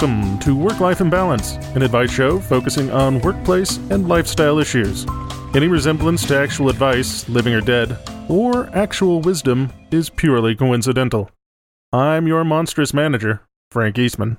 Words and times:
Welcome 0.00 0.38
to 0.38 0.56
Work 0.56 0.80
Life 0.80 1.02
Imbalance, 1.02 1.56
an 1.76 1.82
advice 1.82 2.10
show 2.10 2.38
focusing 2.38 2.90
on 2.90 3.20
workplace 3.20 3.76
and 3.90 4.08
lifestyle 4.08 4.58
issues. 4.58 5.04
Any 5.54 5.68
resemblance 5.68 6.26
to 6.28 6.38
actual 6.38 6.70
advice, 6.70 7.28
living 7.28 7.52
or 7.52 7.60
dead, 7.60 7.98
or 8.26 8.74
actual 8.74 9.20
wisdom 9.20 9.70
is 9.90 10.08
purely 10.08 10.54
coincidental. 10.54 11.30
I'm 11.92 12.26
your 12.26 12.44
monstrous 12.44 12.94
manager, 12.94 13.42
Frank 13.70 13.98
Eastman. 13.98 14.38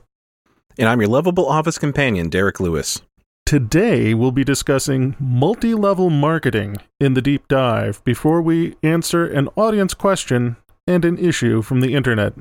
And 0.79 0.89
I'm 0.89 0.99
your 0.99 1.11
lovable 1.11 1.47
office 1.47 1.77
companion, 1.77 2.30
Derek 2.30 2.59
Lewis. 2.59 3.03
Today, 3.45 4.16
we'll 4.16 4.31
be 4.31 4.43
discussing 4.43 5.16
multi 5.19 5.75
level 5.75 6.09
marketing 6.09 6.77
in 6.99 7.13
the 7.13 7.21
deep 7.21 7.47
dive 7.47 8.03
before 8.03 8.41
we 8.41 8.77
answer 8.81 9.27
an 9.27 9.47
audience 9.55 9.93
question 9.93 10.55
and 10.88 11.05
an 11.05 11.19
issue 11.19 11.61
from 11.61 11.81
the 11.81 11.93
internet. 11.93 12.33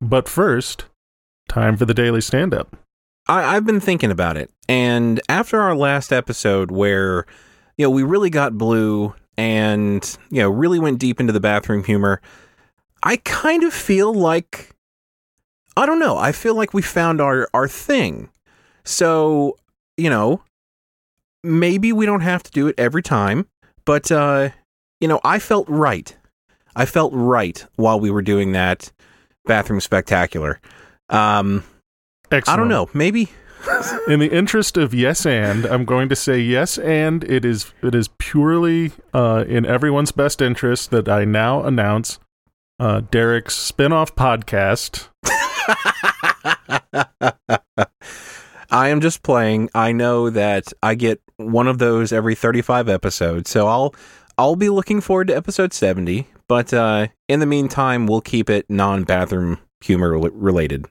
But 0.00 0.30
first, 0.30 0.86
time 1.54 1.76
for 1.76 1.84
the 1.84 1.94
daily 1.94 2.20
stand 2.20 2.52
up. 2.52 2.76
I've 3.28 3.64
been 3.64 3.80
thinking 3.80 4.10
about 4.10 4.36
it, 4.36 4.50
and 4.68 5.20
after 5.28 5.60
our 5.60 5.74
last 5.74 6.12
episode, 6.12 6.70
where 6.70 7.24
you 7.78 7.86
know 7.86 7.90
we 7.90 8.02
really 8.02 8.28
got 8.28 8.58
blue 8.58 9.14
and 9.38 10.18
you 10.30 10.42
know 10.42 10.50
really 10.50 10.78
went 10.78 10.98
deep 10.98 11.20
into 11.20 11.32
the 11.32 11.40
bathroom 11.40 11.84
humor, 11.84 12.20
I 13.02 13.16
kind 13.18 13.62
of 13.62 13.72
feel 13.72 14.12
like 14.12 14.74
I 15.76 15.86
don't 15.86 16.00
know. 16.00 16.18
I 16.18 16.32
feel 16.32 16.54
like 16.54 16.74
we 16.74 16.82
found 16.82 17.20
our 17.20 17.48
our 17.54 17.68
thing. 17.68 18.28
So 18.84 19.56
you 19.96 20.10
know, 20.10 20.42
maybe 21.42 21.92
we 21.92 22.04
don't 22.04 22.20
have 22.20 22.42
to 22.42 22.50
do 22.50 22.66
it 22.66 22.74
every 22.76 23.02
time, 23.02 23.46
but 23.86 24.12
uh, 24.12 24.50
you 25.00 25.08
know, 25.08 25.20
I 25.24 25.38
felt 25.38 25.66
right. 25.68 26.14
I 26.76 26.84
felt 26.84 27.12
right 27.14 27.64
while 27.76 27.98
we 27.98 28.10
were 28.10 28.22
doing 28.22 28.52
that 28.52 28.92
bathroom 29.46 29.80
spectacular. 29.80 30.60
Um, 31.08 31.64
Excellent. 32.30 32.58
I 32.58 32.60
don't 32.60 32.68
know. 32.68 32.88
Maybe 32.94 33.30
In 34.08 34.20
the 34.20 34.30
interest 34.30 34.76
of 34.76 34.92
yes 34.92 35.24
and, 35.24 35.64
I'm 35.66 35.84
going 35.84 36.08
to 36.10 36.16
say 36.16 36.38
yes 36.38 36.78
and 36.78 37.24
it 37.24 37.44
is 37.44 37.72
it 37.82 37.94
is 37.94 38.08
purely 38.18 38.92
uh, 39.12 39.44
in 39.48 39.64
everyone's 39.64 40.12
best 40.12 40.42
interest 40.42 40.90
that 40.90 41.08
I 41.08 41.24
now 41.24 41.64
announce 41.64 42.18
uh, 42.78 43.02
Derek's 43.10 43.54
spin-off 43.54 44.14
podcast. 44.16 45.08
I 48.70 48.88
am 48.88 49.00
just 49.00 49.22
playing. 49.22 49.70
I 49.74 49.92
know 49.92 50.30
that 50.30 50.72
I 50.82 50.94
get 50.94 51.20
one 51.36 51.68
of 51.68 51.78
those 51.78 52.12
every 52.12 52.34
35 52.34 52.88
episodes, 52.88 53.50
so 53.50 53.68
I'll 53.68 53.94
I'll 54.36 54.56
be 54.56 54.68
looking 54.68 55.00
forward 55.00 55.28
to 55.28 55.36
episode 55.36 55.72
70. 55.72 56.26
But 56.48 56.74
uh, 56.74 57.06
in 57.28 57.40
the 57.40 57.46
meantime, 57.46 58.06
we'll 58.06 58.20
keep 58.20 58.50
it 58.50 58.68
non-bathroom 58.68 59.58
humor 59.80 60.18
related. 60.18 60.86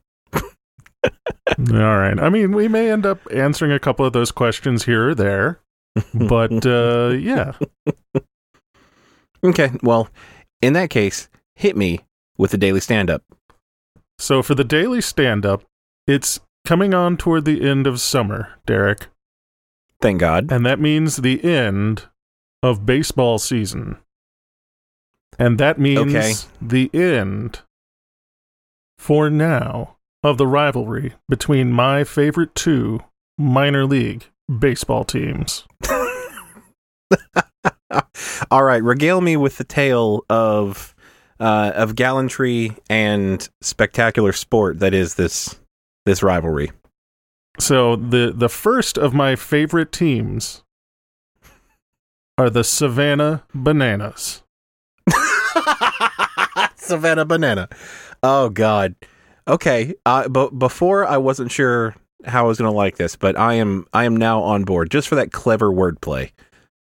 All 1.05 1.97
right. 1.97 2.19
I 2.19 2.29
mean, 2.29 2.51
we 2.53 2.67
may 2.67 2.91
end 2.91 3.05
up 3.05 3.19
answering 3.31 3.71
a 3.71 3.79
couple 3.79 4.05
of 4.05 4.13
those 4.13 4.31
questions 4.31 4.85
here 4.85 5.09
or 5.09 5.15
there, 5.15 5.59
but 6.13 6.65
uh, 6.65 7.09
yeah. 7.09 7.53
Okay. 9.43 9.71
Well, 9.81 10.09
in 10.61 10.73
that 10.73 10.89
case, 10.89 11.29
hit 11.55 11.75
me 11.75 11.99
with 12.37 12.51
the 12.51 12.57
daily 12.57 12.79
stand-up. 12.79 13.23
So 14.17 14.41
for 14.41 14.55
the 14.55 14.63
daily 14.63 15.01
stand-up, 15.01 15.63
it's 16.07 16.39
coming 16.65 16.93
on 16.93 17.17
toward 17.17 17.45
the 17.45 17.67
end 17.67 17.85
of 17.87 17.99
summer, 17.99 18.53
Derek, 18.65 19.07
Thank 20.01 20.19
God. 20.19 20.51
and 20.51 20.65
that 20.65 20.79
means 20.79 21.17
the 21.17 21.43
end 21.43 22.03
of 22.61 22.85
baseball 22.85 23.37
season. 23.39 23.97
And 25.37 25.57
that 25.59 25.77
means 25.79 26.15
Okay. 26.15 26.33
the 26.61 26.89
end, 26.93 27.61
for 28.97 29.29
now, 29.29 29.97
of 30.23 30.37
the 30.37 30.47
rivalry 30.47 31.13
between 31.27 31.71
my 31.71 32.03
favorite 32.03 32.55
two 32.55 33.01
minor 33.37 33.85
league 33.85 34.25
baseball 34.59 35.03
teams. 35.03 35.65
All 38.49 38.63
right, 38.63 38.83
regale 38.83 39.21
me 39.21 39.37
with 39.37 39.57
the 39.57 39.63
tale 39.63 40.25
of 40.29 40.95
uh, 41.39 41.71
of 41.75 41.95
gallantry 41.95 42.75
and 42.89 43.47
spectacular 43.61 44.33
sport 44.33 44.79
that 44.79 44.93
is 44.93 45.15
this 45.15 45.59
this 46.05 46.23
rivalry. 46.23 46.71
So 47.59 47.95
the 47.95 48.33
the 48.35 48.49
first 48.49 48.97
of 48.97 49.13
my 49.13 49.35
favorite 49.35 49.91
teams 49.91 50.63
are 52.37 52.49
the 52.49 52.63
Savannah 52.63 53.43
Bananas. 53.53 54.43
Savannah 56.75 57.25
banana. 57.25 57.69
Oh 58.21 58.49
God. 58.49 58.95
Okay. 59.47 59.93
Uh, 60.05 60.27
but 60.27 60.57
before 60.57 61.05
I 61.05 61.17
wasn't 61.17 61.51
sure 61.51 61.95
how 62.25 62.45
I 62.45 62.47
was 62.47 62.57
going 62.57 62.71
to 62.71 62.75
like 62.75 62.97
this, 62.97 63.15
but 63.15 63.37
I 63.37 63.55
am 63.55 63.85
I 63.93 64.05
am 64.05 64.15
now 64.15 64.41
on 64.41 64.63
board 64.63 64.91
just 64.91 65.07
for 65.07 65.15
that 65.15 65.31
clever 65.31 65.71
wordplay. 65.71 66.31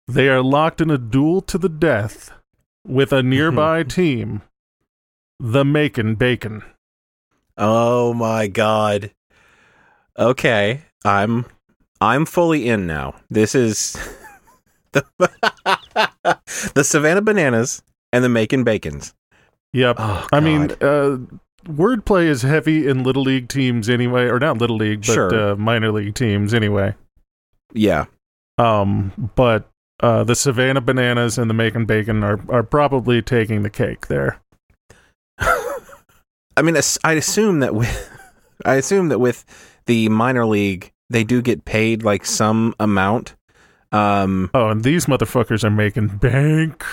They 0.06 0.28
are 0.28 0.43
locked 0.43 0.81
in 0.81 0.91
a 0.91 0.99
duel 0.99 1.41
to 1.43 1.59
the 1.59 1.69
death 1.69 2.31
with 2.87 3.12
a 3.12 3.22
nearby 3.22 3.83
team, 3.83 4.43
the 5.41 5.65
Macon 5.65 6.15
Bacon. 6.15 6.62
Oh 7.56 8.12
my 8.12 8.47
God. 8.47 9.12
Okay, 10.19 10.83
I'm 11.04 11.47
I'm 12.00 12.27
fully 12.27 12.69
in 12.69 12.87
now. 12.87 13.15
This 13.31 13.54
is 13.54 13.97
the 14.93 15.04
the 16.75 16.84
Savannah 16.84 17.22
Bananas 17.22 17.83
and 18.12 18.22
the 18.22 18.28
Macon 18.28 18.65
Bacons. 18.65 19.15
Yep. 19.72 19.97
Oh, 19.99 20.28
I 20.33 20.41
mean, 20.41 20.71
uh, 20.81 21.16
wordplay 21.65 22.25
is 22.27 22.43
heavy 22.43 22.87
in 22.89 23.03
little 23.05 23.23
league 23.23 23.49
teams 23.49 23.89
anyway, 23.89 24.25
or 24.25 24.39
not 24.39 24.59
little 24.59 24.77
league, 24.77 25.01
but 25.01 25.13
Sure. 25.15 25.53
uh, 25.53 25.57
minor 25.57 25.91
league 25.93 26.15
teams 26.15 26.53
anyway. 26.55 26.95
yeah. 27.73 28.05
Um, 28.59 29.31
but 29.35 29.69
uh, 30.01 30.23
the 30.25 30.35
Savannah 30.37 30.81
Bananas 30.81 31.39
and 31.39 31.51
the 31.51 31.55
Macon 31.55 31.87
Bacon 31.87 32.23
are 32.23 32.39
are 32.49 32.63
probably 32.63 33.21
taking 33.21 33.63
the 33.63 33.71
cake 33.71 34.07
there. 34.07 34.39
I 35.39 36.63
mean, 36.63 36.77
I 37.03 37.13
assume 37.15 37.61
that 37.61 37.75
with 37.75 38.11
I 38.65 38.75
assume 38.77 39.09
that 39.09 39.19
with 39.19 39.45
the 39.87 40.09
minor 40.09 40.47
league, 40.47 40.93
they 41.11 41.25
do 41.25 41.43
get 41.43 41.65
paid 41.65 42.03
like 42.05 42.25
some 42.25 42.75
amount. 42.79 43.35
Um, 43.91 44.51
Oh, 44.55 44.69
and 44.69 44.83
these 44.85 45.07
motherfuckers 45.07 45.65
are 45.65 45.71
making 45.71 46.09
bank, 46.19 46.85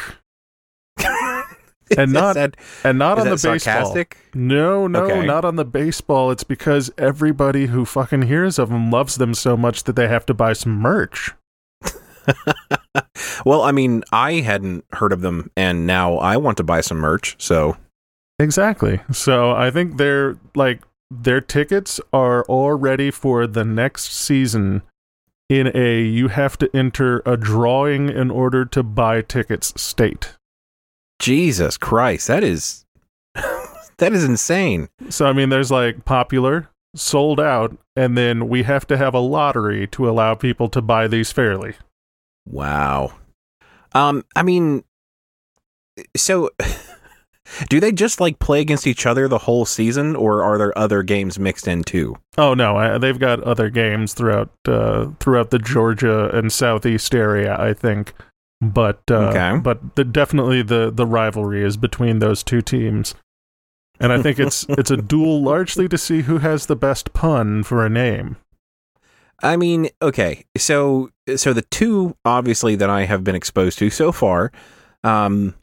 and 1.97 2.13
not 2.13 2.33
that, 2.35 2.57
and 2.83 2.97
not 2.97 3.19
on 3.19 3.29
the 3.29 3.35
that 3.35 3.41
baseball. 3.41 4.05
No, 4.33 4.87
no, 4.87 5.03
Okay. 5.03 5.25
not 5.25 5.45
on 5.45 5.55
the 5.55 5.65
baseball. 5.65 6.31
It's 6.31 6.43
because 6.43 6.91
everybody 6.97 7.67
who 7.67 7.85
fucking 7.85 8.23
hears 8.23 8.57
of 8.59 8.69
them 8.69 8.91
loves 8.91 9.15
them 9.15 9.33
so 9.33 9.55
much 9.57 9.83
that 9.83 9.95
they 9.95 10.07
have 10.07 10.25
to 10.27 10.33
buy 10.33 10.53
some 10.53 10.73
merch. 10.79 11.31
Well, 13.45 13.63
I 13.63 13.71
mean, 13.71 14.03
I 14.11 14.33
hadn't 14.33 14.85
heard 14.93 15.11
of 15.11 15.21
them, 15.21 15.49
and 15.57 15.87
now 15.87 16.17
I 16.17 16.37
want 16.37 16.57
to 16.57 16.63
buy 16.63 16.81
some 16.81 16.97
merch. 16.97 17.35
So, 17.39 17.77
Exactly. 18.37 18.99
So 19.11 19.51
I 19.51 19.71
think 19.71 19.97
they're 19.97 20.37
like 20.55 20.81
their 21.09 21.41
tickets 21.41 21.99
are 22.11 22.43
all 22.45 22.73
ready 22.73 23.11
for 23.11 23.45
the 23.45 23.63
next 23.63 24.11
season 24.13 24.81
in 25.49 25.71
a 25.75 26.01
you 26.01 26.29
have 26.29 26.57
to 26.59 26.69
enter 26.75 27.21
a 27.25 27.37
drawing 27.37 28.09
in 28.09 28.31
order 28.31 28.65
to 28.65 28.81
buy 28.83 29.21
tickets 29.21 29.79
state. 29.79 30.33
Jesus 31.21 31.77
Christ, 31.77 32.27
that 32.27 32.43
is 32.43 32.85
that 33.97 34.11
is 34.11 34.23
insane. 34.23 34.89
So 35.09 35.27
I 35.27 35.33
mean 35.33 35.49
there's 35.49 35.71
like 35.71 36.03
popular, 36.03 36.69
sold 36.95 37.39
out, 37.39 37.77
and 37.95 38.17
then 38.17 38.49
we 38.49 38.63
have 38.63 38.87
to 38.87 38.97
have 38.97 39.13
a 39.13 39.19
lottery 39.19 39.87
to 39.87 40.09
allow 40.09 40.35
people 40.35 40.67
to 40.69 40.81
buy 40.81 41.07
these 41.07 41.31
fairly. 41.31 41.75
Wow. 42.45 43.13
Um, 43.93 44.23
I 44.35 44.41
mean, 44.41 44.83
so 46.17 46.49
do 47.69 47.79
they 47.79 47.91
just 47.91 48.19
like 48.19 48.39
play 48.39 48.61
against 48.61 48.87
each 48.87 49.05
other 49.05 49.27
the 49.27 49.37
whole 49.37 49.65
season, 49.65 50.15
or 50.15 50.43
are 50.43 50.57
there 50.57 50.77
other 50.77 51.03
games 51.03 51.37
mixed 51.37 51.67
in 51.67 51.83
too? 51.83 52.15
Oh 52.37 52.55
no, 52.55 52.77
I, 52.77 52.97
they've 52.97 53.19
got 53.19 53.43
other 53.43 53.69
games 53.69 54.15
throughout 54.15 54.49
uh, 54.67 55.09
throughout 55.19 55.51
the 55.51 55.59
Georgia 55.59 56.35
and 56.35 56.51
southeast 56.51 57.13
area, 57.13 57.55
I 57.59 57.73
think. 57.73 58.13
But 58.61 59.01
uh, 59.09 59.29
Okay. 59.29 59.57
but 59.59 59.95
the, 59.95 60.03
definitely 60.03 60.61
the 60.61 60.91
the 60.93 61.07
rivalry 61.07 61.63
is 61.63 61.77
between 61.77 62.19
those 62.19 62.43
two 62.43 62.61
teams. 62.61 63.15
And 63.99 64.13
I 64.13 64.21
think 64.21 64.39
it's 64.39 64.65
it's 64.69 64.91
a 64.91 64.97
duel 64.97 65.41
largely 65.41 65.87
to 65.89 65.97
see 65.97 66.21
who 66.21 66.37
has 66.37 66.67
the 66.67 66.75
best 66.75 67.13
pun 67.13 67.63
for 67.63 67.83
a 67.85 67.89
name. 67.89 68.37
I 69.43 69.57
mean, 69.57 69.89
okay, 70.01 70.45
so 70.55 71.09
so 71.35 71.53
the 71.53 71.63
two 71.63 72.15
obviously 72.23 72.75
that 72.75 72.89
I 72.89 73.05
have 73.05 73.23
been 73.23 73.33
exposed 73.35 73.79
to 73.79 73.89
so 73.89 74.11
far, 74.11 74.51
um, 75.03 75.55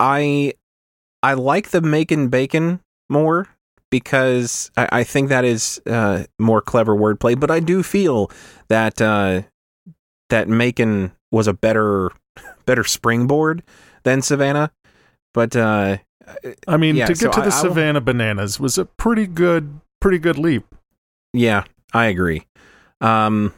I 0.00 0.54
I 1.22 1.34
like 1.34 1.70
the 1.70 1.80
Macon 1.80 2.28
Bacon 2.28 2.80
more 3.08 3.46
because 3.90 4.72
I, 4.76 4.88
I 4.90 5.04
think 5.04 5.28
that 5.28 5.44
is 5.44 5.80
uh, 5.86 6.24
more 6.40 6.60
clever 6.60 6.96
wordplay. 6.96 7.38
But 7.38 7.52
I 7.52 7.60
do 7.60 7.84
feel 7.84 8.28
that 8.68 9.00
uh, 9.00 9.42
that 10.30 10.48
Macon 10.48 11.12
was 11.32 11.48
a 11.48 11.52
better 11.52 12.10
better 12.66 12.84
springboard 12.84 13.64
than 14.04 14.22
Savannah. 14.22 14.70
But 15.34 15.56
uh, 15.56 15.96
I 16.68 16.76
mean, 16.76 16.94
Yeah, 16.96 17.06
to 17.06 17.12
get 17.14 17.18
so 17.18 17.30
to 17.32 17.40
I- 17.40 17.44
the 17.48 17.54
I 17.54 17.60
Savannah 17.60 18.00
Bananas 18.00 18.60
was 18.60 18.78
a 18.78 18.84
pretty 18.84 19.26
good 19.26 19.80
pretty 20.00 20.18
good 20.18 20.38
leap. 20.38 20.64
Yeah, 21.32 21.64
I 21.92 22.06
agree. 22.06 22.46
Um, 23.00 23.52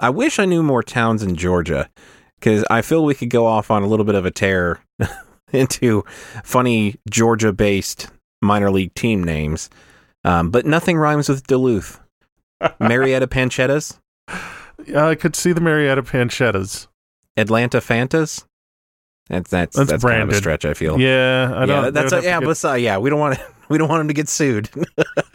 I 0.00 0.10
wish 0.10 0.38
I 0.38 0.44
knew 0.44 0.62
more 0.62 0.82
towns 0.82 1.22
in 1.22 1.36
Georgia 1.36 1.88
because 2.38 2.64
I 2.70 2.82
feel 2.82 3.04
we 3.04 3.14
could 3.14 3.30
go 3.30 3.46
off 3.46 3.70
on 3.70 3.82
a 3.82 3.86
little 3.86 4.04
bit 4.04 4.14
of 4.14 4.26
a 4.26 4.30
tear 4.30 4.80
into 5.52 6.04
funny 6.44 6.96
Georgia-based 7.10 8.08
minor 8.42 8.70
league 8.70 8.94
team 8.94 9.24
names. 9.24 9.70
Um, 10.24 10.50
but 10.50 10.66
nothing 10.66 10.96
rhymes 10.98 11.28
with 11.28 11.46
Duluth. 11.46 12.00
Marietta 12.80 13.26
Pancettas, 13.28 13.98
I 14.96 15.14
could 15.14 15.36
see 15.36 15.52
the 15.52 15.60
Marietta 15.60 16.02
Pancettas. 16.02 16.88
Atlanta 17.36 17.78
Fantas. 17.78 18.44
That's 19.28 19.50
that's 19.50 19.76
That's 19.76 19.90
that's, 19.90 20.04
kind 20.04 20.22
of 20.22 20.30
a 20.30 20.34
stretch. 20.34 20.64
I 20.64 20.74
feel. 20.74 20.98
Yeah, 20.98 21.52
I 21.54 21.60
yeah, 21.60 21.66
don't. 21.66 21.94
that's 21.94 22.12
a, 22.12 22.22
yeah, 22.22 22.40
to 22.40 22.46
but 22.46 22.64
uh, 22.64 22.74
yeah, 22.74 22.98
we 22.98 23.10
don't 23.10 23.20
want 23.20 23.36
to, 23.36 23.44
we 23.68 23.78
don't 23.78 23.88
want 23.88 24.00
him 24.00 24.08
to 24.08 24.14
get 24.14 24.28
sued. 24.28 24.70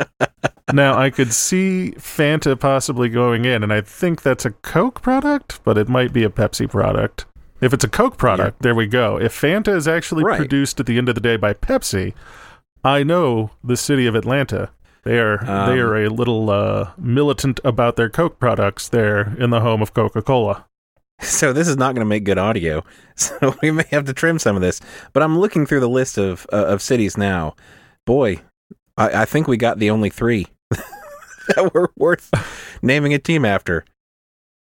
now 0.74 0.98
I 0.98 1.10
could 1.10 1.32
see 1.32 1.94
Fanta 1.98 2.60
possibly 2.60 3.08
going 3.10 3.46
in, 3.46 3.64
and 3.64 3.72
I 3.72 3.82
think 3.82 4.24
that's 4.24 4.46
a 4.46 4.52
Coke 4.52 5.02
product, 5.02 5.60
but 5.64 5.78
it 5.78 5.88
might 5.88 6.12
be 6.12 6.24
a 6.24 6.30
Pepsi 6.30 6.70
product. 6.70 7.26
If 7.62 7.72
it's 7.72 7.84
a 7.84 7.90
Coke 7.90 8.18
product, 8.18 8.62
there 8.62 8.76
we 8.76 8.88
go. 8.88 9.18
If 9.18 9.40
Fanta 9.40 9.74
is 9.74 9.88
actually 9.88 10.24
Right. 10.24 10.38
produced 10.38 10.80
at 10.80 10.86
the 10.86 10.98
end 10.98 11.08
of 11.08 11.16
the 11.16 11.22
day 11.22 11.38
by 11.38 11.54
Pepsi, 11.54 12.14
I 12.84 13.04
know 13.04 13.52
the 13.64 13.78
city 13.78 14.06
of 14.08 14.16
Atlanta. 14.16 14.72
They 15.04 15.20
are 15.20 15.40
Um, 15.50 15.70
they 15.76 15.80
are 15.82 15.96
a 15.98 16.10
little 16.10 16.50
uh, 16.50 16.92
militant 16.98 17.60
about 17.64 17.96
their 17.98 18.10
Coke 18.10 18.40
products 18.40 18.88
there 18.90 19.36
in 19.38 19.50
the 19.50 19.60
home 19.62 19.82
of 19.82 19.94
Coca 19.94 20.22
Cola. 20.22 20.66
So 21.22 21.54
this 21.54 21.68
is 21.68 21.78
not 21.78 21.94
going 21.96 22.06
to 22.06 22.10
make 22.10 22.24
good 22.24 22.38
audio. 22.38 22.84
So 23.16 23.56
we 23.62 23.70
may 23.70 23.84
have 23.92 24.06
to 24.06 24.14
trim 24.14 24.40
some 24.40 24.56
of 24.56 24.64
this. 24.64 24.82
But 25.14 25.22
I'm 25.22 25.38
looking 25.38 25.68
through 25.68 25.82
the 25.82 25.88
list 25.90 26.18
of 26.18 26.48
uh, 26.52 26.66
of 26.66 26.82
cities 26.82 27.16
now. 27.16 27.56
Boy, 28.08 28.40
I, 28.98 29.22
I 29.22 29.26
think 29.26 29.48
we 29.48 29.56
got 29.56 29.78
the 29.78 29.92
only 29.92 30.10
three 30.10 30.48
that 30.72 31.72
were 31.76 31.92
worth 31.96 32.32
naming 32.82 33.14
a 33.14 33.20
team 33.20 33.46
after. 33.46 33.86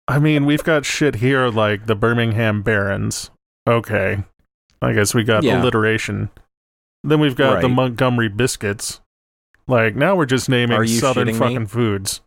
I 0.08 0.18
mean, 0.18 0.48
we've 0.48 0.64
got 0.64 0.84
shit 0.84 1.16
here 1.16 1.48
like 1.50 1.86
the 1.86 1.94
Birmingham 1.96 2.64
Barons. 2.64 3.30
Okay. 3.68 4.24
I 4.82 4.94
guess 4.94 5.14
we 5.14 5.24
got 5.24 5.44
Yeah. 5.44 5.62
alliteration. 5.62 6.32
Then 7.04 7.20
we've 7.20 7.36
got 7.36 7.62
the 7.62 7.70
Montgomery 7.70 8.30
Biscuits. 8.30 9.00
Like, 9.70 9.96
now 9.96 10.16
we're 10.16 10.26
just 10.26 10.50
naming 10.50 10.88
southern 10.88 11.28
shitting 11.28 11.34
me? 11.34 11.40
fucking 11.40 11.68
foods. 11.68 12.22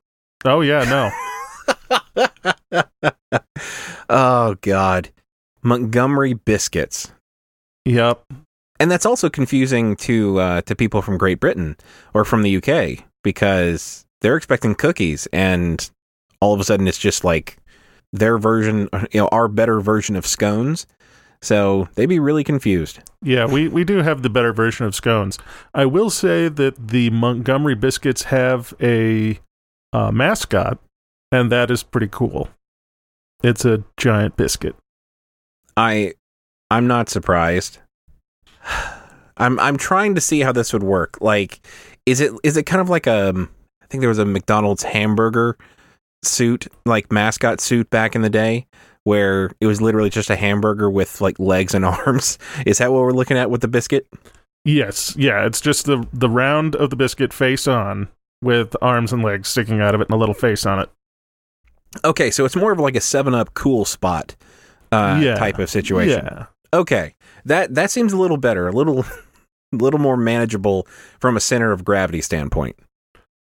Oh, 0.45 0.61
yeah, 0.61 0.85
no. 0.85 1.11
oh 4.09 4.57
God, 4.61 5.11
Montgomery 5.63 6.35
biscuits. 6.35 7.13
yep. 7.85 8.23
and 8.79 8.91
that's 8.91 9.05
also 9.05 9.29
confusing 9.29 9.97
to 9.97 10.39
uh, 10.39 10.63
to 10.63 10.77
people 10.77 11.03
from 11.03 11.19
Great 11.19 11.41
Britain 11.41 11.77
or 12.15 12.25
from 12.25 12.43
the 12.43 12.57
UK 12.57 13.05
because 13.25 14.07
they're 14.21 14.37
expecting 14.37 14.77
cookies, 14.77 15.27
and 15.33 15.91
all 16.41 16.55
of 16.55 16.61
a 16.61 16.65
sudden 16.65 16.87
it's 16.87 16.99
just 16.99 17.25
like 17.25 17.57
their 18.13 18.39
version, 18.39 18.89
you 19.11 19.21
know, 19.21 19.29
our 19.33 19.49
better 19.49 19.81
version 19.81 20.15
of 20.15 20.27
scones. 20.27 20.87
So 21.43 21.89
they'd 21.97 22.07
be 22.07 22.21
really 22.21 22.45
confused. 22.45 23.01
Yeah, 23.21 23.47
we, 23.47 23.67
we 23.69 23.83
do 23.83 23.99
have 23.99 24.23
the 24.23 24.31
better 24.31 24.53
version 24.53 24.87
of 24.87 24.95
scones. 24.95 25.39
I 25.75 25.87
will 25.87 26.09
say 26.09 26.49
that 26.49 26.89
the 26.89 27.11
Montgomery 27.11 27.75
Biscuits 27.75 28.25
have 28.25 28.73
a 28.81 29.41
uh, 29.93 30.13
mascot, 30.13 30.79
and 31.33 31.51
that 31.51 31.71
is 31.71 31.83
pretty 31.83 32.09
cool. 32.11 32.49
It's 33.43 33.65
a 33.65 33.83
giant 33.97 34.37
biscuit. 34.37 34.77
I 35.77 36.15
I'm 36.71 36.87
not 36.87 37.09
surprised. 37.09 37.79
I'm 39.37 39.59
I'm 39.59 39.77
trying 39.77 40.15
to 40.15 40.21
see 40.21 40.41
how 40.41 40.53
this 40.53 40.73
would 40.73 40.85
work. 40.85 41.19
Like, 41.21 41.61
is 42.07 42.21
it 42.21 42.33
is 42.45 42.57
it 42.57 42.67
kind 42.67 42.81
of 42.81 42.89
like 42.89 43.09
a 43.09 43.35
I 43.83 43.87
think 43.87 44.01
there 44.01 44.09
was 44.09 44.19
a 44.19 44.25
McDonald's 44.25 44.85
hamburger 44.85 45.57
suit, 46.23 46.69
like 46.87 47.11
mascot 47.11 47.61
suit 47.61 47.91
back 47.91 48.15
in 48.15 48.23
the 48.23 48.31
day, 48.31 48.67
where 49.05 49.51
it 49.61 49.67
was 49.67 49.81
literally 49.83 50.11
just 50.11 50.31
a 50.31 50.37
hamburger 50.37 50.91
with 50.91 51.21
like 51.21 51.39
legs 51.39 51.75
and 51.75 51.85
arms. 51.85 52.39
Is 52.67 52.79
that 52.79 52.93
what 52.93 53.03
we're 53.03 53.13
looking 53.13 53.37
at 53.37 53.51
with 53.51 53.61
the 53.61 53.69
biscuit? 53.69 54.07
Yes, 54.65 55.17
yeah, 55.17 55.45
it's 55.45 55.61
just 55.61 55.87
the 55.87 56.07
the 56.13 56.29
round 56.31 56.77
of 56.77 56.91
the 56.91 56.97
biscuit 56.97 57.33
face 57.33 57.67
on 57.67 58.09
with 58.43 58.77
arms 58.81 59.13
and 59.13 59.23
legs 59.23 59.49
sticking 59.49 59.81
out 59.81 59.95
of 59.95 60.01
it 60.01 60.09
and 60.09 60.15
a 60.15 60.19
little 60.19 60.35
face 60.35 60.65
on 60.67 60.79
it. 60.81 60.89
Okay, 62.05 62.31
so 62.31 62.45
it's 62.45 62.57
more 62.57 62.73
of 62.73 62.79
like 62.79 62.97
a 62.97 63.01
Seven 63.01 63.35
Up 63.35 63.55
cool 63.55 63.85
spot 63.85 64.35
uh, 64.93 65.21
Yeah. 65.23 65.35
type 65.35 65.59
of 65.59 65.69
situation. 65.69 66.25
Yeah. 66.25 66.47
Okay, 66.73 67.15
that 67.45 67.75
that 67.75 67.91
seems 67.91 68.13
a 68.13 68.17
little 68.17 68.37
better, 68.39 68.69
a 68.69 68.73
little, 68.73 69.05
little 69.73 70.01
more 70.01 70.17
manageable 70.17 70.87
from 71.21 71.37
a 71.37 71.41
center 71.41 71.73
of 71.73 71.85
gravity 71.85 72.21
standpoint. 72.23 72.77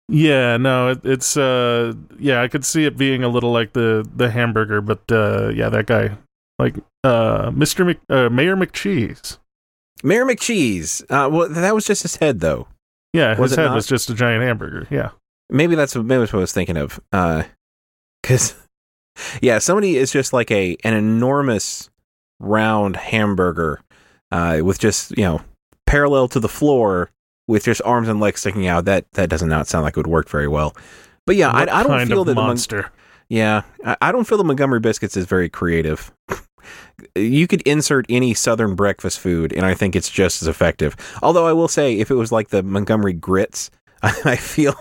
Yeah, 0.07 0.57
no, 0.57 0.89
it, 0.89 0.99
it's 1.03 1.35
uh 1.35 1.93
yeah, 2.19 2.41
I 2.41 2.47
could 2.47 2.63
see 2.65 2.85
it 2.85 2.97
being 2.97 3.23
a 3.23 3.29
little 3.29 3.51
like 3.51 3.73
the 3.73 4.07
the 4.15 4.29
hamburger, 4.29 4.81
but 4.81 5.01
uh 5.11 5.49
yeah, 5.49 5.69
that 5.69 5.87
guy 5.87 6.17
like 6.59 6.75
uh 7.03 7.49
Mr. 7.51 7.85
Mc, 7.85 7.99
uh, 8.09 8.29
Mayor 8.29 8.55
McCheese. 8.55 9.39
Mayor 10.03 10.25
McCheese. 10.25 11.03
Uh, 11.03 11.29
well, 11.29 11.49
that 11.49 11.73
was 11.73 11.85
just 11.85 12.03
his 12.03 12.17
head, 12.17 12.39
though. 12.39 12.67
Yeah, 13.13 13.35
his 13.35 13.53
it 13.53 13.59
head 13.59 13.65
not? 13.67 13.75
was 13.75 13.87
just 13.87 14.09
a 14.09 14.13
giant 14.13 14.43
hamburger. 14.43 14.87
Yeah. 14.91 15.11
Maybe 15.49 15.75
that's 15.75 15.95
what, 15.95 16.05
maybe 16.05 16.19
that's 16.19 16.33
what 16.33 16.39
I 16.39 16.41
was 16.41 16.51
thinking 16.51 16.77
of. 16.77 16.99
Uh, 17.11 17.43
because, 18.21 18.55
yeah, 19.41 19.59
somebody 19.59 19.97
is 19.97 20.11
just 20.11 20.33
like 20.33 20.51
a 20.51 20.77
an 20.83 20.93
enormous 20.93 21.89
round 22.39 22.97
hamburger 22.97 23.81
uh, 24.31 24.59
with 24.63 24.79
just 24.79 25.11
you 25.17 25.23
know 25.23 25.41
parallel 25.87 26.27
to 26.29 26.39
the 26.39 26.49
floor 26.49 27.09
with 27.47 27.65
just 27.65 27.81
arms 27.83 28.07
and 28.07 28.19
legs 28.19 28.41
sticking 28.41 28.67
out. 28.67 28.85
That 28.85 29.11
that 29.13 29.29
doesn't 29.29 29.49
not 29.49 29.67
sound 29.67 29.83
like 29.83 29.93
it 29.93 29.97
would 29.97 30.07
work 30.07 30.29
very 30.29 30.47
well. 30.47 30.75
But 31.25 31.35
yeah, 31.35 31.49
I, 31.49 31.61
I 31.61 31.83
don't 31.83 32.07
feel 32.07 32.23
that 32.23 32.31
the 32.31 32.35
Mon- 32.35 32.47
monster. 32.47 32.91
yeah, 33.29 33.63
I, 33.83 33.97
I 34.01 34.11
don't 34.11 34.25
feel 34.27 34.37
the 34.37 34.43
Montgomery 34.43 34.79
biscuits 34.79 35.17
is 35.17 35.25
very 35.25 35.49
creative. 35.49 36.11
you 37.15 37.47
could 37.47 37.61
insert 37.63 38.05
any 38.09 38.33
southern 38.33 38.75
breakfast 38.75 39.19
food, 39.19 39.51
and 39.53 39.65
I 39.65 39.73
think 39.73 39.95
it's 39.95 40.09
just 40.09 40.41
as 40.41 40.47
effective. 40.47 40.95
Although 41.23 41.47
I 41.47 41.53
will 41.53 41.67
say, 41.67 41.97
if 41.99 42.11
it 42.11 42.15
was 42.15 42.31
like 42.31 42.49
the 42.49 42.61
Montgomery 42.63 43.13
grits, 43.13 43.71
I 44.03 44.35
feel 44.35 44.75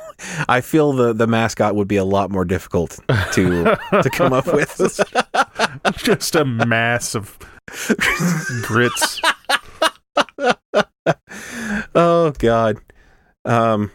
I 0.48 0.60
feel 0.60 0.92
the 0.92 1.12
the 1.12 1.26
mascot 1.26 1.74
would 1.74 1.88
be 1.88 1.96
a 1.96 2.04
lot 2.04 2.30
more 2.30 2.44
difficult 2.44 2.98
to 3.32 3.78
to 4.02 4.10
come 4.10 4.32
up 4.32 4.46
with. 4.46 5.00
just 5.96 6.34
a 6.34 6.44
mass 6.44 7.14
of 7.14 7.38
grits. 8.62 9.20
Oh 11.94 12.32
God. 12.38 12.78
Um 13.44 13.90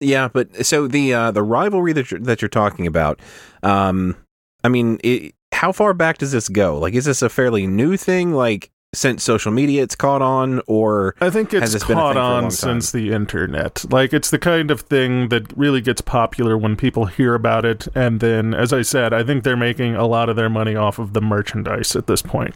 yeah, 0.00 0.28
but 0.28 0.66
so 0.66 0.86
the 0.86 1.14
uh 1.14 1.30
the 1.30 1.42
rivalry 1.42 1.92
that 1.92 2.10
you're, 2.10 2.20
that 2.20 2.42
you're 2.42 2.48
talking 2.48 2.86
about 2.86 3.20
um 3.62 4.16
I 4.64 4.68
mean, 4.68 4.98
it, 5.04 5.34
how 5.52 5.70
far 5.72 5.94
back 5.94 6.18
does 6.18 6.32
this 6.32 6.48
go? 6.48 6.78
Like 6.78 6.94
is 6.94 7.04
this 7.04 7.22
a 7.22 7.28
fairly 7.28 7.66
new 7.66 7.96
thing 7.96 8.32
like 8.32 8.70
since 8.94 9.22
social 9.22 9.52
media 9.52 9.82
it's 9.82 9.94
caught 9.94 10.22
on 10.22 10.62
or 10.66 11.14
I 11.20 11.28
think 11.28 11.52
Has 11.52 11.74
it's 11.74 11.84
caught 11.84 11.88
thing 11.88 12.12
for 12.14 12.18
a 12.18 12.22
long 12.22 12.44
on 12.44 12.50
since 12.50 12.92
the 12.92 13.12
internet. 13.12 13.84
Like 13.90 14.14
it's 14.14 14.30
the 14.30 14.38
kind 14.38 14.70
of 14.70 14.82
thing 14.82 15.28
that 15.28 15.54
really 15.56 15.80
gets 15.80 16.00
popular 16.00 16.56
when 16.56 16.76
people 16.76 17.06
hear 17.06 17.34
about 17.34 17.64
it 17.64 17.88
and 17.94 18.20
then 18.20 18.54
as 18.54 18.72
I 18.72 18.82
said, 18.82 19.12
I 19.12 19.22
think 19.22 19.44
they're 19.44 19.56
making 19.56 19.96
a 19.96 20.06
lot 20.06 20.28
of 20.28 20.36
their 20.36 20.48
money 20.48 20.76
off 20.76 20.98
of 20.98 21.12
the 21.12 21.20
merchandise 21.20 21.94
at 21.94 22.06
this 22.06 22.22
point. 22.22 22.54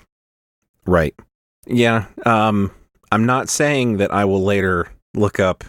right. 0.87 1.15
Yeah. 1.67 2.07
Um 2.25 2.73
I'm 3.13 3.27
not 3.27 3.49
saying 3.49 3.97
that 3.99 4.13
I 4.13 4.25
will 4.25 4.43
later 4.43 4.89
look 5.15 5.41
up 5.41 5.65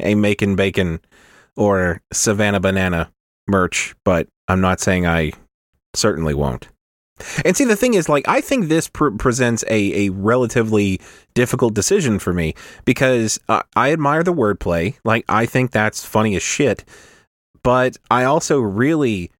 a 0.00 0.14
Macon 0.14 0.56
Bacon 0.56 1.00
or 1.56 2.00
Savannah 2.12 2.60
Banana 2.60 3.10
merch, 3.48 3.94
but 4.04 4.28
I'm 4.48 4.60
not 4.60 4.80
saying 4.80 5.06
I 5.06 5.32
certainly 5.94 6.34
won't. 6.34 6.68
And 7.44 7.56
see, 7.56 7.64
the 7.64 7.76
thing 7.76 7.94
is, 7.94 8.08
like, 8.08 8.28
I 8.28 8.42
think 8.42 8.68
this 8.68 8.88
pr- 8.88 9.10
presents 9.10 9.64
a, 9.68 10.06
a 10.06 10.10
relatively 10.10 11.00
difficult 11.34 11.72
decision 11.72 12.18
for 12.18 12.34
me 12.34 12.54
because 12.84 13.40
uh, 13.48 13.62
I 13.74 13.92
admire 13.92 14.22
the 14.22 14.34
wordplay. 14.34 14.96
Like, 15.02 15.24
I 15.28 15.46
think 15.46 15.70
that's 15.70 16.04
funny 16.04 16.36
as 16.36 16.42
shit. 16.42 16.84
But 17.62 17.96
I 18.10 18.24
also 18.24 18.60
really, 18.60 19.30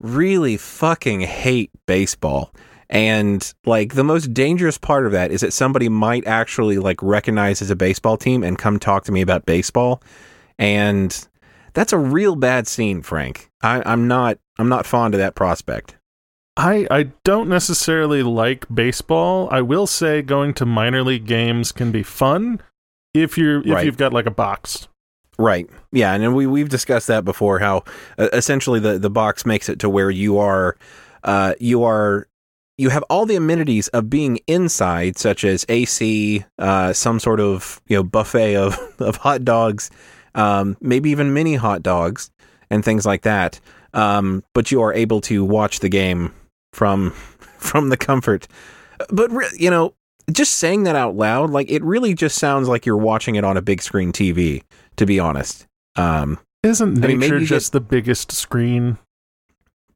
really 0.00 0.56
fucking 0.56 1.22
hate 1.22 1.70
baseball. 1.86 2.52
And 2.88 3.52
like 3.64 3.94
the 3.94 4.04
most 4.04 4.32
dangerous 4.32 4.78
part 4.78 5.06
of 5.06 5.12
that 5.12 5.30
is 5.32 5.40
that 5.40 5.52
somebody 5.52 5.88
might 5.88 6.26
actually 6.26 6.78
like 6.78 7.02
recognize 7.02 7.60
as 7.60 7.70
a 7.70 7.76
baseball 7.76 8.16
team 8.16 8.42
and 8.44 8.56
come 8.58 8.78
talk 8.78 9.04
to 9.04 9.12
me 9.12 9.20
about 9.22 9.44
baseball. 9.46 10.02
And 10.58 11.26
that's 11.74 11.92
a 11.92 11.98
real 11.98 12.36
bad 12.36 12.66
scene, 12.68 13.02
Frank. 13.02 13.50
I, 13.62 13.82
I'm 13.84 14.06
not 14.08 14.38
I'm 14.58 14.68
not 14.68 14.86
fond 14.86 15.14
of 15.14 15.18
that 15.18 15.34
prospect. 15.34 15.96
I 16.56 16.86
I 16.90 17.02
don't 17.24 17.48
necessarily 17.48 18.22
like 18.22 18.64
baseball. 18.72 19.48
I 19.50 19.60
will 19.62 19.86
say 19.86 20.22
going 20.22 20.54
to 20.54 20.64
minor 20.64 21.02
league 21.02 21.26
games 21.26 21.72
can 21.72 21.90
be 21.92 22.02
fun 22.02 22.62
if 23.12 23.36
you're 23.36 23.60
if 23.60 23.66
Right. 23.66 23.84
you've 23.84 23.98
got 23.98 24.12
like 24.14 24.26
a 24.26 24.30
box. 24.30 24.88
Right. 25.38 25.68
Yeah, 25.92 26.14
and 26.14 26.34
we 26.34 26.46
we've 26.46 26.70
discussed 26.70 27.08
that 27.08 27.24
before. 27.26 27.58
How 27.58 27.84
uh, 28.16 28.28
essentially 28.32 28.80
the 28.80 28.98
the 28.98 29.10
box 29.10 29.44
makes 29.44 29.68
it 29.68 29.78
to 29.80 29.90
where 29.90 30.08
you 30.10 30.38
are, 30.38 30.76
uh, 31.24 31.52
you 31.60 31.82
are, 31.84 32.26
you 32.78 32.90
have 32.90 33.02
all 33.04 33.24
the 33.26 33.36
amenities 33.36 33.88
of 33.88 34.10
being 34.10 34.38
inside, 34.46 35.16
such 35.18 35.44
as 35.44 35.64
AC, 35.68 36.44
uh, 36.58 36.92
some 36.92 37.18
sort 37.18 37.40
of 37.40 37.80
you 37.88 37.96
know 37.96 38.02
buffet 38.02 38.56
of 38.56 38.78
of 38.98 39.16
hot 39.16 39.44
dogs, 39.44 39.90
um, 40.34 40.76
maybe 40.80 41.10
even 41.10 41.32
mini 41.32 41.54
hot 41.54 41.82
dogs 41.82 42.30
and 42.70 42.84
things 42.84 43.06
like 43.06 43.22
that. 43.22 43.60
Um, 43.94 44.44
but 44.52 44.70
you 44.70 44.82
are 44.82 44.92
able 44.92 45.20
to 45.22 45.44
watch 45.44 45.80
the 45.80 45.88
game 45.88 46.32
from 46.72 47.10
from 47.58 47.88
the 47.88 47.96
comfort. 47.96 48.46
But 49.10 49.30
re- 49.30 49.48
you 49.58 49.70
know, 49.70 49.94
just 50.30 50.56
saying 50.56 50.84
that 50.84 50.96
out 50.96 51.16
loud, 51.16 51.50
like 51.50 51.70
it 51.70 51.82
really 51.82 52.14
just 52.14 52.38
sounds 52.38 52.68
like 52.68 52.84
you're 52.84 52.96
watching 52.96 53.36
it 53.36 53.44
on 53.44 53.56
a 53.56 53.62
big 53.62 53.80
screen 53.82 54.12
TV. 54.12 54.62
To 54.96 55.04
be 55.06 55.20
honest, 55.20 55.66
um, 55.96 56.38
Isn't 56.62 57.04
I 57.04 57.08
mean, 57.08 57.20
nature 57.20 57.40
just 57.40 57.72
the 57.72 57.80
biggest 57.80 58.32
screen? 58.32 58.98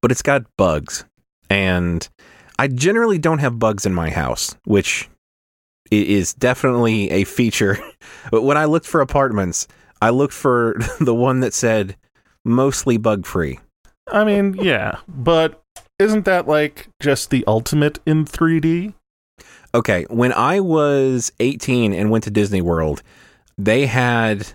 but 0.02 0.10
it's 0.10 0.22
got 0.22 0.44
bugs, 0.56 1.04
and 1.50 2.08
I 2.60 2.66
generally 2.66 3.16
don't 3.16 3.38
have 3.38 3.58
bugs 3.58 3.86
in 3.86 3.94
my 3.94 4.10
house, 4.10 4.54
which 4.66 5.08
is 5.90 6.34
definitely 6.34 7.10
a 7.10 7.24
feature. 7.24 7.78
but 8.30 8.42
when 8.42 8.58
I 8.58 8.66
looked 8.66 8.84
for 8.84 9.00
apartments, 9.00 9.66
I 10.02 10.10
looked 10.10 10.34
for 10.34 10.76
the 11.00 11.14
one 11.14 11.40
that 11.40 11.54
said 11.54 11.96
mostly 12.44 12.98
bug 12.98 13.24
free. 13.24 13.60
I 14.12 14.24
mean, 14.24 14.52
yeah, 14.60 14.98
but 15.08 15.62
isn't 15.98 16.26
that 16.26 16.46
like 16.46 16.88
just 17.00 17.30
the 17.30 17.44
ultimate 17.46 17.98
in 18.04 18.26
3D? 18.26 18.92
Okay, 19.74 20.04
when 20.10 20.34
I 20.34 20.60
was 20.60 21.32
18 21.40 21.94
and 21.94 22.10
went 22.10 22.24
to 22.24 22.30
Disney 22.30 22.60
World, 22.60 23.02
they 23.56 23.86
had 23.86 24.46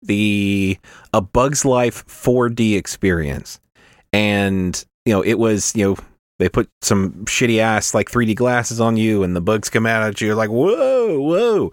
the 0.00 0.78
A 1.12 1.20
Bug's 1.20 1.66
Life 1.66 2.06
4D 2.06 2.78
experience. 2.78 3.60
And, 4.14 4.82
you 5.04 5.12
know, 5.12 5.20
it 5.20 5.38
was, 5.38 5.76
you 5.76 5.84
know, 5.84 5.96
they 6.40 6.48
put 6.48 6.68
some 6.80 7.24
shitty 7.26 7.58
ass 7.58 7.94
like 7.94 8.10
3D 8.10 8.34
glasses 8.34 8.80
on 8.80 8.96
you 8.96 9.22
and 9.22 9.36
the 9.36 9.40
bugs 9.40 9.68
come 9.68 9.86
out 9.86 10.02
at 10.02 10.20
you. 10.20 10.28
You're 10.28 10.36
like, 10.36 10.50
whoa, 10.50 11.20
whoa. 11.20 11.72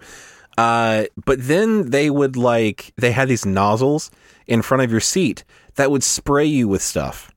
Uh, 0.58 1.04
but 1.24 1.38
then 1.40 1.90
they 1.90 2.10
would 2.10 2.36
like, 2.36 2.92
they 2.96 3.12
had 3.12 3.28
these 3.28 3.46
nozzles 3.46 4.10
in 4.46 4.60
front 4.60 4.82
of 4.82 4.90
your 4.90 5.00
seat 5.00 5.44
that 5.76 5.90
would 5.90 6.02
spray 6.04 6.44
you 6.44 6.68
with 6.68 6.82
stuff. 6.82 7.32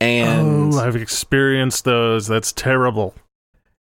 And 0.00 0.72
oh, 0.72 0.78
I've 0.78 0.96
experienced 0.96 1.84
those. 1.84 2.26
That's 2.26 2.52
terrible. 2.52 3.14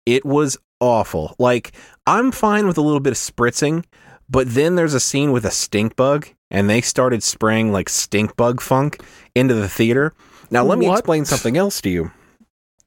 it 0.04 0.24
was 0.24 0.58
awful. 0.80 1.34
Like 1.38 1.72
I'm 2.06 2.30
fine 2.30 2.66
with 2.66 2.78
a 2.78 2.82
little 2.82 3.00
bit 3.00 3.12
of 3.12 3.16
spritzing, 3.16 3.84
but 4.28 4.52
then 4.52 4.76
there's 4.76 4.94
a 4.94 5.00
scene 5.00 5.32
with 5.32 5.44
a 5.44 5.50
stink 5.50 5.96
bug, 5.96 6.28
and 6.50 6.68
they 6.68 6.80
started 6.80 7.22
spraying 7.22 7.72
like 7.72 7.88
stink 7.88 8.36
bug 8.36 8.60
funk 8.60 9.00
into 9.34 9.54
the 9.54 9.68
theater. 9.68 10.12
Now 10.50 10.64
let 10.64 10.78
me 10.78 10.90
explain 10.90 11.24
something 11.24 11.56
else 11.56 11.80
to 11.82 11.88
you. 11.88 12.10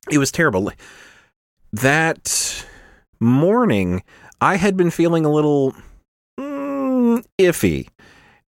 It 0.09 0.17
was 0.17 0.31
terrible. 0.31 0.71
That 1.73 2.65
morning, 3.19 4.03
I 4.41 4.55
had 4.55 4.77
been 4.77 4.91
feeling 4.91 5.25
a 5.25 5.31
little 5.31 5.75
mm, 6.39 7.23
iffy, 7.37 7.87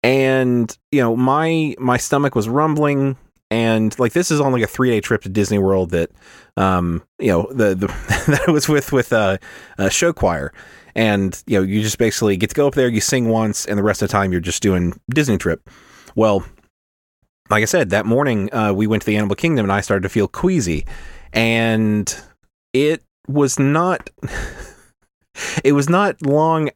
and 0.01 0.75
you 0.91 1.01
know 1.01 1.15
my 1.15 1.75
my 1.79 1.97
stomach 1.97 2.35
was 2.35 2.49
rumbling. 2.49 3.17
And 3.51 3.97
like 3.99 4.13
this 4.13 4.31
is 4.31 4.41
on 4.41 4.51
like 4.51 4.63
a 4.63 4.67
three 4.67 4.89
day 4.89 4.99
trip 4.99 5.21
to 5.23 5.29
Disney 5.29 5.59
World 5.59 5.91
that 5.91 6.09
um, 6.57 7.03
you 7.19 7.27
know, 7.27 7.47
the, 7.51 7.75
the 7.75 7.87
that 8.27 8.45
I 8.47 8.51
was 8.51 8.67
with 8.67 8.91
with 8.91 9.13
uh, 9.13 9.37
a 9.77 9.89
show 9.89 10.13
choir, 10.13 10.53
and 10.95 11.41
you 11.47 11.59
know, 11.59 11.63
you 11.63 11.81
just 11.81 11.97
basically 11.97 12.37
get 12.37 12.49
to 12.49 12.55
go 12.55 12.67
up 12.67 12.75
there, 12.75 12.87
you 12.87 13.01
sing 13.01 13.29
once, 13.29 13.65
and 13.65 13.77
the 13.77 13.83
rest 13.83 14.01
of 14.01 14.09
the 14.09 14.11
time 14.11 14.31
you're 14.31 14.41
just 14.41 14.61
doing 14.61 14.99
Disney 15.09 15.37
trip. 15.37 15.69
Well, 16.15 16.45
like 17.49 17.61
I 17.61 17.65
said, 17.65 17.89
that 17.89 18.05
morning 18.05 18.53
uh, 18.53 18.73
we 18.73 18.87
went 18.87 19.01
to 19.03 19.05
the 19.05 19.17
Animal 19.17 19.35
Kingdom, 19.35 19.65
and 19.65 19.71
I 19.71 19.81
started 19.81 20.03
to 20.03 20.09
feel 20.09 20.27
queasy, 20.27 20.85
and 21.33 22.15
it 22.71 23.03
was 23.27 23.59
not. 23.59 24.09
it 25.63 25.73
was 25.73 25.89
not 25.89 26.21
long 26.25 26.69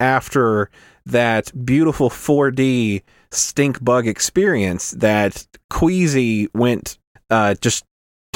after 0.00 0.70
that 1.06 1.52
beautiful 1.64 2.08
4D 2.08 3.02
stink 3.30 3.82
bug 3.84 4.06
experience 4.06 4.92
that 4.92 5.46
queasy 5.70 6.48
went 6.54 6.98
uh, 7.30 7.54
just. 7.60 7.84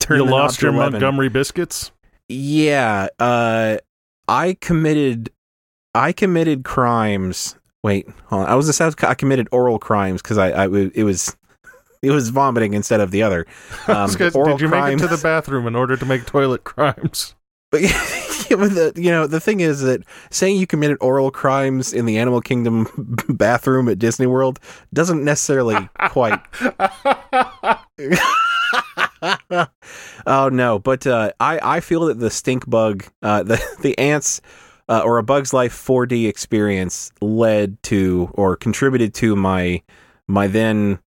turned 0.00 0.24
you 0.24 0.30
lost 0.30 0.62
your 0.62 0.72
11. 0.72 0.92
Montgomery 0.92 1.28
biscuits? 1.28 1.92
Yeah, 2.28 3.08
uh, 3.18 3.78
I 4.28 4.56
committed, 4.60 5.30
I 5.94 6.12
committed 6.12 6.64
crimes. 6.64 7.56
Wait, 7.82 8.08
hold 8.26 8.42
on. 8.42 8.48
I 8.48 8.54
was 8.56 8.66
just 8.66 9.04
I 9.04 9.14
committed 9.14 9.48
oral 9.52 9.78
crimes 9.78 10.22
because 10.22 10.38
I, 10.38 10.50
I, 10.50 10.64
it 10.66 11.04
was, 11.04 11.36
it 12.06 12.10
was 12.10 12.28
vomiting 12.30 12.74
instead 12.74 13.00
of 13.00 13.10
the 13.10 13.22
other. 13.22 13.46
Um, 13.88 14.10
Did 14.10 14.34
you 14.34 14.68
make 14.68 14.80
crimes. 14.80 15.02
it 15.02 15.08
to 15.08 15.16
the 15.16 15.22
bathroom 15.22 15.66
in 15.66 15.76
order 15.76 15.96
to 15.96 16.04
make 16.04 16.26
toilet 16.26 16.64
crimes? 16.64 17.34
But, 17.72 17.82
but 18.48 18.70
the, 18.74 18.92
you 18.94 19.10
know, 19.10 19.26
the 19.26 19.40
thing 19.40 19.58
is 19.58 19.80
that 19.80 20.02
saying 20.30 20.56
you 20.56 20.68
committed 20.68 20.98
oral 21.00 21.32
crimes 21.32 21.92
in 21.92 22.06
the 22.06 22.16
Animal 22.16 22.40
Kingdom 22.40 22.86
bathroom 23.28 23.88
at 23.88 23.98
Disney 23.98 24.26
World 24.26 24.60
doesn't 24.94 25.24
necessarily 25.24 25.88
quite. 26.08 26.40
oh 30.26 30.48
no, 30.48 30.78
but 30.78 31.08
uh, 31.08 31.32
I 31.40 31.58
I 31.60 31.80
feel 31.80 32.06
that 32.06 32.20
the 32.20 32.30
stink 32.30 32.70
bug, 32.70 33.04
uh, 33.20 33.42
the 33.42 33.60
the 33.80 33.98
ants. 33.98 34.40
Uh, 34.88 35.02
or 35.04 35.18
a 35.18 35.22
Bug's 35.24 35.52
Life 35.52 35.74
4D 35.74 36.28
experience 36.28 37.10
led 37.20 37.82
to 37.82 38.30
or 38.34 38.54
contributed 38.54 39.12
to 39.14 39.34
my 39.34 39.82
my 40.28 40.46
then 40.46 41.00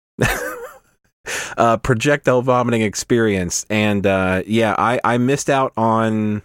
uh, 1.57 1.77
projectile 1.79 2.43
vomiting 2.43 2.83
experience, 2.83 3.67
and 3.71 4.07
uh, 4.07 4.43
yeah, 4.47 4.75
I, 4.79 5.01
I 5.05 5.19
missed 5.19 5.51
out 5.51 5.73
on 5.77 6.43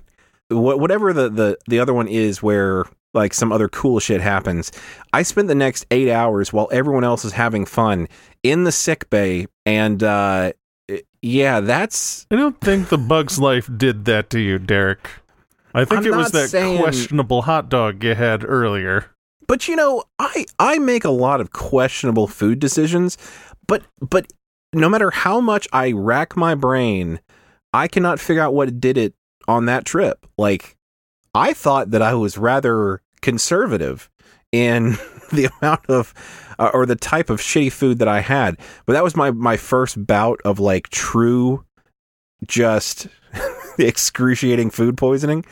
wha- 0.50 0.76
whatever 0.78 1.14
the, 1.14 1.30
the 1.30 1.58
the 1.68 1.80
other 1.80 1.94
one 1.94 2.08
is 2.08 2.42
where 2.44 2.86
like 3.14 3.34
some 3.34 3.52
other 3.52 3.68
cool 3.68 4.00
shit 4.00 4.22
happens. 4.22 4.72
I 5.12 5.24
spent 5.24 5.48
the 5.50 5.56
next 5.56 5.86
eight 5.92 6.10
hours 6.10 6.54
while 6.54 6.70
everyone 6.72 7.04
else 7.04 7.26
is 7.26 7.34
having 7.34 7.66
fun 7.66 8.08
in 8.44 8.64
the 8.64 8.72
sick 8.72 9.10
bay, 9.10 9.48
and 9.66 10.02
uh, 10.02 10.54
yeah, 11.22 11.60
that's 11.60 12.26
I 12.32 12.36
don't 12.36 12.60
think 12.62 12.90
the 12.90 12.98
Bug's 12.98 13.38
Life 13.40 13.70
did 13.78 14.06
that 14.06 14.30
to 14.32 14.40
you, 14.40 14.60
Derek. 14.60 15.10
I 15.74 15.86
think 15.86 16.02
I'm 16.02 16.08
it 16.08 16.16
was 16.16 16.32
that 16.32 16.50
saying- 16.50 16.80
questionable 16.82 17.44
hot 17.44 17.70
dog 17.70 18.04
you 18.04 18.16
had 18.16 18.44
earlier. 18.44 19.08
But 19.48 19.68
you 19.68 19.76
know, 19.76 20.04
I 20.18 20.46
I 20.60 20.80
make 20.80 21.04
a 21.04 21.10
lot 21.10 21.42
of 21.42 21.52
questionable 21.52 22.28
food 22.28 22.60
decisions, 22.60 23.18
but 23.68 23.84
but 24.00 24.32
no 24.74 24.90
matter 24.90 25.12
how 25.12 25.42
much 25.42 25.68
I 25.74 25.92
rack 25.92 26.36
my 26.38 26.56
brain, 26.56 27.20
I 27.74 27.88
cannot 27.88 28.20
figure 28.20 28.42
out 28.42 28.54
what 28.54 28.80
did 28.80 28.98
it 28.98 29.14
on 29.48 29.66
that 29.66 29.86
trip. 29.86 30.26
Like 30.38 30.78
I 31.34 31.54
thought 31.54 31.92
that 31.92 32.02
I 32.02 32.14
was 32.14 32.38
rather 32.38 33.02
conservative 33.22 34.10
in 34.52 34.92
the 35.32 35.50
amount 35.62 35.86
of 35.90 36.14
uh, 36.60 36.70
or 36.74 36.86
the 36.86 36.96
type 36.96 37.30
of 37.30 37.40
shitty 37.40 37.72
food 37.72 38.00
that 38.00 38.08
I 38.08 38.22
had, 38.22 38.58
but 38.86 38.94
that 38.94 39.04
was 39.04 39.16
my 39.16 39.32
my 39.32 39.58
first 39.58 40.06
bout 40.06 40.40
of 40.46 40.60
like 40.60 40.90
true 40.90 41.66
just 42.48 43.08
excruciating 43.78 44.70
food 44.70 44.98
poisoning. 44.98 45.46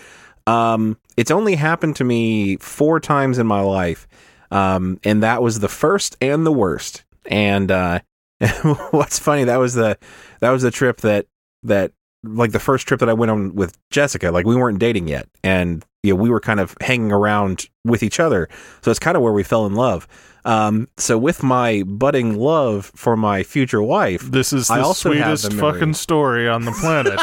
Um, 0.47 0.97
it's 1.15 1.31
only 1.31 1.55
happened 1.55 1.95
to 1.97 2.03
me 2.03 2.57
four 2.57 2.99
times 2.99 3.37
in 3.37 3.47
my 3.47 3.61
life, 3.61 4.07
um, 4.51 4.99
and 5.03 5.23
that 5.23 5.41
was 5.41 5.59
the 5.59 5.67
first 5.67 6.17
and 6.21 6.45
the 6.45 6.51
worst. 6.51 7.03
And 7.25 7.69
uh, 7.69 7.99
what's 8.91 9.19
funny 9.19 9.43
that 9.43 9.57
was 9.57 9.73
the 9.73 9.97
that 10.39 10.51
was 10.51 10.61
the 10.61 10.71
trip 10.71 11.01
that 11.01 11.27
that 11.63 11.91
like 12.23 12.51
the 12.51 12.59
first 12.59 12.87
trip 12.87 12.99
that 12.99 13.09
I 13.09 13.13
went 13.13 13.31
on 13.31 13.55
with 13.55 13.77
Jessica. 13.91 14.31
Like 14.31 14.45
we 14.45 14.55
weren't 14.55 14.79
dating 14.79 15.07
yet, 15.07 15.27
and 15.43 15.85
you 16.03 16.13
know 16.13 16.21
we 16.21 16.29
were 16.29 16.39
kind 16.39 16.59
of 16.59 16.75
hanging 16.81 17.11
around 17.11 17.69
with 17.85 18.03
each 18.03 18.19
other. 18.19 18.49
So 18.81 18.91
it's 18.91 18.99
kind 18.99 19.15
of 19.15 19.23
where 19.23 19.33
we 19.33 19.43
fell 19.43 19.65
in 19.65 19.75
love. 19.75 20.07
Um, 20.45 20.87
so 20.97 21.17
with 21.17 21.43
my 21.43 21.83
budding 21.83 22.37
love 22.37 22.91
for 22.95 23.17
my 23.17 23.43
future 23.43 23.81
wife, 23.81 24.21
This 24.21 24.53
is 24.53 24.67
the 24.67 24.93
sweetest 24.93 25.51
the 25.51 25.57
fucking 25.57 25.93
story 25.93 26.47
on 26.47 26.65
the 26.65 26.71
planet 26.71 27.19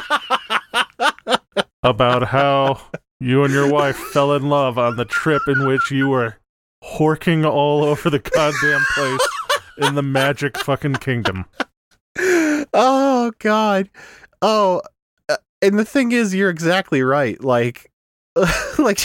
about 1.82 2.28
how 2.28 2.80
you 3.20 3.42
and 3.44 3.52
your 3.52 3.70
wife 3.70 3.96
fell 3.96 4.34
in 4.34 4.48
love 4.48 4.78
on 4.78 4.96
the 4.96 5.06
trip 5.06 5.42
in 5.46 5.66
which 5.66 5.90
you 5.90 6.08
were 6.08 6.36
horking 6.84 7.50
all 7.50 7.82
over 7.82 8.10
the 8.10 8.18
goddamn 8.18 8.84
place 8.94 9.28
in 9.78 9.94
the 9.94 10.02
magic 10.02 10.56
fucking 10.58 10.94
kingdom. 10.96 11.44
oh 12.72 13.30
god 13.38 13.90
oh 14.42 14.80
uh, 15.28 15.36
and 15.62 15.78
the 15.78 15.84
thing 15.84 16.12
is, 16.12 16.34
you're 16.34 16.50
exactly 16.50 17.02
right. 17.02 17.42
Like, 17.42 17.90
like 18.78 19.00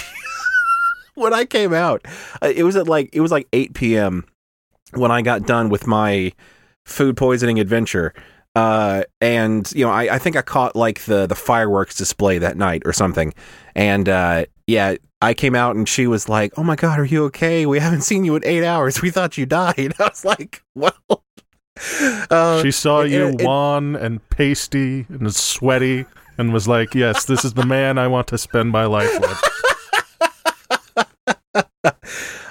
when 1.16 1.34
I 1.34 1.46
came 1.46 1.74
out, 1.74 2.06
uh, 2.42 2.52
it 2.54 2.64
was 2.64 2.76
at 2.76 2.88
like 2.88 3.10
it 3.14 3.22
was 3.22 3.32
like 3.32 3.48
8 3.54 3.74
p.m. 3.74 4.26
when 4.94 5.12
I 5.12 5.22
got 5.22 5.46
done 5.46 5.70
with 5.70 5.88
my 5.88 6.34
food 6.86 7.18
poisoning 7.18 7.60
adventure. 7.60 8.14
Uh, 8.54 9.04
and 9.22 9.72
you 9.72 9.86
know, 9.86 9.92
I, 9.92 10.16
I 10.16 10.20
think 10.20 10.36
I 10.36 10.42
caught 10.42 10.76
like 10.76 11.06
the 11.06 11.26
the 11.26 11.36
fireworks 11.36 11.96
display 11.96 12.38
that 12.40 12.58
night 12.58 12.84
or 12.86 12.94
something. 12.94 13.34
And 13.76 14.10
uh, 14.10 14.46
yeah, 14.72 14.96
I 15.22 15.34
came 15.34 15.54
out 15.56 15.76
and 15.76 15.88
she 15.88 16.08
was 16.08 16.28
like, 16.30 16.54
"Oh 16.58 16.64
my 16.64 16.76
god, 16.76 17.00
are 17.00 17.06
you 17.06 17.26
okay? 17.26 17.66
We 17.66 17.80
haven't 17.80 18.02
seen 18.02 18.24
you 18.26 18.36
in 18.36 18.46
eight 18.46 18.64
hours. 18.66 19.02
We 19.02 19.10
thought 19.12 19.38
you 19.38 19.46
died." 19.46 19.94
I 20.00 20.04
was 20.08 20.26
like, 20.26 20.64
"Well." 20.76 20.94
Uh, 22.30 22.62
She 22.62 22.70
saw 22.70 23.02
it- 23.02 23.12
you 23.12 23.28
it- 23.30 23.42
it- 23.42 23.46
wan 23.46 23.96
and 23.96 24.20
pasty 24.30 25.06
and 25.10 25.34
sweaty 25.34 26.06
and 26.38 26.54
was 26.54 26.68
like, 26.68 26.94
Yes, 26.94 27.26
this 27.26 27.44
is 27.44 27.54
the 27.54 27.66
man 27.66 27.98
I 27.98 28.08
want 28.08 28.28
to 28.28 28.38
spend 28.38 28.70
my 28.70 28.86
life 28.86 29.10
with. 29.20 29.42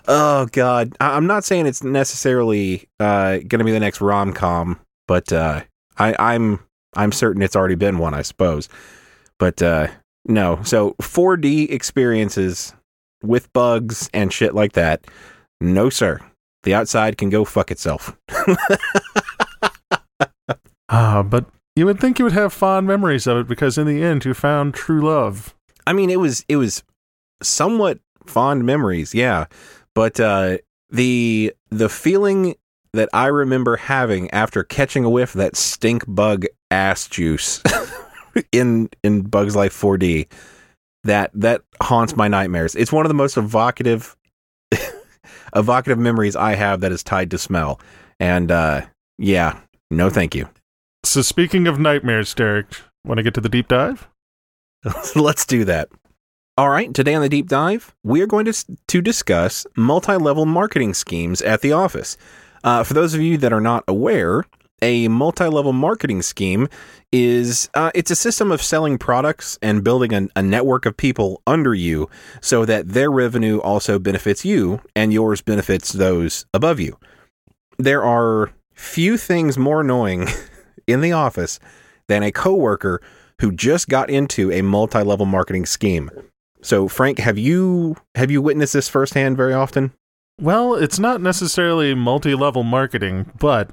Oh 0.08 0.46
God, 0.50 0.96
I- 1.00 1.16
I'm 1.16 1.26
not 1.28 1.44
saying 1.44 1.66
it's 1.66 1.84
necessarily 1.84 2.88
uh, 2.98 3.36
going 3.36 3.58
to 3.60 3.64
be 3.64 3.70
the 3.70 3.78
next 3.78 4.00
rom 4.00 4.32
com, 4.32 4.80
but 5.06 5.32
uh, 5.32 5.60
I, 5.98 6.16
I'm 6.18 6.58
I'm 6.96 7.12
certain 7.12 7.42
it's 7.42 7.54
already 7.54 7.76
been 7.76 7.98
one, 7.98 8.14
I 8.14 8.22
suppose. 8.22 8.68
But 9.38 9.62
uh, 9.62 9.86
no, 10.26 10.62
so 10.62 10.94
4D 11.02 11.70
experiences 11.70 12.74
with 13.22 13.52
bugs 13.52 14.08
and 14.14 14.32
shit 14.32 14.54
like 14.54 14.72
that, 14.72 15.06
no 15.60 15.90
sir. 15.90 16.20
The 16.62 16.74
outside 16.74 17.16
can 17.16 17.30
go 17.30 17.44
fuck 17.44 17.70
itself. 17.70 18.16
Ah, 20.90 21.22
but 21.22 21.46
you 21.76 21.86
would 21.86 22.00
think 22.00 22.18
you 22.18 22.24
would 22.24 22.34
have 22.34 22.52
fond 22.52 22.86
memories 22.86 23.26
of 23.26 23.38
it 23.38 23.48
because 23.48 23.78
in 23.78 23.86
the 23.86 24.02
end 24.02 24.24
you 24.24 24.34
found 24.34 24.74
true 24.74 25.00
love. 25.00 25.54
I 25.86 25.92
mean, 25.92 26.10
it 26.10 26.18
was 26.18 26.44
it 26.48 26.56
was 26.56 26.82
somewhat 27.42 28.00
fond 28.26 28.66
memories, 28.66 29.14
yeah. 29.14 29.46
But 29.94 30.18
uh, 30.18 30.58
the 30.90 31.54
the 31.70 31.88
feeling 31.88 32.56
that 32.92 33.08
I 33.12 33.26
remember 33.26 33.76
having 33.76 34.30
after 34.32 34.64
catching 34.64 35.04
a 35.04 35.10
whiff 35.10 35.34
of 35.34 35.38
that 35.38 35.56
stink 35.56 36.04
bug 36.08 36.44
ass 36.72 37.06
juice 37.06 37.62
in 38.52 38.88
in 39.02 39.22
Bugs 39.22 39.56
Life 39.56 39.78
4D, 39.78 40.26
that 41.04 41.30
that 41.34 41.62
haunts 41.82 42.16
my 42.16 42.28
nightmares. 42.28 42.74
It's 42.74 42.92
one 42.92 43.04
of 43.04 43.10
the 43.10 43.14
most 43.14 43.36
evocative 43.36 44.16
evocative 45.56 45.98
memories 45.98 46.36
I 46.36 46.54
have 46.54 46.80
that 46.80 46.92
is 46.92 47.02
tied 47.02 47.30
to 47.32 47.38
smell. 47.38 47.80
And 48.18 48.50
uh, 48.50 48.82
yeah, 49.18 49.58
no, 49.90 50.10
thank 50.10 50.34
you. 50.34 50.48
So 51.04 51.22
speaking 51.22 51.66
of 51.66 51.78
nightmares, 51.78 52.34
Derek, 52.34 52.66
want 53.04 53.18
to 53.18 53.22
get 53.22 53.34
to 53.34 53.40
the 53.40 53.48
deep 53.48 53.68
dive? 53.68 54.08
Let's 55.16 55.46
do 55.46 55.64
that. 55.64 55.88
All 56.56 56.68
right, 56.68 56.92
today 56.92 57.14
on 57.14 57.22
the 57.22 57.28
deep 57.28 57.48
dive, 57.48 57.94
we 58.04 58.20
are 58.20 58.26
going 58.26 58.44
to 58.44 58.76
to 58.88 59.00
discuss 59.00 59.66
multi-level 59.76 60.44
marketing 60.44 60.92
schemes 60.92 61.40
at 61.40 61.62
the 61.62 61.72
office. 61.72 62.18
Uh, 62.62 62.84
for 62.84 62.92
those 62.92 63.14
of 63.14 63.22
you 63.22 63.38
that 63.38 63.52
are 63.52 63.62
not 63.62 63.82
aware, 63.88 64.44
a 64.82 65.08
multi-level 65.08 65.72
marketing 65.72 66.22
scheme 66.22 66.68
is 67.12 67.68
uh, 67.74 67.90
it's 67.94 68.10
a 68.10 68.16
system 68.16 68.52
of 68.52 68.62
selling 68.62 68.98
products 68.98 69.58
and 69.62 69.84
building 69.84 70.30
a, 70.34 70.42
network 70.42 70.86
of 70.86 70.96
people 70.96 71.42
under 71.46 71.74
you, 71.74 72.08
so 72.40 72.64
that 72.64 72.88
their 72.88 73.10
revenue 73.10 73.58
also 73.58 73.98
benefits 73.98 74.44
you 74.44 74.80
and 74.96 75.12
yours 75.12 75.40
benefits 75.40 75.92
those 75.92 76.46
above 76.54 76.80
you. 76.80 76.96
There 77.78 78.04
are 78.04 78.52
few 78.74 79.16
things 79.16 79.58
more 79.58 79.80
annoying 79.80 80.28
in 80.86 81.00
the 81.00 81.12
office 81.12 81.58
than 82.08 82.22
a 82.22 82.32
coworker 82.32 83.00
who 83.40 83.52
just 83.52 83.88
got 83.88 84.10
into 84.10 84.50
a 84.52 84.62
multi-level 84.62 85.26
marketing 85.26 85.66
scheme. 85.66 86.10
So, 86.62 86.88
Frank, 86.88 87.18
have 87.18 87.38
you 87.38 87.96
have 88.14 88.30
you 88.30 88.42
witnessed 88.42 88.74
this 88.74 88.88
firsthand 88.88 89.36
very 89.36 89.54
often? 89.54 89.92
Well, 90.40 90.74
it's 90.74 90.98
not 90.98 91.20
necessarily 91.20 91.94
multi 91.94 92.34
level 92.34 92.62
marketing, 92.62 93.30
but 93.38 93.70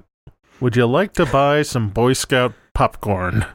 would 0.59 0.75
you 0.75 0.85
like 0.85 1.13
to 1.13 1.25
buy 1.25 1.61
some 1.61 1.89
Boy 1.89 2.13
Scout 2.13 2.53
popcorn? 2.73 3.45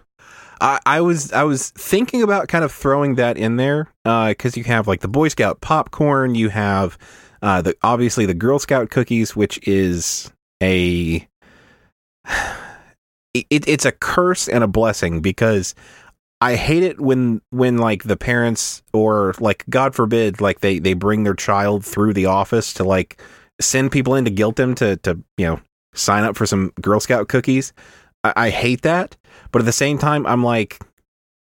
I, 0.60 0.78
I 0.86 1.00
was 1.00 1.32
I 1.32 1.42
was 1.42 1.70
thinking 1.70 2.22
about 2.22 2.48
kind 2.48 2.64
of 2.64 2.70
throwing 2.70 3.16
that 3.16 3.36
in 3.36 3.56
there 3.56 3.88
because 4.04 4.56
you 4.56 4.64
have 4.64 4.86
like 4.86 5.00
the 5.00 5.08
Boy 5.08 5.28
Scout 5.28 5.60
popcorn, 5.60 6.34
you 6.34 6.48
have 6.50 6.96
uh, 7.42 7.62
the 7.62 7.76
obviously 7.82 8.26
the 8.26 8.34
Girl 8.34 8.58
Scout 8.58 8.90
cookies, 8.90 9.34
which 9.34 9.66
is 9.66 10.32
a 10.62 11.26
it, 13.34 13.46
it's 13.50 13.84
a 13.84 13.92
curse 13.92 14.48
and 14.48 14.62
a 14.62 14.68
blessing 14.68 15.20
because 15.20 15.74
I 16.40 16.54
hate 16.56 16.82
it 16.82 17.00
when 17.00 17.40
when 17.50 17.78
like 17.78 18.04
the 18.04 18.16
parents 18.16 18.82
or 18.92 19.34
like 19.40 19.64
God 19.68 19.94
forbid 19.94 20.40
like 20.40 20.60
they 20.60 20.78
they 20.78 20.94
bring 20.94 21.24
their 21.24 21.34
child 21.34 21.84
through 21.84 22.14
the 22.14 22.26
office 22.26 22.72
to 22.74 22.84
like 22.84 23.20
send 23.60 23.90
people 23.92 24.14
in 24.14 24.24
to 24.24 24.30
guilt 24.30 24.56
them 24.56 24.74
to 24.76 24.96
to 24.98 25.22
you 25.36 25.46
know 25.46 25.60
sign 25.94 26.24
up 26.24 26.36
for 26.36 26.46
some 26.46 26.72
Girl 26.80 27.00
Scout 27.00 27.28
cookies. 27.28 27.72
I, 28.24 28.32
I 28.36 28.50
hate 28.50 28.82
that, 28.82 29.16
but 29.50 29.60
at 29.60 29.66
the 29.66 29.72
same 29.72 29.98
time, 29.98 30.26
I'm 30.26 30.42
like, 30.44 30.80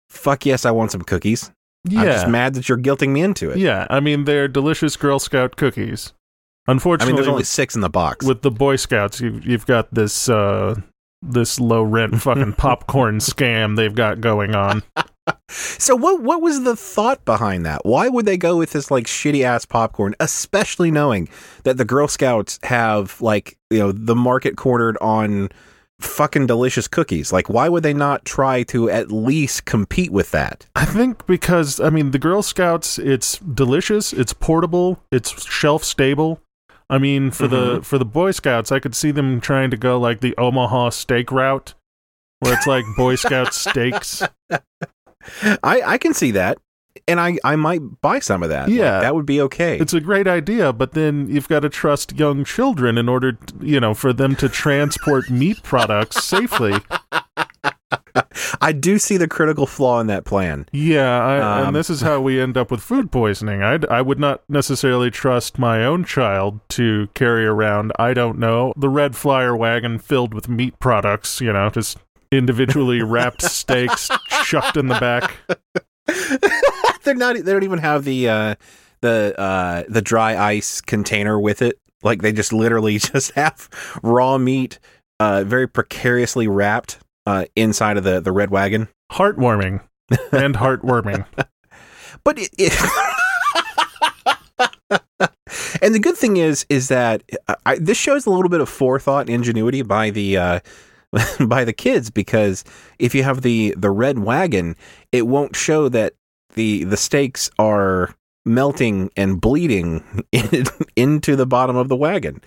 fuck 0.08 0.46
yes, 0.46 0.64
I 0.64 0.70
want 0.70 0.92
some 0.92 1.02
cookies. 1.02 1.50
Yeah. 1.84 2.00
I'm 2.00 2.06
just 2.06 2.28
mad 2.28 2.54
that 2.54 2.68
you're 2.68 2.78
guilting 2.78 3.10
me 3.10 3.22
into 3.22 3.50
it. 3.50 3.58
Yeah, 3.58 3.86
I 3.88 4.00
mean, 4.00 4.24
they're 4.24 4.48
delicious 4.48 4.96
Girl 4.96 5.18
Scout 5.18 5.56
cookies. 5.56 6.12
I 6.66 6.72
Unfortunately, 6.72 7.12
mean, 7.12 7.16
there's 7.16 7.28
only 7.28 7.44
six 7.44 7.74
in 7.74 7.80
the 7.80 7.88
box. 7.88 8.26
with 8.26 8.42
the 8.42 8.50
Boy 8.50 8.76
Scouts, 8.76 9.20
you've, 9.20 9.44
you've 9.46 9.66
got 9.66 9.92
this 9.92 10.28
uh, 10.28 10.74
this 11.22 11.58
low 11.58 11.82
rent 11.82 12.20
fucking 12.22 12.54
popcorn 12.54 13.18
scam 13.18 13.76
they've 13.76 13.94
got 13.94 14.20
going 14.20 14.54
on. 14.54 14.82
so 15.48 15.96
what 15.96 16.22
what 16.22 16.42
was 16.42 16.64
the 16.64 16.76
thought 16.76 17.24
behind 17.24 17.64
that? 17.64 17.84
Why 17.84 18.08
would 18.08 18.26
they 18.26 18.36
go 18.36 18.56
with 18.56 18.72
this 18.72 18.90
like 18.90 19.06
shitty 19.06 19.42
ass 19.42 19.64
popcorn, 19.64 20.14
especially 20.20 20.90
knowing 20.90 21.28
that 21.64 21.76
the 21.76 21.84
Girl 21.84 22.08
Scouts 22.08 22.58
have 22.64 23.20
like, 23.20 23.56
you 23.70 23.78
know, 23.78 23.92
the 23.92 24.16
market 24.16 24.56
cornered 24.56 24.98
on 25.00 25.48
fucking 26.00 26.46
delicious 26.46 26.88
cookies? 26.88 27.32
Like 27.32 27.48
why 27.48 27.68
would 27.68 27.82
they 27.82 27.94
not 27.94 28.24
try 28.24 28.62
to 28.64 28.90
at 28.90 29.12
least 29.12 29.64
compete 29.64 30.10
with 30.10 30.30
that? 30.32 30.66
I 30.74 30.84
think 30.84 31.26
because 31.26 31.80
I 31.80 31.90
mean 31.90 32.10
the 32.10 32.18
Girl 32.18 32.42
Scouts, 32.42 32.98
it's 32.98 33.38
delicious, 33.38 34.12
it's 34.12 34.32
portable, 34.32 35.02
it's 35.10 35.48
shelf 35.50 35.84
stable. 35.84 36.40
I 36.88 36.98
mean 36.98 37.30
for 37.30 37.46
the 37.46 37.74
mm-hmm. 37.74 37.82
for 37.82 37.98
the 37.98 38.04
Boy 38.04 38.32
Scouts, 38.32 38.72
I 38.72 38.80
could 38.80 38.94
see 38.94 39.10
them 39.10 39.40
trying 39.40 39.70
to 39.70 39.76
go 39.76 39.98
like 39.98 40.20
the 40.20 40.36
Omaha 40.36 40.90
steak 40.90 41.30
route, 41.30 41.74
where 42.40 42.54
it's 42.54 42.66
like 42.66 42.84
Boy 42.96 43.14
Scout 43.14 43.54
steaks. 43.54 44.22
I 45.62 45.82
I 45.82 45.98
can 45.98 46.14
see 46.14 46.32
that. 46.32 46.58
And 47.06 47.20
I, 47.20 47.38
I 47.44 47.56
might 47.56 47.80
buy 48.00 48.18
some 48.18 48.42
of 48.42 48.48
that. 48.50 48.68
Like, 48.68 48.76
Yeah. 48.76 49.00
that 49.00 49.14
would 49.14 49.26
be 49.26 49.40
okay. 49.42 49.78
It's 49.78 49.94
a 49.94 50.00
great 50.00 50.26
idea, 50.28 50.72
but 50.72 50.92
then 50.92 51.28
you've 51.28 51.48
got 51.48 51.60
to 51.60 51.68
trust 51.68 52.18
young 52.18 52.44
children 52.44 52.98
in 52.98 53.08
order, 53.08 53.32
to, 53.32 53.54
you 53.60 53.80
know, 53.80 53.94
for 53.94 54.12
them 54.12 54.34
to 54.36 54.48
transport 54.48 55.30
meat 55.30 55.62
products 55.62 56.24
safely. 56.24 56.74
I 58.60 58.72
do 58.72 58.98
see 58.98 59.16
the 59.16 59.28
critical 59.28 59.66
flaw 59.66 60.00
in 60.00 60.06
that 60.08 60.24
plan. 60.24 60.66
Yeah, 60.72 61.24
I, 61.24 61.40
Um, 61.60 61.66
and 61.68 61.76
this 61.76 61.88
is 61.90 62.00
how 62.00 62.20
we 62.20 62.40
end 62.40 62.56
up 62.56 62.70
with 62.70 62.80
food 62.80 63.10
poisoning. 63.12 63.62
I 63.62 63.78
I 63.88 64.02
would 64.02 64.18
not 64.18 64.42
necessarily 64.48 65.10
trust 65.10 65.58
my 65.58 65.84
own 65.84 66.04
child 66.04 66.60
to 66.70 67.08
carry 67.14 67.46
around. 67.46 67.92
I 67.98 68.14
don't 68.14 68.38
know 68.38 68.72
the 68.76 68.88
red 68.88 69.14
flyer 69.16 69.56
wagon 69.56 69.98
filled 69.98 70.34
with 70.34 70.48
meat 70.48 70.78
products. 70.80 71.40
You 71.40 71.52
know, 71.52 71.70
just 71.70 71.98
individually 72.32 73.00
wrapped 73.02 73.42
steaks 73.58 74.08
chucked 74.44 74.76
in 74.76 74.88
the 74.88 74.98
back. 75.00 75.36
They're 77.04 77.14
not. 77.14 77.36
They 77.36 77.52
don't 77.52 77.62
even 77.62 77.78
have 77.78 78.04
the 78.04 78.28
uh, 78.28 78.54
the 79.00 79.34
uh, 79.38 79.84
the 79.88 80.02
dry 80.02 80.36
ice 80.36 80.80
container 80.80 81.38
with 81.38 81.62
it. 81.62 81.78
Like 82.02 82.22
they 82.22 82.32
just 82.32 82.52
literally 82.52 82.98
just 82.98 83.32
have 83.32 83.68
raw 84.02 84.38
meat, 84.38 84.78
uh, 85.18 85.44
very 85.44 85.68
precariously 85.68 86.48
wrapped 86.48 86.98
uh, 87.26 87.46
inside 87.56 87.96
of 87.96 88.04
the 88.04 88.20
the 88.20 88.32
red 88.32 88.50
wagon. 88.50 88.88
Heartwarming 89.12 89.80
and 90.32 90.56
heartwarming. 90.56 91.26
But 92.22 92.38
it, 92.38 92.50
it 92.58 92.72
and 95.82 95.94
the 95.94 95.98
good 95.98 96.16
thing 96.16 96.36
is, 96.36 96.66
is 96.68 96.88
that 96.88 97.22
uh, 97.48 97.54
I, 97.64 97.78
this 97.78 97.98
shows 97.98 98.26
a 98.26 98.30
little 98.30 98.48
bit 98.48 98.60
of 98.60 98.68
forethought 98.68 99.22
and 99.22 99.30
ingenuity 99.30 99.82
by 99.82 100.10
the 100.10 100.36
uh, 100.36 100.60
by 101.40 101.64
the 101.64 101.72
kids 101.72 102.10
because 102.10 102.64
if 102.98 103.14
you 103.14 103.22
have 103.22 103.42
the 103.42 103.74
the 103.76 103.90
red 103.90 104.18
wagon, 104.18 104.76
it 105.12 105.26
won't 105.26 105.56
show 105.56 105.88
that 105.88 106.14
the 106.54 106.84
the 106.84 106.96
steaks 106.96 107.50
are 107.58 108.14
melting 108.44 109.10
and 109.16 109.40
bleeding 109.40 110.24
in, 110.32 110.64
into 110.96 111.36
the 111.36 111.46
bottom 111.46 111.76
of 111.76 111.88
the 111.88 111.96
wagon. 111.96 112.42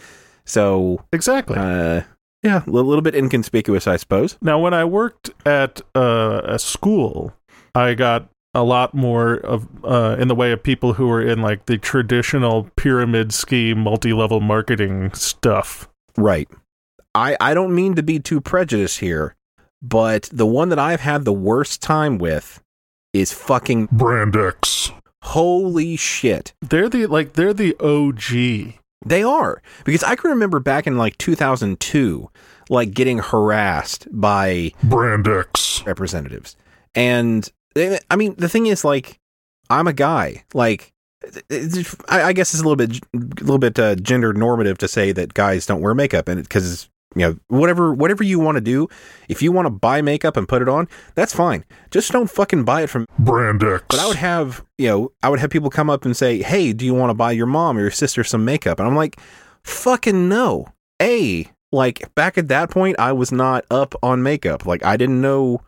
So, 0.45 1.03
Exactly. 1.13 1.55
uh, 1.57 2.01
yeah, 2.41 2.63
a 2.65 2.69
little, 2.69 2.89
little 2.89 3.01
bit 3.01 3.15
inconspicuous, 3.15 3.87
I 3.87 3.95
suppose. 3.95 4.37
Now, 4.41 4.59
when 4.59 4.73
I 4.73 4.83
worked 4.83 5.29
at 5.45 5.81
uh, 5.95 6.41
a 6.43 6.59
school, 6.59 7.33
I 7.73 7.93
got 7.93 8.27
a 8.53 8.63
lot 8.63 8.93
more 8.93 9.35
of 9.35 9.67
uh, 9.85 10.17
in 10.19 10.27
the 10.27 10.35
way 10.35 10.51
of 10.51 10.61
people 10.61 10.93
who 10.93 11.07
were 11.07 11.21
in 11.21 11.41
like 11.41 11.65
the 11.67 11.77
traditional 11.77 12.69
pyramid 12.75 13.33
scheme, 13.33 13.79
multi-level 13.79 14.41
marketing 14.41 15.13
stuff. 15.13 15.89
Right. 16.17 16.49
I, 17.15 17.37
I 17.39 17.53
don't 17.53 17.73
mean 17.73 17.95
to 17.95 18.03
be 18.03 18.19
too 18.19 18.41
prejudiced 18.41 18.99
here, 18.99 19.35
but 19.81 20.29
the 20.31 20.45
one 20.45 20.69
that 20.69 20.79
I've 20.79 20.99
had 21.01 21.23
the 21.23 21.33
worst 21.33 21.81
time 21.81 22.17
with 22.17 22.61
is 23.13 23.32
fucking 23.32 23.88
Brand 23.91 24.36
X. 24.36 24.91
holy 25.21 25.95
shit. 25.95 26.54
They're 26.62 26.89
the 26.89 27.06
like 27.06 27.34
they're 27.34 27.54
the 27.54 27.76
OG. 27.80 28.80
They 29.06 29.23
are 29.23 29.62
because 29.86 30.04
I 30.04 30.15
can 30.15 30.32
remember 30.32 30.60
back 30.60 30.88
in 30.88 30.97
like 30.97 31.17
2002, 31.17 32.30
like 32.69 32.93
getting 32.93 33.19
harassed 33.19 34.08
by 34.12 34.71
Brand 34.84 35.28
X. 35.28 35.84
representatives, 35.86 36.56
and 36.95 37.49
eh, 37.76 37.99
I 38.10 38.15
mean 38.15 38.36
the 38.38 38.49
thing 38.49 38.65
is 38.67 38.84
like 38.86 39.19
I'm 39.69 39.88
a 39.88 39.93
guy, 39.93 40.43
like 40.54 40.93
I, 42.10 42.23
I 42.23 42.34
guess 42.34 42.54
it's 42.54 42.63
a 42.63 42.67
little 42.67 42.76
bit 42.76 42.97
a 43.13 43.17
little 43.41 43.60
bit 43.60 43.78
uh, 43.78 43.95
gender 43.95 44.34
normative 44.34 44.78
to 44.80 44.88
say 44.88 45.12
that 45.12 45.34
guys 45.34 45.65
don't 45.65 45.82
wear 45.82 45.93
makeup, 45.93 46.28
and 46.28 46.41
because 46.41 46.89
you 47.15 47.21
know 47.21 47.38
whatever 47.47 47.93
whatever 47.93 48.23
you 48.23 48.39
want 48.39 48.56
to 48.56 48.62
do, 48.62 48.88
if 49.30 49.41
you 49.41 49.52
want 49.52 49.65
to 49.65 49.69
buy 49.69 50.02
makeup 50.02 50.38
and 50.38 50.47
put 50.47 50.62
it 50.62 50.69
on, 50.69 50.88
that's 51.15 51.34
fine. 51.34 51.65
Just 51.91 52.12
don't 52.12 52.30
fucking 52.30 52.63
buy 52.63 52.84
it 52.84 52.89
from 52.89 53.06
Brand 53.19 53.63
X. 53.63 53.84
but 53.89 53.99
I 53.99 54.08
would 54.08 54.17
have, 54.17 54.63
you 54.78 54.88
know, 54.88 55.12
I 55.21 55.30
would 55.30 55.39
have 55.39 55.49
people 55.49 55.69
come 55.69 55.89
up 55.89 56.06
and 56.06 56.15
say, 56.15 56.41
"Hey, 56.41 56.73
do 56.73 56.86
you 56.86 56.93
want 56.93 57.10
to 57.10 57.15
buy 57.15 57.32
your 57.32 57.45
mom 57.45 57.78
or 57.78 57.82
your 57.82 57.91
sister 57.91 58.23
some 58.23 58.45
makeup?" 58.45 58.80
And 58.80 58.88
I'm 58.88 58.95
like, 58.95 59.19
"Fucking 59.63 60.28
no." 60.30 60.67
A, 61.02 61.49
like 61.71 62.13
back 62.15 62.38
at 62.38 62.47
that 62.47 62.69
point, 62.69 62.97
I 62.99 63.12
was 63.12 63.32
not 63.32 63.65
up 63.69 63.93
on 64.02 64.23
makeup. 64.23 64.65
Like 64.65 64.86
I 64.86 64.95
didn't 64.95 65.21
know 65.21 65.62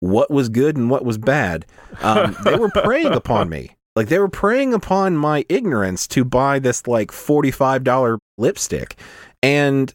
what 0.00 0.30
was 0.30 0.48
good 0.48 0.76
and 0.76 0.90
what 0.90 1.04
was 1.04 1.16
bad. 1.16 1.64
Um, 2.02 2.36
they 2.44 2.56
were 2.56 2.70
preying 2.70 3.12
upon 3.12 3.48
me. 3.48 3.76
Like 3.94 4.08
they 4.08 4.18
were 4.18 4.28
preying 4.28 4.74
upon 4.74 5.16
my 5.16 5.44
ignorance 5.48 6.06
to 6.08 6.24
buy 6.24 6.58
this 6.58 6.86
like 6.86 7.12
forty-five 7.12 7.84
dollar 7.84 8.18
lipstick, 8.38 8.96
and 9.42 9.94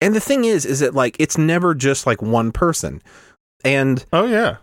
and 0.00 0.14
the 0.14 0.20
thing 0.20 0.44
is, 0.44 0.64
is 0.64 0.80
that 0.80 0.94
like 0.94 1.16
it's 1.18 1.38
never 1.38 1.74
just 1.74 2.06
like 2.06 2.22
one 2.22 2.52
person, 2.52 3.02
and 3.64 4.04
Oh 4.12 4.26
yeah. 4.26 4.56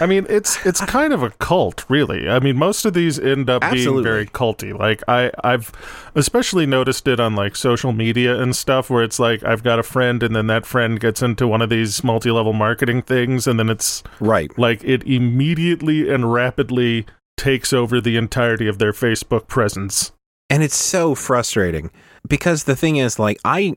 I 0.00 0.06
mean, 0.06 0.26
it's 0.28 0.56
it's 0.66 0.80
kind 0.82 1.12
of 1.12 1.24
a 1.24 1.30
cult, 1.30 1.84
really. 1.88 2.28
I 2.28 2.38
mean, 2.38 2.56
most 2.56 2.84
of 2.84 2.94
these 2.94 3.18
end 3.18 3.50
up 3.50 3.64
Absolutely. 3.64 3.92
being 3.94 4.04
very 4.04 4.26
culty. 4.26 4.78
Like 4.78 5.02
I, 5.08 5.32
I've 5.42 5.72
especially 6.14 6.66
noticed 6.66 7.08
it 7.08 7.18
on 7.18 7.34
like 7.34 7.56
social 7.56 7.92
media 7.92 8.40
and 8.40 8.54
stuff, 8.54 8.90
where 8.90 9.02
it's 9.02 9.18
like 9.18 9.42
I've 9.42 9.64
got 9.64 9.80
a 9.80 9.82
friend, 9.82 10.22
and 10.22 10.36
then 10.36 10.46
that 10.46 10.66
friend 10.66 11.00
gets 11.00 11.20
into 11.20 11.48
one 11.48 11.62
of 11.62 11.68
these 11.70 12.04
multi-level 12.04 12.52
marketing 12.52 13.02
things, 13.02 13.48
and 13.48 13.58
then 13.58 13.68
it's 13.68 14.04
right, 14.20 14.56
like 14.56 14.84
it 14.84 15.02
immediately 15.04 16.08
and 16.08 16.32
rapidly 16.32 17.06
takes 17.36 17.72
over 17.72 18.00
the 18.00 18.16
entirety 18.16 18.68
of 18.68 18.78
their 18.78 18.92
Facebook 18.92 19.48
presence. 19.48 20.12
and 20.48 20.62
it's 20.62 20.76
so 20.76 21.14
frustrating 21.16 21.90
because 22.28 22.64
the 22.64 22.76
thing 22.76 22.96
is 22.96 23.18
like 23.18 23.38
i 23.44 23.74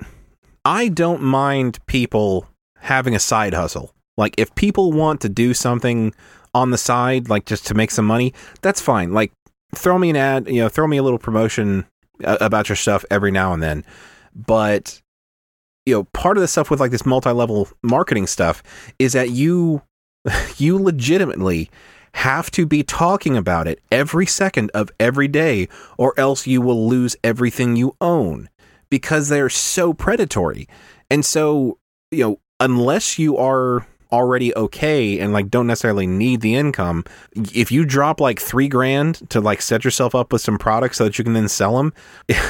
i 0.65 0.87
don't 0.89 1.21
mind 1.21 1.79
people 1.85 2.47
having 2.85 3.15
a 3.15 3.19
side 3.19 3.53
hustle. 3.53 3.91
Like 4.15 4.35
if 4.37 4.53
people 4.55 4.93
want 4.93 5.19
to 5.21 5.29
do 5.29 5.53
something 5.53 6.13
on 6.53 6.71
the 6.71 6.77
side 6.77 7.29
like 7.29 7.45
just 7.45 7.67
to 7.67 7.73
make 7.73 7.91
some 7.91 8.05
money 8.05 8.33
that's 8.61 8.79
fine. 8.79 9.11
Like 9.11 9.31
throw 9.75 9.97
me 9.97 10.09
an 10.09 10.15
ad 10.15 10.47
you 10.47 10.61
know 10.61 10.69
throw 10.69 10.87
me 10.87 10.97
a 10.97 11.03
little 11.03 11.19
promotion 11.19 11.85
uh, 12.23 12.37
about 12.39 12.69
your 12.69 12.77
stuff 12.77 13.03
every 13.11 13.31
now 13.31 13.53
and 13.53 13.61
then. 13.61 13.83
But 14.33 15.01
you 15.85 15.95
know 15.95 16.03
part 16.13 16.37
of 16.37 16.41
the 16.41 16.47
stuff 16.47 16.69
with 16.69 16.79
like 16.79 16.91
this 16.91 17.05
multi-level 17.05 17.69
marketing 17.81 18.27
stuff 18.27 18.63
is 18.99 19.13
that 19.13 19.31
you 19.31 19.81
you 20.57 20.81
legitimately 20.81 21.69
have 22.13 22.49
to 22.51 22.65
be 22.65 22.81
talking 22.81 23.35
about 23.35 23.67
it 23.67 23.81
every 23.91 24.25
second 24.25 24.71
of 24.73 24.89
every 25.01 25.27
day 25.27 25.67
or 25.97 26.17
else 26.17 26.47
you 26.47 26.61
will 26.61 26.87
lose 26.87 27.17
everything 27.25 27.75
you 27.75 27.93
own 27.99 28.47
because 28.95 29.27
they're 29.27 29.49
so 29.49 29.93
predatory. 29.93 30.69
And 31.11 31.25
so, 31.25 31.79
you 32.11 32.23
know, 32.23 32.39
unless 32.61 33.19
you 33.19 33.35
are 33.35 33.85
already 34.09 34.55
okay 34.55 35.19
and 35.19 35.33
like 35.33 35.49
don't 35.49 35.67
necessarily 35.67 36.07
need 36.07 36.39
the 36.39 36.55
income, 36.55 37.03
if 37.35 37.73
you 37.73 37.83
drop 37.83 38.21
like 38.21 38.39
three 38.39 38.69
grand 38.69 39.29
to 39.29 39.41
like 39.41 39.61
set 39.61 39.83
yourself 39.83 40.15
up 40.15 40.31
with 40.31 40.41
some 40.41 40.57
products 40.57 40.95
so 40.95 41.03
that 41.03 41.17
you 41.17 41.25
can 41.25 41.33
then 41.33 41.49
sell 41.49 41.75
them, 41.75 41.91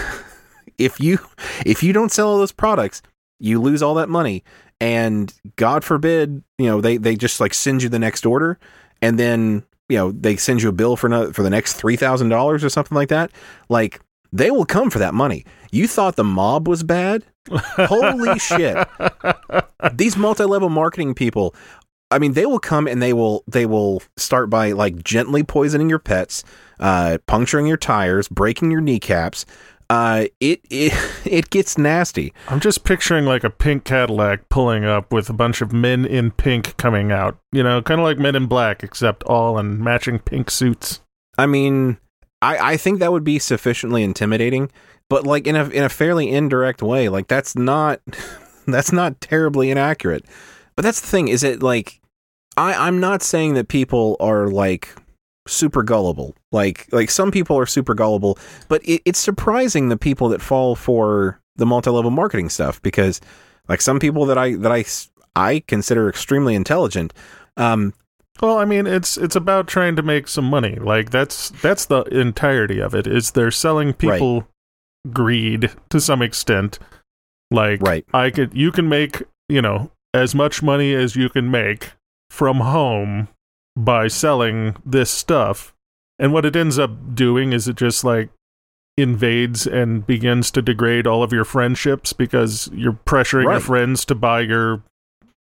if 0.78 1.00
you 1.00 1.18
if 1.66 1.82
you 1.82 1.92
don't 1.92 2.12
sell 2.12 2.28
all 2.28 2.38
those 2.38 2.52
products, 2.52 3.02
you 3.40 3.60
lose 3.60 3.82
all 3.82 3.96
that 3.96 4.08
money. 4.08 4.44
And 4.80 5.34
God 5.56 5.84
forbid, 5.84 6.44
you 6.60 6.68
know, 6.68 6.80
they 6.80 6.98
they 6.98 7.16
just 7.16 7.40
like 7.40 7.56
send 7.56 7.82
you 7.82 7.90
the 7.90 7.98
next 7.98 8.24
order 8.24 8.60
and 9.02 9.18
then 9.18 9.64
you 9.90 9.98
know 9.98 10.12
they 10.12 10.36
send 10.36 10.62
you 10.62 10.70
a 10.70 10.74
bill 10.74 10.96
for 10.96 11.34
for 11.34 11.42
the 11.42 11.50
next 11.50 11.74
three 11.74 11.96
thousand 11.96 12.30
dollars 12.30 12.64
or 12.64 12.70
something 12.70 12.96
like 12.96 13.10
that. 13.10 13.32
Like 13.68 14.00
they 14.36 14.52
will 14.52 14.66
come 14.66 14.90
for 14.90 15.00
that 15.00 15.14
money. 15.14 15.46
You 15.72 15.88
thought 15.88 16.18
the 16.18 16.24
mob 16.24 16.68
was 16.68 16.84
bad? 16.84 17.24
Holy 17.50 18.38
shit! 18.40 18.76
These 19.94 20.18
multi-level 20.18 20.70
marketing 20.70 21.14
people. 21.14 21.56
I 22.12 22.20
mean, 22.20 22.34
they 22.34 22.46
will 22.46 22.60
come 22.60 22.88
and 22.88 23.02
they 23.02 23.14
will 23.14 23.44
they 23.48 23.66
will 23.66 24.04
start 24.18 24.50
by 24.50 24.74
like 24.74 25.04
gently 25.04 25.44
poisoning 25.44 25.90
your 25.90 26.00
pets, 26.00 26.44
uh, 26.80 27.18
puncturing 27.28 27.66
your 27.66 27.78
tires, 27.78 28.28
breaking 28.28 28.72
your 28.72 28.82
kneecaps. 28.82 29.46
Uh, 29.90 30.26
it 30.40 30.60
it 30.70 30.94
it 31.26 31.50
gets 31.50 31.78
nasty. 31.78 32.34
I'm 32.50 32.60
just 32.60 32.84
picturing 32.84 33.26
like 33.26 33.44
a 33.44 33.50
pink 33.50 33.86
Cadillac 33.86 34.50
pulling 34.50 34.84
up 34.84 35.14
with 35.14 35.30
a 35.30 35.34
bunch 35.34 35.62
of 35.62 35.72
men 35.72 36.06
in 36.06 36.32
pink 36.32 36.76
coming 36.78 37.12
out. 37.12 37.38
You 37.54 37.64
know, 37.64 37.82
kind 37.82 38.02
of 38.02 38.06
like 38.06 38.18
Men 38.18 38.36
in 38.36 38.48
Black, 38.48 38.84
except 38.84 39.24
all 39.24 39.58
in 39.58 39.82
matching 39.84 40.20
pink 40.20 40.52
suits. 40.52 41.02
I 41.38 41.46
mean, 41.46 41.98
I, 42.46 42.74
I 42.74 42.78
think 42.78 43.00
that 43.00 43.12
would 43.12 43.24
be 43.24 43.40
sufficiently 43.40 44.04
intimidating, 44.04 44.72
but 45.10 45.26
like 45.26 45.48
in 45.48 45.56
a 45.56 45.68
in 45.70 45.84
a 45.84 45.90
fairly 45.90 46.30
indirect 46.30 46.84
way. 46.84 47.10
Like 47.10 47.28
that's 47.28 47.56
not 47.56 48.02
that's 48.68 48.92
not 48.92 49.20
terribly 49.20 49.72
inaccurate. 49.72 50.26
But 50.76 50.84
that's 50.84 51.02
the 51.02 51.08
thing, 51.08 51.28
is 51.28 51.44
it 51.44 51.64
like 51.64 52.00
I, 52.56 52.74
I'm 52.88 53.00
not 53.00 53.24
saying 53.24 53.56
that 53.56 53.68
people 53.68 54.16
are 54.20 54.48
like 54.48 54.96
super 55.48 55.82
gullible. 55.82 56.36
Like 56.52 56.88
like 56.92 57.10
some 57.10 57.32
people 57.32 57.58
are 57.58 57.66
super 57.66 57.96
gullible, 57.96 58.38
but 58.68 58.84
it, 58.84 59.02
it's 59.06 59.20
surprising 59.20 59.90
the 59.90 59.98
people 59.98 60.30
that 60.30 60.42
fall 60.42 60.76
for 60.76 61.40
the 61.56 61.66
multi-level 61.66 62.12
marketing 62.12 62.50
stuff 62.50 62.82
because 62.82 63.22
like 63.68 63.82
some 63.82 64.00
people 64.00 64.26
that 64.28 64.38
I 64.38 64.56
that 64.58 64.72
I 64.72 64.86
I 65.36 65.64
consider 65.68 66.10
extremely 66.10 66.54
intelligent 66.54 67.14
um 67.58 67.94
Well, 68.42 68.58
I 68.58 68.66
mean, 68.66 68.86
it's 68.86 69.18
it's 69.18 69.36
about 69.36 69.68
trying 69.68 69.96
to 69.96 70.02
make 70.02 70.28
some 70.28 70.46
money. 70.46 70.76
Like 70.76 71.10
that's 71.10 71.50
that's 71.62 71.86
the 71.86 72.02
entirety 72.04 72.80
of 72.80 72.94
it. 72.94 73.08
Is 73.08 73.32
they're 73.32 73.52
selling 73.52 73.94
people 73.94 74.48
greed 75.12 75.72
to 75.90 76.02
some 76.02 76.22
extent. 76.22 76.80
Like 77.52 77.82
Right. 77.82 78.06
I 78.14 78.32
could 78.32 78.54
you 78.54 78.72
can 78.72 78.90
make, 78.90 79.24
you 79.48 79.62
know, 79.62 79.92
as 80.14 80.36
much 80.36 80.62
money 80.62 80.94
as 80.94 81.16
you 81.16 81.30
can 81.30 81.50
make 81.50 81.92
from 82.30 82.58
home 82.58 83.30
by 83.78 84.08
selling 84.08 84.76
this 84.86 85.12
stuff. 85.12 85.74
And 86.20 86.34
what 86.34 86.46
it 86.46 86.56
ends 86.56 86.80
up 86.80 87.16
doing 87.16 87.54
is 87.54 87.68
it 87.68 87.76
just 87.76 88.04
like 88.04 88.30
invades 88.98 89.68
and 89.68 90.06
begins 90.08 90.50
to 90.52 90.62
degrade 90.62 91.06
all 91.06 91.22
of 91.22 91.34
your 91.34 91.44
friendships 91.44 92.14
because 92.14 92.70
you're 92.74 92.98
pressuring 93.06 93.44
your 93.44 93.60
friends 93.60 94.06
to 94.06 94.16
buy 94.16 94.40
your 94.40 94.82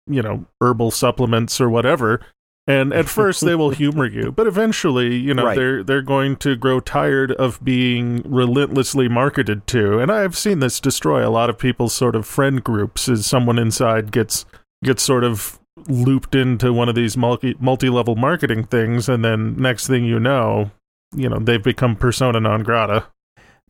you 0.07 0.21
know 0.21 0.45
herbal 0.59 0.91
supplements 0.91 1.61
or 1.61 1.69
whatever 1.69 2.19
and 2.67 2.93
at 2.93 3.09
first 3.19 3.41
they 3.41 3.55
will 3.55 3.71
humor 3.71 4.05
you 4.05 4.31
but 4.31 4.47
eventually 4.47 5.15
you 5.15 5.33
know 5.33 5.45
Right. 5.45 5.55
they're 5.55 5.83
they're 5.83 6.01
going 6.01 6.35
to 6.37 6.55
grow 6.55 6.79
tired 6.79 7.31
of 7.33 7.63
being 7.63 8.21
relentlessly 8.25 9.07
marketed 9.09 9.67
to. 9.67 9.99
And 9.99 10.11
i've 10.11 10.37
seen 10.37 10.59
this 10.59 10.79
destroy 10.79 11.27
a 11.27 11.29
lot 11.31 11.49
of 11.49 11.57
people's 11.57 11.93
sort 11.93 12.15
of 12.15 12.25
friend 12.25 12.63
groups 12.63 13.09
as 13.09 13.25
someone 13.25 13.59
inside 13.59 14.11
gets 14.11 14.45
gets 14.83 15.03
sort 15.03 15.23
of 15.23 15.59
looped 15.87 16.35
into 16.35 16.71
one 16.71 16.87
of 16.87 16.95
these 16.95 17.17
multi 17.17 17.55
multi-level 17.59 18.15
marketing 18.15 18.63
things. 18.65 19.09
And 19.09 19.25
then 19.25 19.55
next 19.57 19.87
thing 19.87 20.05
you 20.05 20.19
know 20.19 20.71
you 21.15 21.27
know 21.27 21.39
they've 21.39 21.63
become 21.63 21.95
persona 21.95 22.39
non 22.39 22.63
grata. 22.63 23.07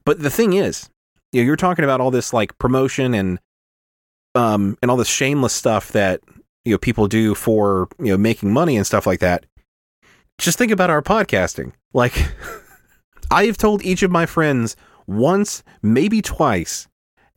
But 0.05 0.19
the 0.19 0.29
thing 0.29 0.53
is, 0.53 0.89
you 1.31 1.41
know, 1.41 1.45
you're 1.45 1.55
talking 1.55 1.85
about 1.85 2.01
all 2.01 2.11
this 2.11 2.33
like 2.33 2.57
promotion 2.57 3.13
and 3.13 3.39
um 4.35 4.77
and 4.81 4.91
all 4.91 4.97
this 4.97 5.07
shameless 5.07 5.53
stuff 5.53 5.91
that 5.93 6.19
you 6.65 6.73
know 6.73 6.77
people 6.77 7.07
do 7.07 7.35
for 7.35 7.87
you 7.99 8.07
know 8.07 8.17
making 8.17 8.51
money 8.53 8.77
and 8.77 8.85
stuff 8.85 9.05
like 9.07 9.19
that. 9.19 9.45
Just 10.37 10.57
think 10.57 10.71
about 10.71 10.89
our 10.89 11.01
podcasting. 11.01 11.73
Like 11.93 12.13
I 13.31 13.45
have 13.45 13.57
told 13.57 13.83
each 13.83 14.03
of 14.03 14.11
my 14.11 14.25
friends 14.25 14.75
once, 15.07 15.63
maybe 15.81 16.21
twice, 16.21 16.87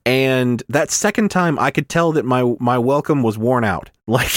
and 0.04 0.62
that 0.68 0.90
second 0.90 1.30
time 1.30 1.58
I 1.58 1.70
could 1.70 1.88
tell 1.88 2.12
that 2.12 2.24
my 2.24 2.54
my 2.60 2.78
welcome 2.78 3.22
was 3.22 3.38
worn 3.38 3.64
out. 3.64 3.90
Like 4.08 4.30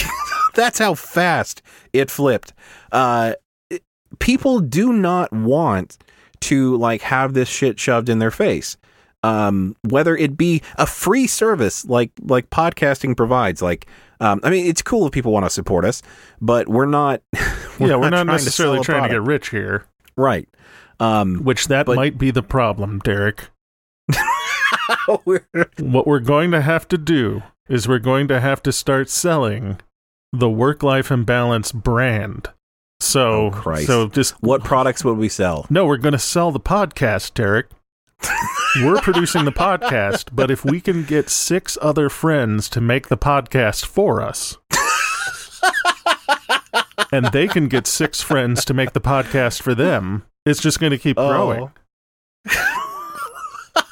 that's 0.56 0.80
how 0.80 0.95
fast 0.95 1.62
it 1.93 2.10
flipped. 2.10 2.54
Uh 2.91 3.34
it- 3.69 3.84
people 4.17 4.60
do 4.62 4.91
not 4.91 5.32
want 5.32 5.99
to 6.39 6.75
like 6.78 7.04
have 7.04 7.34
this 7.36 7.47
shit 7.47 7.80
shoved 7.80 8.10
in 8.10 8.17
their 8.17 8.32
face 8.32 8.78
um 9.21 9.75
whether 9.89 10.15
it 10.15 10.38
be 10.38 10.62
a 10.78 10.86
free 10.88 11.28
service 11.28 11.84
like 11.86 12.10
like 12.21 12.49
podcasting 12.49 13.15
provides 13.15 13.62
like 13.62 13.86
um 14.20 14.40
i 14.44 14.50
mean 14.50 14.66
it's 14.66 14.82
cool 14.82 15.06
if 15.06 15.12
people 15.12 15.32
want 15.32 15.46
to 15.46 15.50
support 15.50 15.86
us 15.86 16.02
but 16.42 16.68
we're 16.68 16.86
not 16.86 17.22
yeah 17.34 17.96
we're 17.96 18.10
not 18.10 18.24
trying 18.24 18.28
necessarily 18.28 18.80
a 18.80 18.82
trying 18.82 19.04
to 19.04 19.10
get 19.10 19.22
rich 19.22 19.50
here. 19.50 19.86
Right. 20.18 20.48
Um 21.00 21.44
which 21.44 21.68
that 21.70 21.86
But- 21.86 21.96
might 21.96 22.18
be 22.18 22.32
the 22.32 22.44
problem 22.44 23.00
derek. 23.00 23.50
We're- 25.26 25.42
what 25.80 26.06
we're 26.08 26.20
going 26.20 26.52
to 26.52 26.62
have 26.62 26.88
to 26.90 26.98
do 26.98 27.42
is 27.68 27.88
we're 27.88 28.00
going 28.00 28.28
to 28.28 28.40
have 28.40 28.62
to 28.64 28.72
start 28.72 29.10
selling 29.10 29.80
the 30.34 30.50
work 30.50 30.84
life 30.84 31.10
imbalance 31.12 31.72
brand. 31.72 32.50
So, 33.00 33.52
Oh, 33.66 33.76
so 33.76 34.08
just 34.10 34.34
What 34.44 34.64
products 34.64 35.06
would 35.06 35.18
we 35.18 35.30
sell? 35.30 35.66
no, 35.70 35.86
we're 35.86 35.98
going 35.98 36.12
to 36.14 36.20
sell 36.20 36.52
the 36.52 36.60
podcast, 36.60 37.34
Derek. 37.34 37.68
we're 38.78 39.02
producing 39.02 39.46
the 39.46 39.52
podcast, 39.52 40.30
but 40.34 40.52
if 40.52 40.64
we 40.64 40.80
can 40.82 41.04
get 41.04 41.30
six 41.30 41.78
other 41.82 42.10
friends 42.10 42.70
to 42.70 42.82
make 42.82 43.08
the 43.08 43.18
podcast 43.18 43.86
for 43.86 44.22
us, 44.22 44.58
and 47.12 47.26
they 47.32 47.48
can 47.48 47.68
get 47.68 47.88
six 47.88 48.22
friends 48.22 48.64
to 48.66 48.74
make 48.74 48.94
the 48.94 49.02
podcast 49.02 49.62
for 49.62 49.74
them, 49.74 50.24
it's 50.46 50.62
just 50.62 50.80
going 50.80 50.92
to 50.92 50.98
keep 50.98 51.18
Oh. 51.18 51.30
growing. 51.30 51.72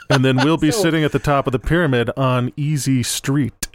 and 0.09 0.23
then 0.23 0.37
we'll 0.37 0.57
be 0.57 0.71
sitting 0.71 1.03
at 1.03 1.11
the 1.11 1.19
top 1.19 1.47
of 1.47 1.51
the 1.51 1.59
pyramid 1.59 2.09
on 2.15 2.51
Easy 2.55 3.03
Street. 3.03 3.67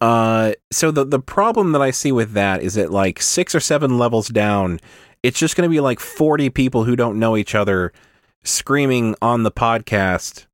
Uh, 0.00 0.52
so 0.72 0.92
the 0.92 1.04
the 1.04 1.18
problem 1.18 1.72
that 1.72 1.82
I 1.82 1.90
see 1.90 2.12
with 2.12 2.32
that 2.34 2.62
is 2.62 2.74
that 2.74 2.92
like 2.92 3.20
six 3.20 3.52
or 3.54 3.58
seven 3.60 3.98
levels 3.98 4.28
down, 4.28 4.78
it's 5.24 5.40
just 5.40 5.56
going 5.56 5.68
to 5.68 5.72
be 5.74 5.80
like 5.80 5.98
forty 5.98 6.50
people 6.50 6.84
who 6.84 6.94
don't 6.94 7.18
know 7.18 7.36
each 7.36 7.56
other 7.56 7.92
screaming 8.44 9.14
on 9.20 9.42
the 9.42 9.50
podcast. 9.50 10.46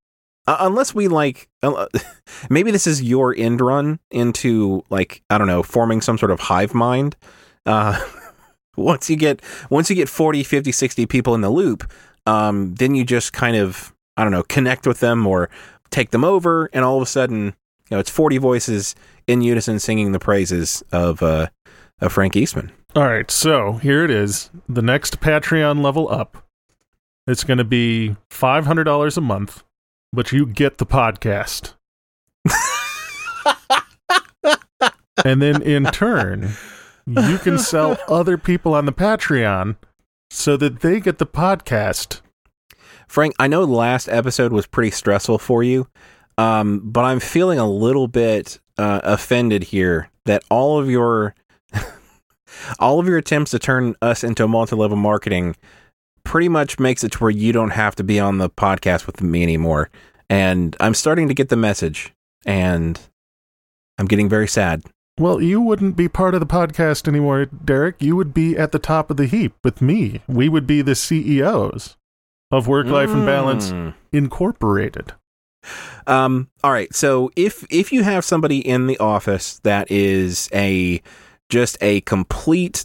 Uh, 0.47 0.59
unless 0.61 0.95
we 0.95 1.09
like, 1.09 1.49
uh, 1.63 1.87
maybe 2.51 2.71
this 2.71 2.87
is 2.87 3.03
your 3.03 3.35
end 3.37 3.61
run 3.61 3.99
into 4.11 4.85
like 4.91 5.23
I 5.31 5.39
don't 5.39 5.47
know, 5.47 5.63
forming 5.63 6.01
some 6.01 6.19
sort 6.19 6.31
of 6.31 6.41
hive 6.41 6.75
mind. 6.75 7.17
Uh, 7.65 7.99
once 8.77 9.09
you 9.09 9.17
get 9.17 9.43
once 9.71 9.89
you 9.89 9.97
get 9.97 10.09
40, 10.09 10.43
50, 10.43 10.73
60 10.73 11.07
people 11.07 11.35
in 11.35 11.41
the 11.41 11.51
loop, 11.51 11.91
um, 12.27 12.75
then 12.75 12.95
you 12.95 13.05
just 13.05 13.33
kind 13.33 13.57
of 13.57 13.95
I 14.17 14.23
don't 14.23 14.33
know, 14.33 14.45
connect 14.45 14.87
with 14.87 15.01
them 15.01 15.27
or 15.27 15.51
take 15.91 16.11
them 16.11 16.25
over, 16.25 16.69
and 16.73 16.85
all 16.85 16.97
of 16.97 17.03
a 17.03 17.07
sudden, 17.07 17.47
you 17.47 17.53
know, 17.93 17.99
it's 17.99 18.11
forty 18.11 18.39
voices 18.39 18.95
in 19.27 19.43
unison 19.43 19.79
singing 19.79 20.13
the 20.13 20.19
praises 20.19 20.83
of 20.93 21.23
uh, 21.23 21.49
of 22.01 22.13
Frank 22.13 22.37
Eastman. 22.37 22.71
All 22.95 23.05
right, 23.09 23.31
so 23.31 23.75
here 23.75 24.05
it 24.05 24.11
is. 24.11 24.51
The 24.69 24.83
next 24.83 25.21
Patreon 25.21 25.83
level 25.83 26.09
up. 26.09 26.44
It's 27.27 27.45
going 27.45 27.59
to 27.59 27.65
be 27.65 28.17
$500 28.31 29.17
a 29.17 29.21
month, 29.21 29.65
but 30.13 30.31
you 30.31 30.45
get 30.45 30.77
the 30.77 30.85
podcast. 30.85 31.73
and 35.25 35.41
then 35.41 35.63
in 35.63 35.85
turn, 35.87 36.51
you 37.07 37.39
can 37.39 37.59
sell 37.59 37.97
other 38.09 38.37
people 38.37 38.75
on 38.75 38.85
the 38.85 38.93
Patreon 38.93 39.77
so 40.31 40.59
that 40.59 40.81
they 40.81 41.01
get 41.01 41.17
the 41.17 41.27
podcast. 41.27 42.21
Frank, 43.09 43.35
I 43.39 43.47
know 43.47 43.65
the 43.65 43.73
last 43.73 44.09
episode 44.09 44.53
was 44.53 44.67
pretty 44.67 44.91
stressful 44.91 45.39
for 45.39 45.63
you, 45.63 45.89
um, 46.37 46.83
but 46.85 47.05
I'm 47.05 47.21
feeling 47.21 47.59
a 47.59 47.69
little 47.69 48.09
bit 48.09 48.61
uh, 48.77 49.01
offended 49.03 49.65
here 49.65 50.11
that 50.27 50.45
all 50.51 50.79
of 50.79 50.91
your 50.91 51.35
all 52.79 53.01
of 53.01 53.07
your 53.07 53.17
attempts 53.17 53.53
to 53.53 53.59
turn 53.59 53.95
us 54.03 54.25
into 54.25 54.45
a 54.45 54.49
multi-level 54.49 54.99
marketing 54.99 55.57
pretty 56.25 56.49
much 56.49 56.79
makes 56.79 57.05
it 57.05 57.13
to 57.13 57.19
where 57.19 57.31
you 57.31 57.53
don't 57.53 57.71
have 57.71 57.95
to 57.97 58.05
be 58.05 58.19
on 58.19 58.39
the 58.39 58.51
podcast 58.51 59.07
with 59.07 59.23
me 59.23 59.43
anymore. 59.43 59.91
And 60.31 60.77
I'm 60.81 60.95
starting 60.95 61.29
to 61.29 61.35
get 61.35 61.49
the 61.51 61.57
message, 61.57 62.13
and 62.47 62.99
I'm 63.99 64.07
getting 64.07 64.29
very 64.29 64.49
sad. 64.49 64.83
Well, 65.19 65.41
you 65.41 65.61
wouldn't 65.61 65.97
be 65.97 66.09
part 66.09 66.35
of 66.35 66.41
the 66.41 66.47
podcast 66.47 67.07
anymore, 67.07 67.45
Derek. 67.47 68.03
You 68.03 68.17
would 68.17 68.35
be 68.35 68.57
at 68.57 68.73
the 68.73 68.79
top 68.81 69.11
of 69.11 69.17
the 69.17 69.27
heap 69.27 69.55
with 69.63 69.81
me. 69.81 70.23
We 70.27 70.49
would 70.49 70.67
be 70.67 70.83
the 70.83 70.97
CEOs 70.97 71.97
of 72.51 72.67
Work 72.67 72.87
Life 72.87 73.11
Imbalance 73.11 73.71
Mm. 73.71 73.95
Incorporated. 74.13 75.13
Um, 76.07 76.49
all 76.63 76.73
right. 76.73 76.93
So 76.95 77.31
if 77.37 77.65
if 77.71 77.93
you 77.93 78.03
have 78.03 78.25
somebody 78.25 78.59
in 78.59 78.87
the 78.87 78.99
office 78.99 79.61
that 79.63 79.91
is 79.91 80.49
a 80.53 81.01
just 81.49 81.79
a 81.81 82.01
complete 82.03 82.85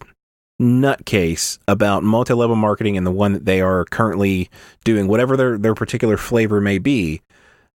nutcase 0.60 1.58
about 1.68 2.04
multi-level 2.04 2.56
marketing 2.56 2.98
and 2.98 3.08
the 3.08 3.12
one 3.12 3.34
that 3.34 3.46
they 3.46 3.62
are 3.62 3.86
currently 3.86 4.50
doing, 4.84 5.08
whatever 5.08 5.38
their 5.38 5.58
their 5.58 5.76
particular 5.76 6.18
flavor 6.18 6.60
may 6.60 6.78
be, 6.78 7.22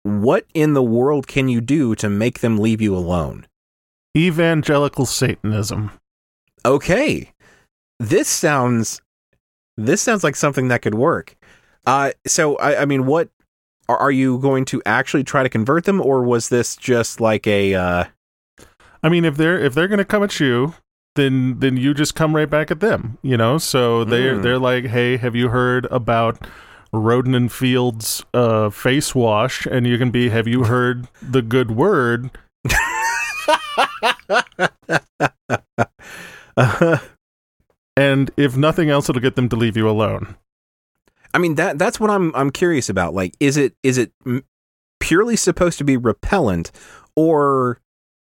what 0.03 0.47
in 0.55 0.75
the 0.75 0.83
world 0.83 1.27
can 1.27 1.49
you 1.49 1.61
do 1.61 1.95
to 1.97 2.09
make 2.09 2.41
them 2.41 2.59
leave 2.59 2.81
you 2.81 2.97
alone? 2.97 3.47
Evangelical 4.17 5.07
Satanism. 5.07 5.93
Okay. 6.65 7.33
This 7.99 8.29
sounds 8.29 9.01
this 9.77 10.03
sounds 10.03 10.25
like 10.25 10.37
something 10.37 10.69
that 10.69 10.83
could 10.83 10.95
work. 10.95 11.37
Uh 11.87 12.13
so 12.27 12.57
I, 12.57 12.83
I 12.83 12.85
mean 12.87 13.07
what 13.07 13.29
are, 13.89 13.99
are 13.99 14.11
you 14.11 14.39
going 14.39 14.65
to 14.67 14.83
actually 14.87 15.25
try 15.25 15.43
to 15.43 15.49
convert 15.49 15.85
them 15.85 16.01
or 16.01 16.23
was 16.23 16.49
this 16.49 16.77
just 16.77 17.21
like 17.21 17.47
a 17.47 17.75
uh 17.75 18.05
I 19.03 19.09
mean, 19.09 19.25
if 19.25 19.37
they're 19.37 19.59
if 19.59 19.75
they're 19.75 19.89
gonna 19.89 20.05
come 20.05 20.23
at 20.23 20.39
you, 20.41 20.75
then 21.17 21.59
then 21.61 21.77
you 21.77 21.95
just 21.95 22.15
come 22.15 22.35
right 22.37 22.49
back 22.51 22.71
at 22.71 22.81
them. 22.81 23.19
You 23.23 23.37
know, 23.37 23.59
so 23.59 24.05
they're 24.05 24.37
Mm. 24.37 24.43
they're 24.43 24.59
like, 24.59 24.87
hey, 24.87 25.17
have 25.17 25.35
you 25.37 25.49
heard 25.49 25.87
about 25.91 26.47
Rodan 26.93 27.35
and 27.35 27.51
Fields 27.53 28.25
uh, 28.35 28.71
face 28.71 29.15
wash? 29.15 29.67
And 29.67 29.87
you 29.87 29.99
can 29.99 30.11
be, 30.11 30.29
have 30.31 30.49
you 30.49 30.65
heard 30.65 31.09
the 31.23 31.43
good 31.43 31.71
word? 31.73 32.31
And 37.97 38.31
if 38.37 38.57
nothing 38.57 38.89
else, 38.89 39.09
it'll 39.11 39.21
get 39.21 39.37
them 39.37 39.49
to 39.51 39.57
leave 39.57 39.77
you 39.77 39.89
alone. 39.89 40.37
I 41.35 41.39
mean 41.39 41.57
that 41.57 41.79
that's 41.79 42.01
what 42.01 42.11
I'm 42.11 42.35
I'm 42.35 42.51
curious 42.51 42.89
about. 42.89 43.15
Like, 43.15 43.35
is 43.41 43.57
it 43.57 43.75
is 43.83 43.99
it 43.99 44.13
purely 45.01 45.37
supposed 45.37 45.77
to 45.79 45.85
be 45.85 45.97
repellent, 45.97 46.71
or 47.15 47.79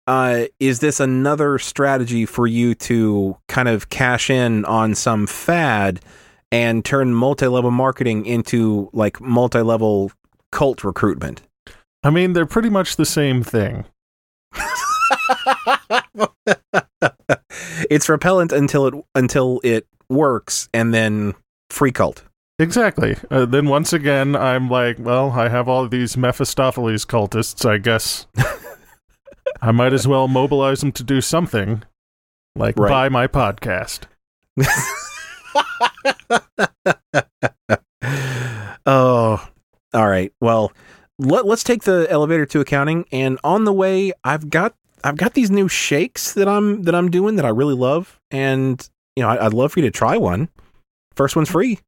uh, 0.07 0.45
is 0.61 0.81
this 0.81 1.01
another 1.01 1.59
strategy 1.59 2.27
for 2.27 2.47
you 2.47 2.75
to 2.75 3.37
kind 3.49 3.69
of 3.69 3.89
cash 3.89 4.31
in 4.31 4.65
on 4.65 4.95
some 4.95 5.27
fad 5.27 6.01
and 6.53 6.85
turn 6.85 7.13
multi-level 7.13 7.71
marketing 7.71 8.25
into 8.27 8.89
like 8.93 9.21
multi-level 9.21 10.13
cult 10.53 10.85
recruitment? 10.85 11.43
I 12.03 12.11
mean, 12.11 12.35
they're 12.35 12.47
pretty 12.47 12.71
much 12.71 12.97
the 12.97 13.05
same 13.05 13.43
thing. 13.43 13.85
it's 17.91 18.09
repellent 18.09 18.53
until 18.53 18.87
it 18.87 18.95
until 19.15 19.61
it 19.65 19.87
works, 20.09 20.69
and 20.73 20.95
then 20.95 21.35
free 21.69 21.93
cult. 21.93 22.23
Exactly. 22.59 23.17
Uh, 23.31 23.45
then 23.45 23.67
once 23.67 23.93
again, 23.93 24.35
I'm 24.35 24.71
like, 24.71 24.97
well, 24.99 25.33
I 25.33 25.49
have 25.49 25.69
all 25.69 25.87
these 25.89 26.17
Mephistopheles 26.17 27.05
cultists. 27.05 27.69
I 27.69 27.79
guess 27.79 28.27
I 29.61 29.73
might 29.73 29.93
as 29.93 30.07
well 30.07 30.29
mobilize 30.29 30.81
them 30.81 30.93
to 30.93 31.03
do 31.03 31.21
something, 31.21 31.83
like 32.55 32.79
Right. 32.79 32.89
buy 32.91 33.09
my 33.09 33.27
podcast. 33.27 34.03
oh, 38.87 39.49
all 39.95 40.09
right. 40.09 40.33
Well, 40.41 40.73
let, 41.19 41.47
let's 41.47 41.65
take 41.65 41.85
the 41.85 42.07
elevator 42.11 42.47
to 42.47 42.61
accounting, 42.61 43.07
and 43.13 43.39
on 43.43 43.65
the 43.65 43.73
way, 43.73 44.13
I've 44.25 44.51
got 44.51 44.75
I've 45.05 45.17
got 45.17 45.35
these 45.35 45.51
new 45.51 45.69
shakes 45.69 46.33
that 46.35 46.49
I'm 46.49 46.83
that 46.83 46.95
I'm 46.95 47.11
doing 47.11 47.37
that 47.37 47.45
I 47.45 47.51
really 47.51 47.75
love, 47.75 48.21
and 48.31 48.87
you 49.15 49.23
know 49.23 49.31
I, 49.31 49.47
I'd 49.47 49.55
love 49.55 49.73
for 49.73 49.81
you 49.81 49.87
to 49.87 49.91
try 49.91 50.17
one. 50.17 50.49
First 51.15 51.37
one's 51.37 51.51
free. 51.51 51.79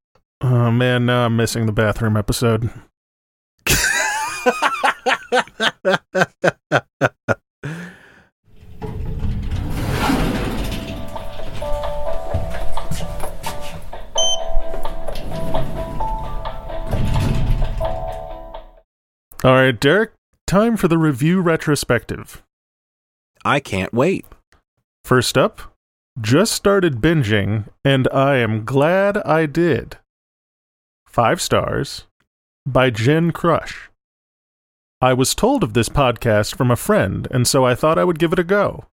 Oh 0.40 0.70
man, 0.70 1.06
now 1.06 1.26
I'm 1.26 1.36
missing 1.36 1.66
the 1.66 1.72
bathroom 1.72 2.16
episode. 2.16 2.70
All 19.48 19.54
right, 19.54 19.80
Derek, 19.80 20.12
time 20.46 20.76
for 20.76 20.88
the 20.88 20.98
review 20.98 21.40
retrospective. 21.40 22.42
I 23.46 23.60
can't 23.60 23.94
wait. 23.94 24.26
First 25.06 25.38
up, 25.38 25.74
just 26.20 26.52
started 26.52 27.00
binging, 27.00 27.66
and 27.82 28.06
I 28.12 28.36
am 28.36 28.66
glad 28.66 29.16
I 29.16 29.46
did. 29.46 29.96
Five 31.06 31.40
stars 31.40 32.04
by 32.66 32.90
Jen 32.90 33.30
Crush. 33.30 33.88
I 35.00 35.14
was 35.14 35.34
told 35.34 35.64
of 35.64 35.72
this 35.72 35.88
podcast 35.88 36.54
from 36.54 36.70
a 36.70 36.76
friend, 36.76 37.26
and 37.30 37.48
so 37.48 37.64
I 37.64 37.74
thought 37.74 37.96
I 37.98 38.04
would 38.04 38.18
give 38.18 38.34
it 38.34 38.38
a 38.38 38.44
go. 38.44 38.84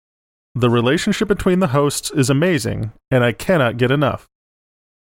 The 0.54 0.70
relationship 0.70 1.28
between 1.28 1.60
the 1.60 1.76
hosts 1.76 2.12
is 2.12 2.30
amazing, 2.30 2.94
and 3.12 3.26
I 3.26 3.34
cannot 3.34 3.76
get 3.76 3.92
enough. 3.92 4.30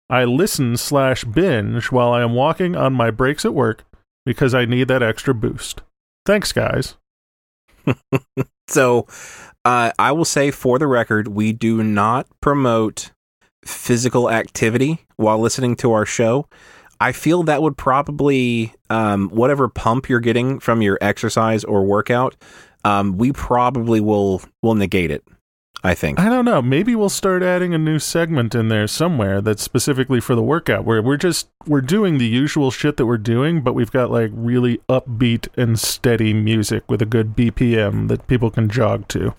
I 0.10 0.26
listen 0.26 0.76
slash 0.76 1.24
binge 1.24 1.90
while 1.90 2.12
I 2.12 2.22
am 2.22 2.34
walking 2.34 2.76
on 2.76 2.92
my 2.92 3.12
breaks 3.12 3.46
at 3.46 3.54
work 3.54 3.86
because 4.28 4.54
I 4.54 4.66
need 4.66 4.90
that 4.90 5.02
extra 5.02 5.34
boost. 5.34 5.82
Thanks, 6.26 6.52
guys. 6.52 6.96
So, 8.70 9.08
uh, 9.64 9.92
I 9.98 10.12
will 10.12 10.26
say 10.26 10.52
for 10.52 10.78
the 10.78 10.88
record, 10.88 11.30
we 11.30 11.54
do 11.54 11.84
not 11.84 12.28
promote 12.42 13.12
physical 13.64 14.30
activity 14.30 15.06
while 15.16 15.40
listening 15.40 15.78
to 15.78 15.94
our 15.94 16.06
show. 16.06 16.48
I 17.00 17.14
feel 17.14 17.44
that 17.44 17.62
would 17.62 17.78
probably, 17.78 18.74
um, 18.90 19.30
whatever 19.30 19.70
pump 19.70 20.10
you're 20.10 20.20
getting 20.20 20.60
from 20.60 20.82
your 20.82 20.98
exercise 21.00 21.64
or 21.64 21.86
workout, 21.86 22.36
um, 22.84 23.18
we 23.18 23.32
probably 23.32 24.02
will 24.02 24.42
will 24.62 24.76
negate 24.76 25.12
it. 25.12 25.24
I 25.84 25.94
think. 25.94 26.20
I 26.20 26.28
don't 26.28 26.44
know. 26.46 26.62
Maybe 26.62 26.96
we'll 26.96 27.08
start 27.10 27.44
adding 27.44 27.74
a 27.74 27.78
new 27.78 28.00
segment 28.00 28.56
in 28.56 28.68
there 28.68 28.88
somewhere 28.88 29.42
that's 29.42 29.62
specifically 29.62 30.20
for 30.20 30.34
the 30.36 30.42
workout 30.42 30.86
where 30.86 31.02
we're 31.02 31.18
just 31.18 31.50
we're 31.68 31.82
doing 31.82 32.18
the 32.18 32.26
usual 32.28 32.72
shit 32.72 32.98
that 32.98 33.06
we're 33.06 33.18
doing, 33.18 33.62
but 33.62 33.74
we've 33.74 33.92
got 33.92 34.10
like 34.10 34.32
really 34.34 34.80
upbeat 34.90 35.48
and 35.56 35.80
steady 35.80 36.34
music 36.34 36.84
with 36.90 37.02
a 37.02 37.06
good 37.06 37.36
BPM 37.36 38.08
that 38.08 38.26
people 38.28 38.50
can 38.50 38.70
jog 38.70 39.08
to. 39.10 39.36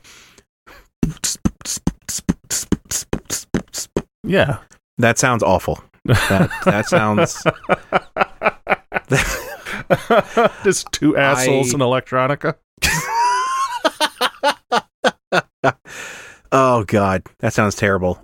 Yeah. 4.22 4.58
That 4.98 5.18
sounds 5.18 5.42
awful. 5.42 5.82
That 6.04 6.50
that 6.64 6.86
sounds 6.86 7.42
just 10.64 10.90
two 10.92 11.16
assholes 11.16 11.72
I- 11.72 11.76
in 11.76 11.80
electronica. 11.80 12.54
Oh 16.52 16.84
God, 16.84 17.24
that 17.38 17.52
sounds 17.52 17.74
terrible. 17.74 18.22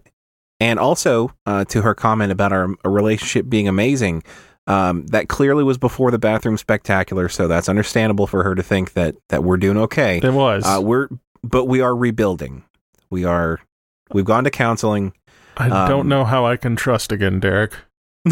And 0.60 0.78
also, 0.78 1.32
uh, 1.46 1.64
to 1.66 1.82
her 1.82 1.94
comment 1.94 2.32
about 2.32 2.52
our 2.52 2.68
relationship 2.84 3.48
being 3.48 3.68
amazing, 3.68 4.22
um, 4.66 5.06
that 5.08 5.28
clearly 5.28 5.64
was 5.64 5.78
before 5.78 6.10
the 6.10 6.18
bathroom 6.18 6.56
spectacular. 6.56 7.28
So 7.28 7.48
that's 7.48 7.68
understandable 7.68 8.26
for 8.26 8.42
her 8.44 8.54
to 8.54 8.62
think 8.62 8.92
that 8.94 9.16
that 9.28 9.44
we're 9.44 9.56
doing 9.56 9.76
okay. 9.78 10.20
It 10.22 10.32
was. 10.32 10.64
Uh, 10.64 10.80
we're, 10.80 11.08
but 11.42 11.66
we 11.66 11.80
are 11.80 11.94
rebuilding. 11.94 12.64
We 13.10 13.24
are. 13.24 13.60
We've 14.12 14.24
gone 14.24 14.44
to 14.44 14.50
counseling. 14.50 15.12
I 15.56 15.68
um, 15.68 15.88
don't 15.88 16.08
know 16.08 16.24
how 16.24 16.46
I 16.46 16.56
can 16.56 16.76
trust 16.76 17.12
again, 17.12 17.40
Derek. 17.40 17.74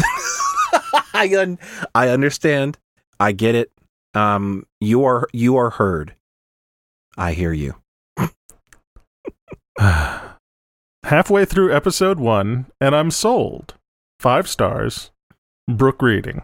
I 1.13 1.31
un- 1.37 1.59
I 1.93 2.09
understand. 2.09 2.77
I 3.19 3.31
get 3.31 3.55
it. 3.55 3.71
Um, 4.13 4.65
you 4.79 5.03
are 5.05 5.27
you 5.33 5.55
are 5.57 5.71
heard. 5.71 6.15
I 7.17 7.33
hear 7.33 7.53
you. 7.53 7.75
Halfway 11.03 11.45
through 11.45 11.75
episode 11.75 12.19
one, 12.19 12.67
and 12.79 12.95
I'm 12.95 13.11
sold. 13.11 13.73
Five 14.19 14.47
stars. 14.47 15.11
Brooke 15.67 16.01
reading. 16.01 16.43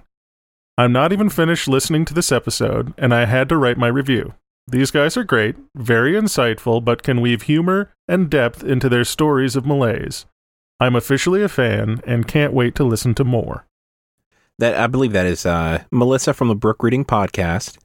I'm 0.77 0.91
not 0.91 1.11
even 1.11 1.29
finished 1.29 1.67
listening 1.67 2.05
to 2.05 2.13
this 2.13 2.31
episode, 2.31 2.93
and 2.97 3.13
I 3.13 3.25
had 3.25 3.49
to 3.49 3.57
write 3.57 3.77
my 3.77 3.87
review. 3.87 4.33
These 4.67 4.91
guys 4.91 5.17
are 5.17 5.23
great, 5.23 5.55
very 5.75 6.13
insightful, 6.13 6.83
but 6.83 7.03
can 7.03 7.21
weave 7.21 7.43
humor 7.43 7.91
and 8.07 8.29
depth 8.29 8.63
into 8.63 8.87
their 8.87 9.03
stories 9.03 9.55
of 9.55 9.65
malaise. 9.65 10.25
I'm 10.79 10.95
officially 10.95 11.43
a 11.43 11.49
fan 11.49 12.01
and 12.05 12.27
can't 12.27 12.53
wait 12.53 12.75
to 12.75 12.83
listen 12.83 13.13
to 13.15 13.23
more. 13.23 13.65
That 14.57 14.75
I 14.75 14.87
believe 14.87 15.11
that 15.13 15.25
is 15.25 15.45
uh, 15.45 15.83
Melissa 15.91 16.33
from 16.33 16.47
the 16.47 16.55
Brook 16.55 16.81
Reading 16.81 17.05
Podcast, 17.05 17.77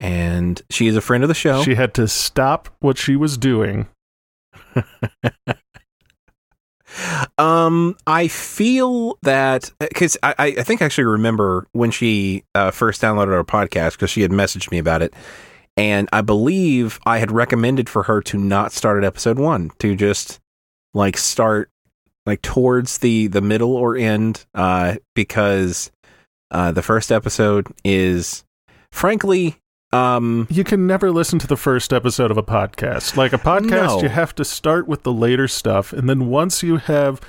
and 0.00 0.60
she 0.70 0.86
is 0.86 0.96
a 0.96 1.00
friend 1.00 1.24
of 1.24 1.28
the 1.28 1.34
show. 1.34 1.62
She 1.62 1.74
had 1.74 1.94
to 1.94 2.08
stop 2.08 2.68
what 2.80 2.98
she 2.98 3.16
was 3.16 3.38
doing. 3.38 3.86
Um, 7.38 7.96
I 8.06 8.28
feel 8.28 9.18
that 9.22 9.70
because 9.78 10.16
I, 10.22 10.34
I 10.38 10.46
I 10.46 10.62
think 10.62 10.80
I 10.80 10.86
actually 10.86 11.04
remember 11.04 11.66
when 11.72 11.90
she 11.90 12.44
uh, 12.54 12.70
first 12.70 13.02
downloaded 13.02 13.34
our 13.34 13.44
podcast 13.44 13.92
because 13.92 14.10
she 14.10 14.22
had 14.22 14.30
messaged 14.30 14.70
me 14.70 14.78
about 14.78 15.02
it, 15.02 15.12
and 15.76 16.08
I 16.12 16.22
believe 16.22 16.98
I 17.04 17.18
had 17.18 17.30
recommended 17.30 17.88
for 17.88 18.04
her 18.04 18.22
to 18.22 18.38
not 18.38 18.72
start 18.72 18.98
at 18.98 19.04
episode 19.04 19.38
one 19.38 19.70
to 19.80 19.94
just 19.94 20.40
like 20.94 21.18
start 21.18 21.70
like 22.24 22.40
towards 22.40 22.98
the 22.98 23.26
the 23.26 23.42
middle 23.42 23.74
or 23.74 23.96
end, 23.96 24.46
uh, 24.54 24.96
because 25.14 25.90
uh, 26.50 26.72
the 26.72 26.82
first 26.82 27.12
episode 27.12 27.66
is 27.84 28.44
frankly 28.92 29.56
um 29.92 30.46
You 30.50 30.64
can 30.64 30.86
never 30.86 31.10
listen 31.10 31.38
to 31.40 31.46
the 31.46 31.56
first 31.56 31.92
episode 31.92 32.30
of 32.30 32.36
a 32.36 32.42
podcast. 32.42 33.16
Like 33.16 33.32
a 33.32 33.38
podcast, 33.38 33.70
No. 33.96 34.02
you 34.02 34.08
have 34.08 34.34
to 34.36 34.44
start 34.44 34.88
with 34.88 35.02
the 35.04 35.12
later 35.12 35.46
stuff, 35.48 35.92
and 35.92 36.08
then 36.08 36.28
once 36.28 36.62
you 36.62 36.76
have 36.78 37.20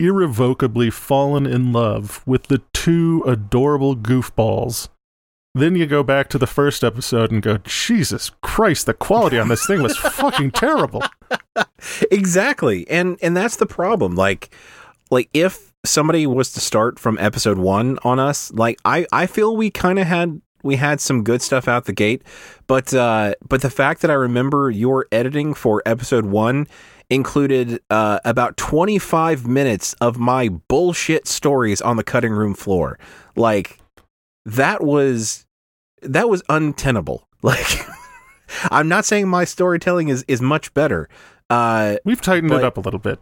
irrevocably 0.00 0.90
fallen 0.90 1.46
in 1.46 1.72
love 1.72 2.22
with 2.24 2.44
the 2.44 2.62
two 2.72 3.24
adorable 3.26 3.96
goofballs, 3.96 4.88
then 5.54 5.74
you 5.74 5.86
go 5.86 6.04
back 6.04 6.28
to 6.28 6.38
the 6.38 6.46
first 6.46 6.84
episode 6.84 7.32
and 7.32 7.42
go, 7.42 7.58
Jesus 7.64 8.30
Christ, 8.42 8.86
the 8.86 8.94
quality 8.94 9.38
on 9.40 9.48
this 9.48 9.66
thing 9.66 9.82
was 9.82 9.96
fucking 9.96 10.52
terrible. 10.52 11.02
exactly 12.10 12.88
and 12.88 13.18
and 13.22 13.36
that's 13.36 13.56
the 13.56 13.66
problem 13.66 14.14
like 14.14 14.54
like 15.10 15.28
if 15.34 15.72
somebody 15.84 16.26
was 16.26 16.52
to 16.52 16.60
start 16.60 16.98
from 16.98 17.18
episode 17.18 17.58
one 17.58 17.98
on 18.04 18.18
us 18.18 18.52
like 18.52 18.78
i 18.84 19.06
i 19.12 19.26
feel 19.26 19.56
we 19.56 19.70
kind 19.70 19.98
of 19.98 20.06
had 20.06 20.40
we 20.62 20.76
had 20.76 21.00
some 21.00 21.24
good 21.24 21.42
stuff 21.42 21.68
out 21.68 21.84
the 21.84 21.92
gate 21.92 22.22
but 22.66 22.92
uh 22.94 23.34
but 23.48 23.62
the 23.62 23.70
fact 23.70 24.02
that 24.02 24.10
i 24.10 24.14
remember 24.14 24.70
your 24.70 25.06
editing 25.12 25.54
for 25.54 25.82
episode 25.86 26.26
one 26.26 26.66
included 27.10 27.80
uh 27.90 28.20
about 28.24 28.56
25 28.56 29.46
minutes 29.46 29.94
of 29.94 30.18
my 30.18 30.48
bullshit 30.48 31.26
stories 31.26 31.80
on 31.80 31.96
the 31.96 32.04
cutting 32.04 32.32
room 32.32 32.54
floor 32.54 32.98
like 33.36 33.78
that 34.44 34.82
was 34.82 35.46
that 36.02 36.28
was 36.28 36.42
untenable 36.48 37.26
like 37.42 37.80
i'm 38.70 38.88
not 38.88 39.04
saying 39.04 39.28
my 39.28 39.44
storytelling 39.44 40.08
is 40.08 40.24
is 40.28 40.40
much 40.40 40.72
better 40.74 41.08
uh 41.50 41.96
We've 42.04 42.20
tightened 42.20 42.52
it 42.52 42.64
up 42.64 42.76
a 42.76 42.80
little 42.80 43.00
bit. 43.00 43.18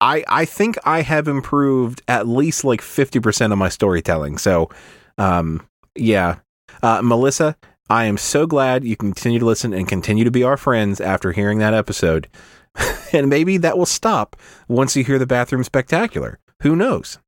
I 0.00 0.24
I 0.28 0.44
think 0.44 0.78
I 0.84 1.02
have 1.02 1.28
improved 1.28 2.02
at 2.08 2.26
least 2.28 2.64
like 2.64 2.80
50% 2.80 3.52
of 3.52 3.58
my 3.58 3.68
storytelling. 3.68 4.38
So, 4.38 4.70
um 5.18 5.66
yeah. 5.96 6.36
Uh 6.82 7.00
Melissa, 7.02 7.56
I 7.88 8.04
am 8.04 8.16
so 8.16 8.46
glad 8.46 8.84
you 8.84 8.96
continue 8.96 9.38
to 9.40 9.44
listen 9.44 9.74
and 9.74 9.88
continue 9.88 10.24
to 10.24 10.30
be 10.30 10.44
our 10.44 10.56
friends 10.56 11.00
after 11.00 11.32
hearing 11.32 11.58
that 11.58 11.74
episode. 11.74 12.28
and 13.12 13.28
maybe 13.28 13.56
that 13.56 13.76
will 13.76 13.86
stop 13.86 14.36
once 14.68 14.94
you 14.96 15.02
hear 15.02 15.18
the 15.18 15.26
bathroom 15.26 15.64
spectacular. 15.64 16.38
Who 16.62 16.76
knows? 16.76 17.18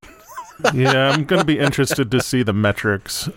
Yeah, 0.73 1.11
I'm 1.11 1.25
going 1.25 1.41
to 1.41 1.47
be 1.47 1.59
interested 1.67 2.11
to 2.13 2.21
see 2.21 2.45
the 2.45 2.53
metrics. 2.53 3.29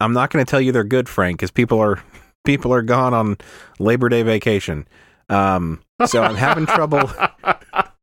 I'm 0.00 0.12
not 0.12 0.30
going 0.30 0.44
to 0.44 0.48
tell 0.48 0.60
you 0.60 0.70
they're 0.70 0.84
good, 0.84 1.08
Frank, 1.08 1.40
cuz 1.40 1.50
people 1.50 1.80
are 1.80 2.02
people 2.44 2.72
are 2.72 2.82
gone 2.82 3.12
on 3.12 3.36
Labor 3.80 4.08
Day 4.08 4.22
vacation. 4.22 4.86
Um 5.28 5.80
so 6.04 6.22
I'm 6.22 6.36
having 6.36 6.66
trouble 6.66 7.10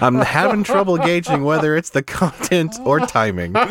I'm 0.00 0.16
having 0.16 0.62
trouble 0.62 0.96
gauging 0.98 1.44
whether 1.44 1.76
it's 1.76 1.90
the 1.90 2.02
content 2.02 2.76
or 2.84 3.00
timing. 3.00 3.54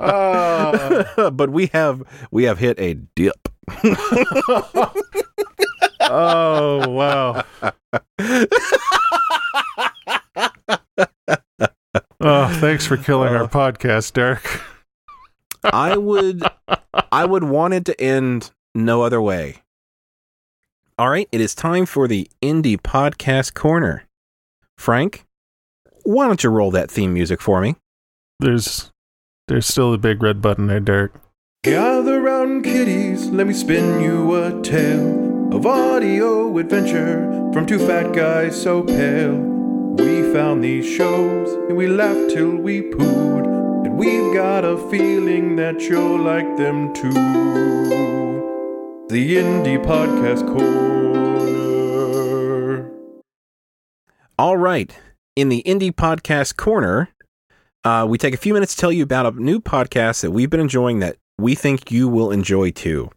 Ah. 0.00 1.30
but 1.32 1.50
we 1.50 1.66
have 1.68 2.04
we 2.30 2.44
have 2.44 2.58
hit 2.58 2.78
a 2.78 2.94
dip. 2.94 3.48
oh, 6.00 6.88
wow. 6.88 7.42
Oh, 12.20 12.48
thanks 12.60 12.86
for 12.86 12.96
killing 12.96 13.34
our 13.34 13.44
uh. 13.44 13.48
podcast, 13.48 14.12
Derek. 14.12 14.60
I 15.64 15.96
would 15.96 16.42
I 17.12 17.24
would 17.24 17.44
want 17.44 17.74
it 17.74 17.84
to 17.86 18.00
end 18.00 18.50
no 18.74 19.02
other 19.02 19.20
way. 19.20 19.62
All 20.98 21.10
right, 21.10 21.28
it 21.30 21.40
is 21.40 21.54
time 21.54 21.86
for 21.86 22.08
the 22.08 22.28
indie 22.42 22.76
podcast 22.76 23.54
corner. 23.54 24.02
Frank, 24.76 25.24
why 26.02 26.26
don't 26.26 26.42
you 26.42 26.50
roll 26.50 26.72
that 26.72 26.90
theme 26.90 27.14
music 27.14 27.40
for 27.40 27.60
me? 27.60 27.76
There's 28.40 28.90
there's 29.46 29.68
still 29.68 29.94
a 29.94 29.98
big 29.98 30.20
red 30.20 30.42
button 30.42 30.66
there, 30.66 30.80
Derek. 30.80 31.12
Gather 31.62 32.20
round, 32.20 32.64
kiddies, 32.64 33.26
let 33.26 33.46
me 33.46 33.54
spin 33.54 34.00
you 34.00 34.34
a 34.34 34.60
tale 34.60 35.54
of 35.54 35.66
audio 35.66 36.58
adventure 36.58 37.48
from 37.52 37.64
two 37.64 37.78
fat 37.78 38.12
guys 38.12 38.60
so 38.60 38.82
pale. 38.82 39.36
We 39.36 40.32
found 40.32 40.64
these 40.64 40.84
shows 40.84 41.52
and 41.68 41.76
we 41.76 41.86
laughed 41.86 42.34
till 42.34 42.56
we 42.56 42.82
pooed, 42.82 43.86
and 43.86 43.96
we've 43.96 44.34
got 44.34 44.64
a 44.64 44.76
feeling 44.90 45.54
that 45.56 45.80
you'll 45.82 46.18
like 46.18 46.56
them 46.56 46.92
too. 46.92 48.27
The 49.10 49.36
Indie 49.36 49.82
Podcast 49.82 50.46
Corner. 50.46 50.80
All 54.38 54.58
right. 54.58 54.94
In 55.34 55.48
the 55.48 55.62
Indie 55.64 55.92
Podcast 55.92 56.58
Corner, 56.58 57.08
uh, 57.84 58.04
we 58.06 58.18
take 58.18 58.34
a 58.34 58.36
few 58.36 58.52
minutes 58.52 58.74
to 58.74 58.80
tell 58.82 58.92
you 58.92 59.02
about 59.02 59.24
a 59.24 59.30
new 59.42 59.60
podcast 59.60 60.20
that 60.20 60.32
we've 60.32 60.50
been 60.50 60.60
enjoying 60.60 60.98
that 60.98 61.16
we 61.38 61.54
think 61.54 61.90
you 61.90 62.06
will 62.06 62.30
enjoy 62.30 62.70
too. 62.70 63.10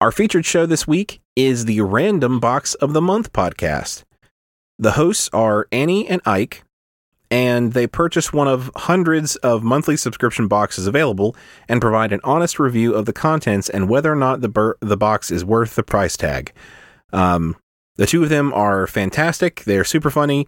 Our 0.00 0.10
featured 0.10 0.44
show 0.44 0.66
this 0.66 0.88
week 0.88 1.20
is 1.36 1.66
the 1.66 1.82
Random 1.82 2.40
Box 2.40 2.74
of 2.74 2.92
the 2.92 3.00
Month 3.00 3.32
podcast. 3.32 4.02
The 4.80 4.90
hosts 4.92 5.30
are 5.32 5.68
Annie 5.70 6.08
and 6.08 6.20
Ike, 6.26 6.64
and 7.32 7.72
they 7.72 7.86
purchase 7.86 8.30
one 8.32 8.46
of 8.46 8.70
hundreds 8.76 9.36
of 9.36 9.62
monthly 9.64 9.96
subscription 9.96 10.46
boxes 10.48 10.86
available 10.86 11.34
and 11.66 11.80
provide 11.80 12.12
an 12.12 12.20
honest 12.22 12.58
review 12.58 12.92
of 12.94 13.06
the 13.06 13.12
contents 13.12 13.70
and 13.70 13.88
whether 13.88 14.12
or 14.12 14.16
not 14.16 14.42
the 14.42 14.48
bur- 14.50 14.76
the 14.80 14.96
box 14.98 15.30
is 15.30 15.42
worth 15.44 15.74
the 15.74 15.82
price 15.82 16.16
tag. 16.16 16.52
Um, 17.12 17.56
the 17.96 18.06
two 18.06 18.22
of 18.22 18.28
them 18.28 18.52
are 18.52 18.86
fantastic. 18.86 19.64
They're 19.64 19.84
super 19.84 20.10
funny, 20.10 20.46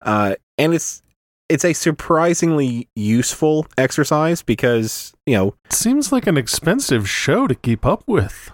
uh, 0.00 0.36
and 0.58 0.72
it's 0.74 1.02
it's 1.50 1.64
a 1.66 1.74
surprisingly 1.74 2.88
useful 2.96 3.66
exercise 3.76 4.42
because 4.42 5.12
you 5.26 5.34
know 5.36 5.54
It 5.66 5.74
seems 5.74 6.12
like 6.12 6.26
an 6.26 6.38
expensive 6.38 7.06
show 7.08 7.46
to 7.46 7.54
keep 7.54 7.84
up 7.84 8.04
with. 8.06 8.50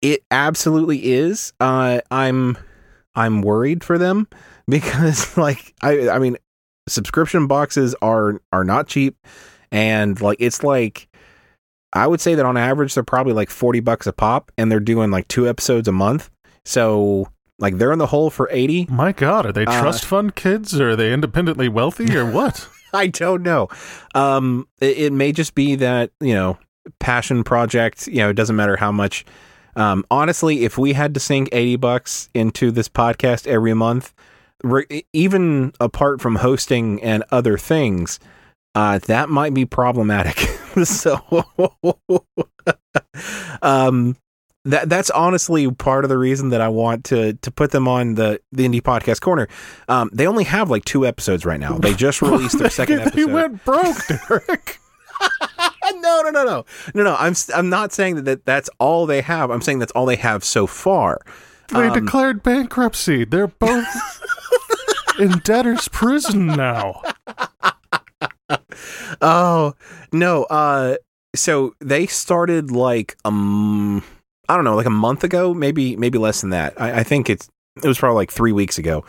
it 0.00 0.22
absolutely 0.30 1.10
is. 1.12 1.52
Uh, 1.58 2.00
I'm 2.10 2.56
I'm 3.16 3.42
worried 3.42 3.82
for 3.82 3.98
them 3.98 4.28
because 4.68 5.36
like 5.36 5.74
I 5.82 6.08
I 6.08 6.18
mean 6.20 6.36
subscription 6.90 7.46
boxes 7.46 7.94
are 8.02 8.40
are 8.52 8.64
not 8.64 8.86
cheap 8.88 9.16
and 9.72 10.20
like 10.20 10.36
it's 10.40 10.62
like 10.62 11.08
I 11.92 12.06
would 12.06 12.20
say 12.20 12.34
that 12.34 12.44
on 12.46 12.56
average 12.56 12.94
they're 12.94 13.02
probably 13.02 13.32
like 13.32 13.50
40 13.50 13.80
bucks 13.80 14.06
a 14.06 14.12
pop 14.12 14.52
and 14.58 14.70
they're 14.70 14.80
doing 14.80 15.10
like 15.10 15.26
two 15.28 15.48
episodes 15.48 15.88
a 15.88 15.92
month. 15.92 16.30
So 16.64 17.28
like 17.58 17.78
they're 17.78 17.92
in 17.92 17.98
the 17.98 18.06
hole 18.06 18.30
for 18.30 18.48
80. 18.52 18.86
My 18.90 19.12
God, 19.12 19.46
are 19.46 19.52
they 19.52 19.66
Uh, 19.66 19.80
trust 19.80 20.04
fund 20.04 20.34
kids 20.34 20.80
or 20.80 20.90
are 20.90 20.96
they 20.96 21.12
independently 21.12 21.68
wealthy 21.68 22.16
or 22.16 22.30
what? 22.30 22.68
I 22.92 23.06
don't 23.08 23.42
know. 23.42 23.68
Um, 24.14 24.66
it, 24.80 24.98
it 24.98 25.12
may 25.12 25.32
just 25.32 25.54
be 25.54 25.74
that 25.76 26.10
you 26.20 26.34
know 26.34 26.58
passion 26.98 27.44
project. 27.44 28.06
You 28.08 28.18
know, 28.18 28.30
it 28.30 28.34
doesn't 28.34 28.56
matter 28.56 28.76
how 28.76 28.90
much. 28.92 29.24
Um, 29.76 30.04
honestly, 30.10 30.64
if 30.64 30.76
we 30.76 30.92
had 30.94 31.14
to 31.14 31.20
sink 31.20 31.48
eighty 31.52 31.76
bucks 31.76 32.28
into 32.34 32.70
this 32.72 32.88
podcast 32.88 33.46
every 33.46 33.74
month, 33.74 34.12
re- 34.62 35.04
even 35.12 35.72
apart 35.80 36.20
from 36.20 36.36
hosting 36.36 37.02
and 37.02 37.24
other 37.30 37.56
things, 37.58 38.18
uh, 38.74 38.98
that 39.00 39.28
might 39.28 39.54
be 39.54 39.64
problematic. 39.66 40.38
so, 40.84 41.18
um, 43.62 44.16
that 44.66 44.88
that's 44.90 45.10
honestly 45.10 45.70
part 45.70 46.04
of 46.04 46.10
the 46.10 46.18
reason 46.18 46.50
that 46.50 46.60
I 46.60 46.68
want 46.68 47.04
to 47.06 47.32
to 47.34 47.50
put 47.50 47.70
them 47.70 47.88
on 47.88 48.14
the 48.14 48.40
the 48.52 48.66
indie 48.68 48.82
podcast 48.82 49.20
corner. 49.20 49.48
Um, 49.88 50.10
they 50.12 50.26
only 50.26 50.44
have 50.44 50.70
like 50.70 50.84
two 50.84 51.06
episodes 51.06 51.46
right 51.46 51.58
now. 51.60 51.78
They 51.78 51.94
just 51.94 52.20
released 52.22 52.58
their 52.58 52.70
second 52.70 53.00
episode. 53.00 53.30
went 53.32 53.64
broke, 53.64 53.96
Derek. 54.28 54.78
no, 55.94 56.22
no, 56.22 56.30
no, 56.30 56.44
no, 56.44 56.64
no, 56.94 57.02
no. 57.04 57.16
I'm 57.18 57.34
I'm 57.54 57.68
not 57.70 57.92
saying 57.92 58.16
that, 58.16 58.24
that 58.26 58.44
that's 58.44 58.68
all 58.78 59.06
they 59.06 59.22
have. 59.22 59.50
I'm 59.50 59.62
saying 59.62 59.78
that's 59.78 59.92
all 59.92 60.06
they 60.06 60.16
have 60.16 60.44
so 60.44 60.66
far. 60.66 61.20
They 61.72 61.86
Um, 61.88 62.04
declared 62.04 62.42
bankruptcy. 62.42 63.24
They're 63.24 63.46
both 63.46 63.86
in 65.20 65.38
debtor's 65.44 65.88
prison 65.88 66.46
now. 66.46 67.02
Oh 69.20 69.74
no. 70.12 70.44
Uh, 70.44 70.96
so 71.34 71.74
they 71.80 72.06
started 72.06 72.70
like 72.70 73.16
um, 73.24 74.02
I 74.48 74.56
don't 74.56 74.64
know, 74.64 74.76
like 74.76 74.86
a 74.86 74.90
month 74.90 75.24
ago, 75.24 75.54
maybe 75.54 75.96
maybe 75.96 76.18
less 76.18 76.40
than 76.40 76.50
that. 76.50 76.80
I, 76.80 77.00
I 77.00 77.02
think 77.02 77.30
it's 77.30 77.48
it 77.82 77.86
was 77.86 77.98
probably 77.98 78.16
like 78.16 78.30
three 78.30 78.52
weeks 78.52 78.78
ago. 78.78 79.04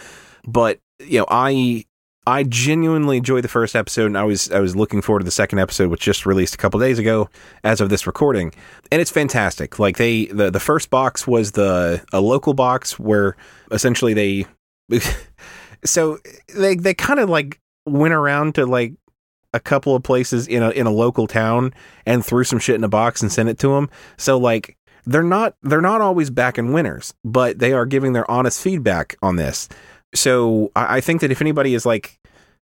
But 0.45 0.79
you 0.99 1.19
know, 1.19 1.25
I 1.29 1.85
I 2.27 2.43
genuinely 2.43 3.17
enjoyed 3.17 3.43
the 3.43 3.49
first 3.49 3.75
episode, 3.75 4.07
and 4.07 4.17
I 4.17 4.23
was 4.23 4.51
I 4.51 4.59
was 4.59 4.75
looking 4.75 5.01
forward 5.01 5.19
to 5.19 5.25
the 5.25 5.31
second 5.31 5.59
episode, 5.59 5.89
which 5.89 6.01
just 6.01 6.25
released 6.25 6.53
a 6.53 6.57
couple 6.57 6.79
days 6.79 6.99
ago, 6.99 7.29
as 7.63 7.81
of 7.81 7.89
this 7.89 8.05
recording, 8.05 8.53
and 8.91 9.01
it's 9.01 9.11
fantastic. 9.11 9.79
Like 9.79 9.97
they 9.97 10.25
the 10.25 10.51
the 10.51 10.59
first 10.59 10.89
box 10.89 11.25
was 11.25 11.53
the 11.53 12.03
a 12.13 12.21
local 12.21 12.53
box 12.53 12.99
where 12.99 13.35
essentially 13.71 14.13
they 14.13 14.45
so 15.83 16.19
they 16.55 16.75
they 16.75 16.93
kind 16.93 17.19
of 17.19 17.29
like 17.29 17.59
went 17.85 18.13
around 18.13 18.55
to 18.55 18.65
like 18.65 18.93
a 19.53 19.59
couple 19.59 19.95
of 19.95 20.03
places 20.03 20.47
in 20.47 20.63
a 20.63 20.69
in 20.71 20.87
a 20.87 20.91
local 20.91 21.27
town 21.27 21.73
and 22.05 22.25
threw 22.25 22.43
some 22.43 22.59
shit 22.59 22.75
in 22.75 22.83
a 22.83 22.89
box 22.89 23.21
and 23.21 23.31
sent 23.31 23.49
it 23.49 23.59
to 23.59 23.69
them. 23.69 23.89
So 24.17 24.37
like 24.37 24.77
they're 25.05 25.23
not 25.23 25.55
they're 25.61 25.81
not 25.81 26.01
always 26.01 26.29
backing 26.29 26.73
winners, 26.73 27.13
but 27.23 27.59
they 27.59 27.73
are 27.73 27.85
giving 27.85 28.13
their 28.13 28.29
honest 28.29 28.61
feedback 28.61 29.15
on 29.21 29.35
this. 29.35 29.67
So 30.13 30.71
I, 30.75 30.97
I 30.97 31.01
think 31.01 31.21
that 31.21 31.31
if 31.31 31.41
anybody 31.41 31.73
is 31.73 31.85
like 31.85 32.19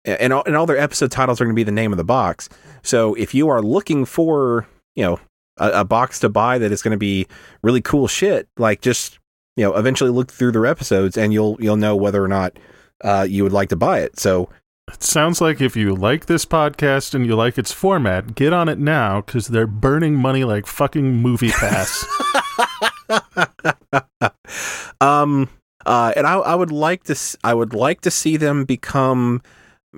and 0.06 0.34
all, 0.34 0.44
and 0.46 0.56
all 0.56 0.66
their 0.66 0.78
episode 0.78 1.12
titles 1.12 1.42
are 1.42 1.46
going 1.46 1.56
to 1.56 1.60
be 1.60 1.64
the 1.64 1.72
name 1.72 1.92
of 1.92 1.98
the 1.98 2.04
box. 2.04 2.48
So 2.84 3.16
if 3.16 3.34
you 3.34 3.50
are 3.50 3.62
looking 3.62 4.06
for, 4.06 4.68
you 4.96 5.04
know, 5.04 5.20
a, 5.58 5.82
a 5.82 5.86
box 5.86 6.20
to 6.20 6.30
buy 6.30 6.60
that 6.60 6.72
is 6.72 6.82
going 6.82 6.92
to 6.92 6.98
be 6.98 7.28
really 7.64 7.82
cool 7.82 8.08
shit, 8.08 8.48
like 8.58 8.82
just, 8.82 9.20
you 9.56 9.64
know, 9.64 9.76
eventually 9.76 10.12
look 10.12 10.32
through 10.32 10.52
their 10.52 10.66
episodes 10.66 11.18
and 11.18 11.34
you'll 11.34 11.58
you'll 11.60 11.78
know 11.78 11.96
whether 11.96 12.24
or 12.24 12.28
not 12.28 12.58
uh, 13.04 13.26
you 13.30 13.44
would 13.44 13.54
like 13.54 13.70
to 13.70 13.76
buy 13.76 14.00
it. 14.00 14.20
So 14.20 14.50
It 14.92 15.02
sounds 15.04 15.42
like 15.42 15.62
if 15.62 15.76
you 15.76 15.96
like 15.96 16.28
this 16.28 16.46
podcast 16.46 17.14
and 17.16 17.26
you 17.26 17.36
like 17.36 17.58
its 17.58 17.72
format, 17.72 18.36
get 18.36 18.54
on 18.54 18.70
it 18.70 18.78
now 18.78 19.22
because 19.22 19.48
they're 19.48 19.66
burning 19.68 20.16
money 20.16 20.44
like 20.44 20.68
fucking 20.68 21.24
MoviePass. 21.24 22.06
um 25.02 25.50
uh 25.86 26.14
and 26.16 26.26
I 26.26 26.36
I 26.36 26.56
would 26.56 26.72
like 26.72 27.04
to 27.06 27.16
I 27.44 27.54
would 27.54 27.74
like 27.74 28.02
to 28.02 28.12
see 28.12 28.38
them 28.38 28.64
become 28.66 29.42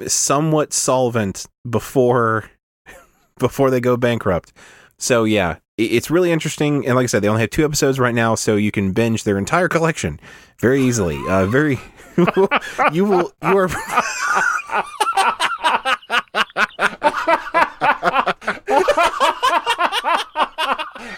somewhat 0.07 0.73
solvent 0.73 1.45
before 1.69 2.49
before 3.39 3.69
they 3.69 3.79
go 3.81 3.97
bankrupt. 3.97 4.53
So 4.99 5.25
yeah, 5.25 5.57
it's 5.77 6.09
really 6.09 6.31
interesting 6.31 6.85
and 6.85 6.95
like 6.95 7.03
I 7.03 7.07
said 7.07 7.21
they 7.21 7.27
only 7.27 7.41
have 7.41 7.49
two 7.51 7.65
episodes 7.65 7.99
right 7.99 8.15
now 8.15 8.35
so 8.35 8.55
you 8.55 8.71
can 8.71 8.93
binge 8.93 9.23
their 9.23 9.37
entire 9.37 9.67
collection 9.67 10.19
very 10.59 10.81
easily. 10.81 11.19
Uh 11.27 11.45
very 11.45 11.79
you 12.18 13.05
will 13.05 13.32
you 13.41 13.57
are 13.57 13.70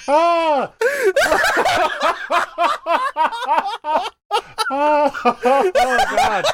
oh 0.12 0.74
God! 6.16 6.46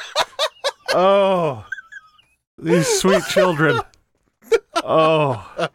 Oh, 0.94 1.64
these 2.58 2.86
sweet 2.86 3.24
children. 3.24 3.80
Oh, 4.76 5.68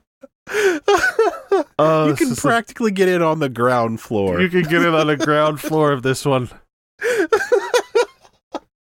oh, 1.79 2.07
you 2.07 2.15
can 2.15 2.35
practically 2.35 2.91
get 2.91 3.09
in 3.09 3.21
on 3.21 3.39
the 3.39 3.49
ground 3.49 3.99
floor. 3.99 4.41
you 4.41 4.49
can 4.49 4.63
get 4.63 4.81
in 4.81 4.93
on 4.93 5.07
the 5.07 5.17
ground 5.17 5.59
floor 5.59 5.91
of 5.91 6.03
this 6.03 6.25
one. 6.25 6.49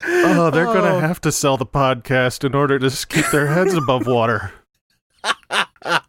Oh, 0.04 0.50
they're 0.50 0.68
Oh. 0.68 0.72
gonna 0.74 1.00
have 1.00 1.20
to 1.22 1.32
sell 1.32 1.56
the 1.56 1.66
podcast 1.66 2.44
in 2.44 2.54
order 2.54 2.78
to 2.78 3.06
keep 3.06 3.26
their 3.30 3.46
heads 3.48 3.74
above 3.74 4.06
water. 4.06 4.52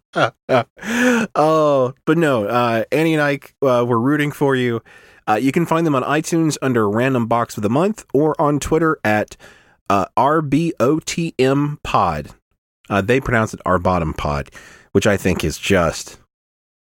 oh, 1.35 1.93
but 2.05 2.17
no, 2.17 2.45
uh, 2.45 2.83
Annie 2.91 3.13
and 3.13 3.21
Ike, 3.21 3.55
uh, 3.61 3.85
we're 3.87 3.97
rooting 3.99 4.31
for 4.31 4.55
you. 4.55 4.81
Uh, 5.27 5.35
you 5.35 5.51
can 5.51 5.65
find 5.65 5.85
them 5.85 5.95
on 5.95 6.03
iTunes 6.03 6.57
under 6.61 6.89
Random 6.89 7.27
Box 7.27 7.55
of 7.57 7.63
the 7.63 7.69
Month 7.69 8.05
or 8.13 8.39
on 8.41 8.59
Twitter 8.59 8.99
at 9.03 9.37
uh, 9.89 10.05
RBOTM 10.17 11.81
Pod. 11.83 12.29
Uh, 12.89 13.01
they 13.01 13.19
pronounce 13.21 13.53
it 13.53 13.61
our 13.65 13.79
bottom 13.79 14.13
pod, 14.13 14.49
which 14.91 15.07
I 15.07 15.15
think 15.17 15.43
is 15.43 15.57
just, 15.57 16.19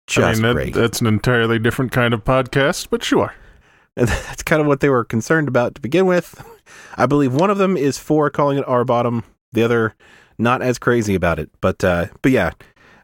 just 0.06 0.26
I 0.26 0.32
mean, 0.32 0.42
that, 0.42 0.52
great. 0.54 0.74
that's 0.74 1.00
an 1.00 1.06
entirely 1.06 1.58
different 1.58 1.92
kind 1.92 2.12
of 2.14 2.24
podcast, 2.24 2.88
but 2.90 3.04
sure. 3.04 3.32
And 4.00 4.08
that's 4.26 4.42
kind 4.42 4.60
of 4.62 4.66
what 4.66 4.80
they 4.80 4.88
were 4.88 5.04
concerned 5.04 5.46
about 5.46 5.74
to 5.76 5.80
begin 5.80 6.06
with. 6.06 6.42
I 6.96 7.06
believe 7.06 7.34
one 7.34 7.50
of 7.50 7.58
them 7.58 7.76
is 7.76 7.98
for 7.98 8.30
calling 8.30 8.58
it 8.58 8.66
our 8.66 8.84
bottom, 8.84 9.24
the 9.52 9.62
other 9.62 9.94
not 10.38 10.62
as 10.62 10.78
crazy 10.78 11.14
about 11.14 11.38
it. 11.38 11.50
But 11.60 11.84
uh, 11.84 12.06
but 12.22 12.32
yeah, 12.32 12.52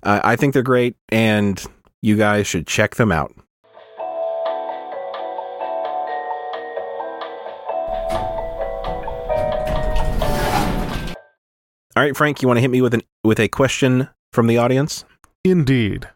I 0.03 0.37
think 0.37 0.55
they're 0.55 0.63
great, 0.63 0.97
and 1.11 1.63
you 2.01 2.17
guys 2.17 2.47
should 2.47 2.67
check 2.67 2.95
them 2.97 3.13
out. 3.13 3.33
All 11.95 12.03
right, 12.03 12.17
Frank, 12.17 12.43
you 12.43 12.49
want 12.49 12.59
to 12.59 12.63
hit 12.63 12.71
me 12.71 12.81
with 12.81 12.95
an 12.95 13.03
with 13.23 13.39
a 13.39 13.49
question 13.49 14.09
from 14.33 14.47
the 14.47 14.57
audience? 14.57 15.05
Indeed. 15.45 16.09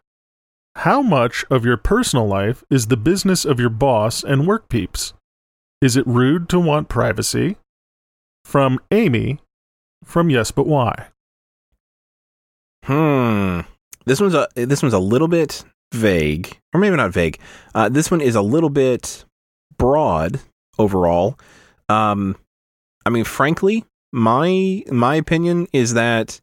How 0.77 1.01
much 1.01 1.43
of 1.49 1.65
your 1.65 1.77
personal 1.77 2.27
life 2.27 2.63
is 2.69 2.87
the 2.87 2.97
business 2.97 3.43
of 3.43 3.59
your 3.59 3.69
boss 3.69 4.23
and 4.23 4.47
work 4.47 4.69
peeps? 4.69 5.13
Is 5.81 5.97
it 5.97 6.07
rude 6.07 6.47
to 6.49 6.59
want 6.59 6.87
privacy? 6.87 7.57
From 8.45 8.79
Amy, 8.89 9.39
from 10.03 10.29
Yes 10.29 10.51
But 10.51 10.67
Why? 10.67 11.07
Hmm. 12.85 13.61
This 14.05 14.19
one's 14.19 14.33
a 14.33 14.47
this 14.55 14.81
one's 14.81 14.93
a 14.93 14.99
little 14.99 15.27
bit 15.27 15.63
vague, 15.93 16.57
or 16.73 16.79
maybe 16.79 16.95
not 16.95 17.11
vague. 17.11 17.39
Uh, 17.75 17.89
this 17.89 18.09
one 18.09 18.21
is 18.21 18.35
a 18.35 18.41
little 18.41 18.69
bit 18.69 19.25
broad 19.77 20.39
overall. 20.79 21.37
Um, 21.89 22.35
I 23.05 23.09
mean, 23.09 23.25
frankly, 23.25 23.85
my 24.11 24.83
my 24.89 25.15
opinion 25.15 25.67
is 25.73 25.93
that 25.93 26.41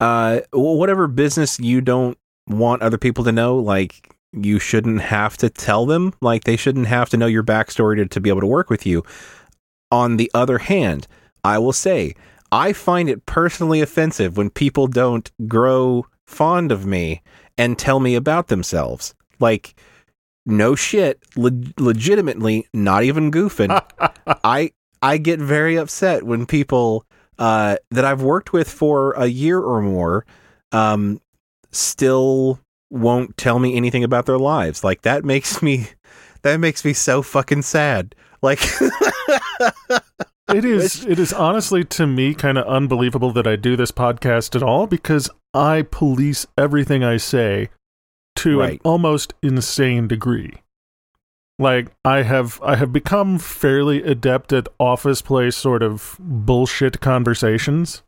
uh, 0.00 0.40
whatever 0.52 1.06
business 1.06 1.58
you 1.58 1.80
don't 1.80 2.18
want 2.48 2.82
other 2.82 2.98
people 2.98 3.24
to 3.24 3.32
know, 3.32 3.56
like 3.56 4.14
you 4.32 4.58
shouldn't 4.58 5.00
have 5.00 5.36
to 5.38 5.50
tell 5.50 5.86
them. 5.86 6.12
Like 6.20 6.44
they 6.44 6.56
shouldn't 6.56 6.86
have 6.86 7.08
to 7.10 7.16
know 7.16 7.26
your 7.26 7.42
backstory 7.42 7.96
to, 7.96 8.06
to 8.06 8.20
be 8.20 8.28
able 8.28 8.40
to 8.40 8.46
work 8.46 8.70
with 8.70 8.86
you. 8.86 9.04
On 9.90 10.16
the 10.16 10.30
other 10.34 10.58
hand, 10.58 11.06
I 11.44 11.58
will 11.58 11.72
say 11.72 12.14
I 12.52 12.72
find 12.72 13.08
it 13.08 13.26
personally 13.26 13.80
offensive 13.80 14.36
when 14.36 14.50
people 14.50 14.86
don't 14.86 15.30
grow 15.46 16.06
fond 16.26 16.72
of 16.72 16.86
me 16.86 17.22
and 17.56 17.78
tell 17.78 18.00
me 18.00 18.14
about 18.14 18.48
themselves. 18.48 19.14
Like, 19.38 19.74
no 20.44 20.74
shit, 20.74 21.20
le- 21.36 21.50
legitimately, 21.78 22.66
not 22.72 23.04
even 23.04 23.30
goofing. 23.30 23.80
I 24.44 24.72
I 25.02 25.18
get 25.18 25.38
very 25.40 25.76
upset 25.76 26.22
when 26.22 26.46
people 26.46 27.04
uh, 27.38 27.76
that 27.90 28.04
I've 28.04 28.22
worked 28.22 28.52
with 28.52 28.68
for 28.68 29.12
a 29.12 29.26
year 29.26 29.60
or 29.60 29.82
more 29.82 30.24
um, 30.72 31.20
still 31.72 32.60
won't 32.90 33.36
tell 33.36 33.58
me 33.58 33.76
anything 33.76 34.04
about 34.04 34.26
their 34.26 34.38
lives. 34.38 34.84
Like 34.84 35.02
that 35.02 35.24
makes 35.24 35.62
me 35.62 35.88
that 36.42 36.58
makes 36.60 36.84
me 36.84 36.92
so 36.92 37.22
fucking 37.22 37.62
sad. 37.62 38.14
Like 38.42 38.60
It 40.48 40.64
is 40.64 41.04
it 41.04 41.18
is 41.18 41.32
honestly 41.32 41.82
to 41.84 42.06
me 42.06 42.32
kind 42.32 42.56
of 42.56 42.66
unbelievable 42.68 43.32
that 43.32 43.48
I 43.48 43.56
do 43.56 43.74
this 43.74 43.90
podcast 43.90 44.54
at 44.54 44.62
all 44.62 44.86
because 44.86 45.28
I 45.52 45.82
police 45.82 46.46
everything 46.56 47.02
I 47.02 47.16
say 47.16 47.70
to 48.36 48.62
an 48.62 48.78
almost 48.84 49.34
insane 49.42 50.06
degree. 50.06 50.62
Like 51.58 51.88
I 52.04 52.22
have 52.22 52.60
I 52.62 52.76
have 52.76 52.92
become 52.92 53.40
fairly 53.40 54.04
adept 54.04 54.52
at 54.52 54.68
office 54.78 55.20
place 55.20 55.56
sort 55.56 55.82
of 55.82 56.16
bullshit 56.20 57.00
conversations 57.00 58.04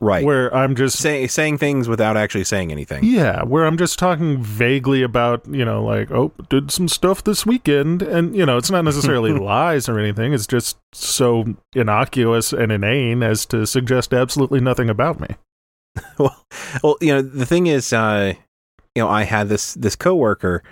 right. 0.00 0.24
where 0.24 0.54
I'm 0.54 0.74
just 0.74 0.98
Say, 0.98 1.26
saying 1.26 1.58
things 1.58 1.88
without 1.88 2.16
actually 2.16 2.44
saying 2.44 2.72
anything. 2.72 3.04
Yeah, 3.04 3.42
where 3.42 3.66
I'm 3.66 3.76
just 3.76 3.98
talking 3.98 4.42
vaguely 4.42 5.02
about, 5.02 5.46
you 5.46 5.64
know, 5.64 5.84
like, 5.84 6.10
oh, 6.10 6.32
did 6.48 6.70
some 6.70 6.88
stuff 6.88 7.22
this 7.22 7.46
weekend. 7.46 8.02
And, 8.02 8.34
you 8.34 8.44
know, 8.44 8.56
it's 8.56 8.70
not 8.70 8.82
necessarily 8.82 9.32
lies 9.38 9.88
or 9.88 9.98
anything. 9.98 10.32
It's 10.32 10.46
just 10.46 10.78
so 10.92 11.54
innocuous 11.74 12.52
and 12.52 12.72
inane 12.72 13.22
as 13.22 13.46
to 13.46 13.66
suggest 13.66 14.12
absolutely 14.12 14.60
nothing 14.60 14.90
about 14.90 15.20
me. 15.20 15.28
well, 16.18 16.44
well, 16.82 16.96
you 17.00 17.14
know, 17.14 17.22
the 17.22 17.46
thing 17.46 17.66
is, 17.66 17.92
uh, 17.92 18.34
you 18.94 19.02
know, 19.02 19.08
I 19.08 19.22
had 19.24 19.48
this 19.48 19.74
this 19.74 19.96
coworker, 19.96 20.62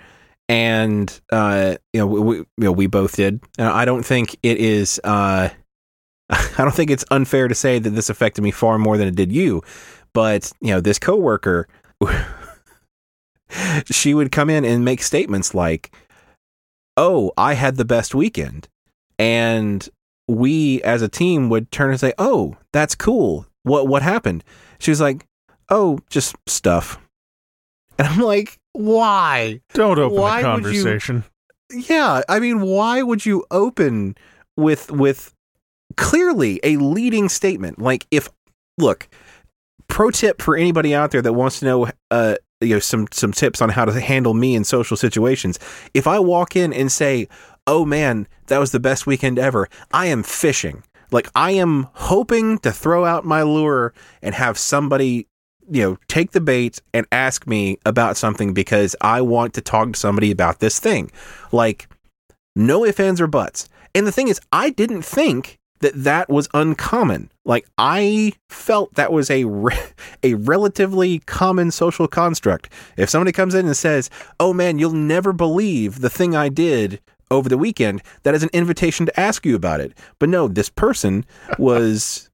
and 0.47 1.19
uh, 1.31 1.75
you 1.93 1.99
know, 1.99 2.07
we 2.07 2.37
you 2.37 2.45
know 2.57 2.71
we 2.71 2.87
both 2.87 3.15
did. 3.15 3.41
And 3.57 3.67
I 3.67 3.85
don't 3.85 4.03
think 4.03 4.35
it 4.43 4.57
is. 4.57 4.99
Uh, 5.03 5.49
I 6.57 6.63
don't 6.63 6.73
think 6.73 6.91
it's 6.91 7.05
unfair 7.11 7.47
to 7.47 7.55
say 7.55 7.79
that 7.79 7.89
this 7.91 8.09
affected 8.09 8.41
me 8.43 8.51
far 8.51 8.77
more 8.77 8.97
than 8.97 9.07
it 9.07 9.15
did 9.15 9.31
you. 9.31 9.61
But 10.13 10.51
you 10.61 10.71
know, 10.71 10.81
this 10.81 10.99
coworker, 10.99 11.67
she 13.85 14.13
would 14.13 14.31
come 14.31 14.49
in 14.49 14.65
and 14.65 14.85
make 14.85 15.01
statements 15.01 15.53
like, 15.53 15.91
"Oh, 16.97 17.31
I 17.37 17.53
had 17.53 17.77
the 17.77 17.85
best 17.85 18.13
weekend," 18.13 18.67
and 19.17 19.87
we 20.27 20.81
as 20.83 21.01
a 21.01 21.07
team 21.09 21.49
would 21.49 21.71
turn 21.71 21.91
and 21.91 21.99
say, 21.99 22.13
"Oh, 22.17 22.57
that's 22.73 22.95
cool. 22.95 23.45
What 23.63 23.87
what 23.87 24.01
happened?" 24.03 24.43
She 24.79 24.91
was 24.91 25.01
like, 25.01 25.25
"Oh, 25.69 25.99
just 26.09 26.35
stuff." 26.47 26.99
And 27.97 28.07
I'm 28.07 28.19
like, 28.19 28.57
"Why?" 28.73 29.61
Don't 29.73 29.99
open 29.99 30.17
Why 30.19 30.41
the 30.41 30.47
you- 30.47 30.53
conversation. 30.53 31.23
Yeah, 31.71 32.23
I 32.27 32.39
mean, 32.39 32.61
why 32.61 33.03
would 33.03 33.25
you 33.27 33.45
open 33.51 34.15
with 34.57 34.89
with 34.91 35.33
clearly 35.97 36.59
a 36.63 36.77
leading 36.77 37.29
statement? 37.29 37.79
Like 37.79 38.05
if 38.11 38.29
look, 38.77 39.07
pro 39.87 40.11
tip 40.11 40.41
for 40.41 40.55
anybody 40.55 40.93
out 40.93 41.11
there 41.11 41.21
that 41.21 41.33
wants 41.33 41.59
to 41.59 41.65
know 41.65 41.89
uh 42.11 42.35
you 42.61 42.75
know 42.75 42.79
some 42.79 43.07
some 43.11 43.31
tips 43.31 43.61
on 43.61 43.69
how 43.69 43.85
to 43.85 43.99
handle 43.99 44.33
me 44.33 44.55
in 44.55 44.63
social 44.63 44.97
situations. 44.97 45.59
If 45.93 46.07
I 46.07 46.19
walk 46.19 46.55
in 46.55 46.73
and 46.73 46.91
say, 46.91 47.27
"Oh 47.67 47.85
man, 47.85 48.27
that 48.47 48.59
was 48.59 48.71
the 48.71 48.79
best 48.79 49.07
weekend 49.07 49.39
ever." 49.39 49.67
I 49.91 50.07
am 50.07 50.23
fishing. 50.23 50.83
Like 51.11 51.29
I 51.35 51.51
am 51.51 51.87
hoping 51.93 52.59
to 52.59 52.71
throw 52.71 53.05
out 53.05 53.25
my 53.25 53.43
lure 53.43 53.93
and 54.21 54.35
have 54.35 54.57
somebody 54.57 55.27
you 55.71 55.83
know, 55.83 55.97
take 56.07 56.31
the 56.31 56.41
bait 56.41 56.81
and 56.93 57.05
ask 57.11 57.45
me 57.45 57.77
about 57.85 58.17
something 58.17 58.53
because 58.53 58.95
I 59.01 59.21
want 59.21 59.53
to 59.53 59.61
talk 59.61 59.93
to 59.93 59.99
somebody 59.99 60.31
about 60.31 60.59
this 60.59 60.79
thing. 60.79 61.11
Like, 61.51 61.87
no 62.55 62.83
ifs, 62.85 62.99
ands, 62.99 63.21
or 63.21 63.27
buts. 63.27 63.69
And 63.93 64.07
the 64.07 64.11
thing 64.11 64.27
is, 64.27 64.41
I 64.51 64.71
didn't 64.71 65.03
think 65.03 65.58
that 65.79 65.93
that 65.95 66.29
was 66.29 66.49
uncommon. 66.53 67.31
Like, 67.45 67.67
I 67.77 68.33
felt 68.49 68.93
that 68.95 69.11
was 69.11 69.29
a 69.29 69.45
re- 69.45 69.77
a 70.23 70.33
relatively 70.35 71.19
common 71.19 71.71
social 71.71 72.07
construct. 72.07 72.69
If 72.97 73.09
somebody 73.09 73.31
comes 73.31 73.55
in 73.55 73.65
and 73.65 73.77
says, 73.77 74.09
"Oh 74.39 74.53
man, 74.53 74.79
you'll 74.79 74.91
never 74.91 75.33
believe 75.33 76.01
the 76.01 76.09
thing 76.09 76.35
I 76.35 76.49
did." 76.49 76.99
Over 77.31 77.47
the 77.47 77.59
weekend, 77.59 78.01
that 78.23 78.33
is 78.33 78.41
an 78.41 78.49
invitation 78.53 79.05
to 79.05 79.19
ask 79.19 79.45
you 79.45 79.55
about 79.55 79.81
it. 79.81 79.95
But 80.17 80.29
no, 80.29 80.47
this 80.47 80.67
person 80.67 81.25
was 81.59 82.27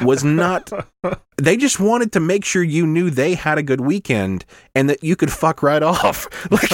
was 0.00 0.24
not 0.24 0.70
they 1.36 1.56
just 1.56 1.78
wanted 1.78 2.12
to 2.12 2.20
make 2.20 2.44
sure 2.44 2.62
you 2.62 2.86
knew 2.86 3.10
they 3.10 3.34
had 3.34 3.58
a 3.58 3.62
good 3.62 3.80
weekend 3.82 4.44
and 4.74 4.88
that 4.88 5.04
you 5.04 5.16
could 5.16 5.30
fuck 5.30 5.62
right 5.62 5.82
off. 5.82 6.26
Like, 6.50 6.70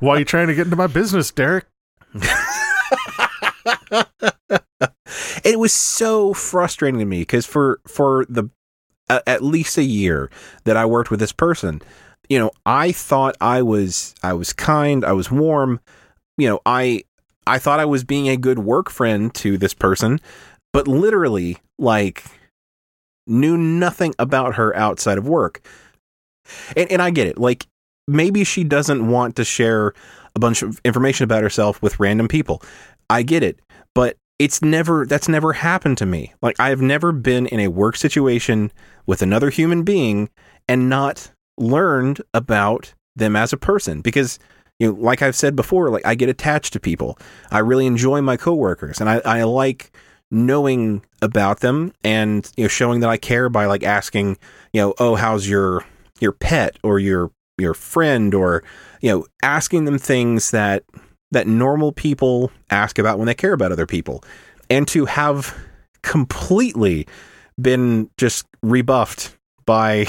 Why 0.00 0.16
are 0.16 0.18
you 0.18 0.24
trying 0.24 0.48
to 0.48 0.54
get 0.54 0.66
into 0.66 0.76
my 0.76 0.86
business, 0.86 1.30
Derek? 1.30 1.64
it 5.44 5.58
was 5.58 5.72
so 5.72 6.34
frustrating 6.34 6.98
to 7.00 7.06
me 7.06 7.20
because 7.20 7.46
for 7.46 7.80
for 7.86 8.26
the 8.28 8.50
uh, 9.08 9.20
at 9.26 9.42
least 9.42 9.78
a 9.78 9.82
year 9.82 10.30
that 10.64 10.76
I 10.76 10.84
worked 10.84 11.10
with 11.10 11.20
this 11.20 11.32
person, 11.32 11.80
you 12.28 12.38
know, 12.38 12.50
I 12.66 12.92
thought 12.92 13.36
I 13.40 13.62
was 13.62 14.14
I 14.22 14.32
was 14.34 14.52
kind, 14.52 15.04
I 15.04 15.12
was 15.12 15.30
warm, 15.30 15.80
you 16.36 16.48
know, 16.48 16.60
I 16.66 17.04
I 17.46 17.58
thought 17.58 17.80
I 17.80 17.86
was 17.86 18.04
being 18.04 18.28
a 18.28 18.36
good 18.36 18.58
work 18.58 18.90
friend 18.90 19.34
to 19.36 19.56
this 19.56 19.74
person, 19.74 20.20
but 20.72 20.86
literally 20.86 21.58
like 21.78 22.24
knew 23.26 23.56
nothing 23.56 24.14
about 24.18 24.56
her 24.56 24.74
outside 24.76 25.18
of 25.18 25.26
work. 25.26 25.66
And 26.76 26.90
and 26.90 27.02
I 27.02 27.10
get 27.10 27.26
it. 27.26 27.38
Like 27.38 27.66
maybe 28.06 28.44
she 28.44 28.64
doesn't 28.64 29.06
want 29.08 29.36
to 29.36 29.44
share 29.44 29.94
a 30.34 30.38
bunch 30.38 30.62
of 30.62 30.80
information 30.84 31.24
about 31.24 31.42
herself 31.42 31.80
with 31.82 32.00
random 32.00 32.28
people. 32.28 32.62
I 33.10 33.22
get 33.22 33.42
it. 33.42 33.60
But 33.94 34.16
it's 34.38 34.62
never 34.62 35.04
that's 35.04 35.28
never 35.28 35.52
happened 35.52 35.98
to 35.98 36.06
me. 36.06 36.32
Like 36.42 36.58
I 36.60 36.68
have 36.68 36.80
never 36.80 37.12
been 37.12 37.46
in 37.46 37.60
a 37.60 37.68
work 37.68 37.96
situation 37.96 38.72
with 39.06 39.22
another 39.22 39.50
human 39.50 39.82
being 39.82 40.30
and 40.68 40.88
not 40.88 41.32
learned 41.56 42.20
about 42.32 42.94
them 43.16 43.34
as 43.34 43.52
a 43.52 43.56
person 43.56 44.00
because 44.00 44.38
you 44.78 44.92
know 44.92 44.98
like 45.00 45.22
I've 45.22 45.34
said 45.34 45.56
before 45.56 45.90
like 45.90 46.06
I 46.06 46.14
get 46.14 46.28
attached 46.28 46.72
to 46.74 46.80
people. 46.80 47.18
I 47.50 47.58
really 47.58 47.86
enjoy 47.86 48.20
my 48.22 48.36
coworkers 48.36 49.00
and 49.00 49.10
I 49.10 49.20
I 49.24 49.42
like 49.42 49.90
knowing 50.30 51.02
about 51.22 51.60
them 51.60 51.92
and 52.04 52.50
you 52.56 52.64
know 52.64 52.68
showing 52.68 53.00
that 53.00 53.10
I 53.10 53.16
care 53.16 53.48
by 53.48 53.66
like 53.66 53.82
asking, 53.82 54.38
you 54.72 54.80
know, 54.80 54.94
oh 54.98 55.16
how's 55.16 55.48
your 55.48 55.84
your 56.20 56.32
pet 56.32 56.78
or 56.84 57.00
your 57.00 57.32
your 57.56 57.74
friend 57.74 58.34
or 58.34 58.62
you 59.00 59.10
know 59.10 59.26
asking 59.42 59.84
them 59.84 59.98
things 59.98 60.52
that 60.52 60.84
that 61.30 61.46
normal 61.46 61.92
people 61.92 62.50
ask 62.70 62.98
about 62.98 63.18
when 63.18 63.26
they 63.26 63.34
care 63.34 63.52
about 63.52 63.72
other 63.72 63.86
people 63.86 64.22
and 64.70 64.86
to 64.88 65.04
have 65.04 65.54
completely 66.02 67.06
been 67.60 68.08
just 68.16 68.46
rebuffed 68.62 69.36
by 69.66 70.06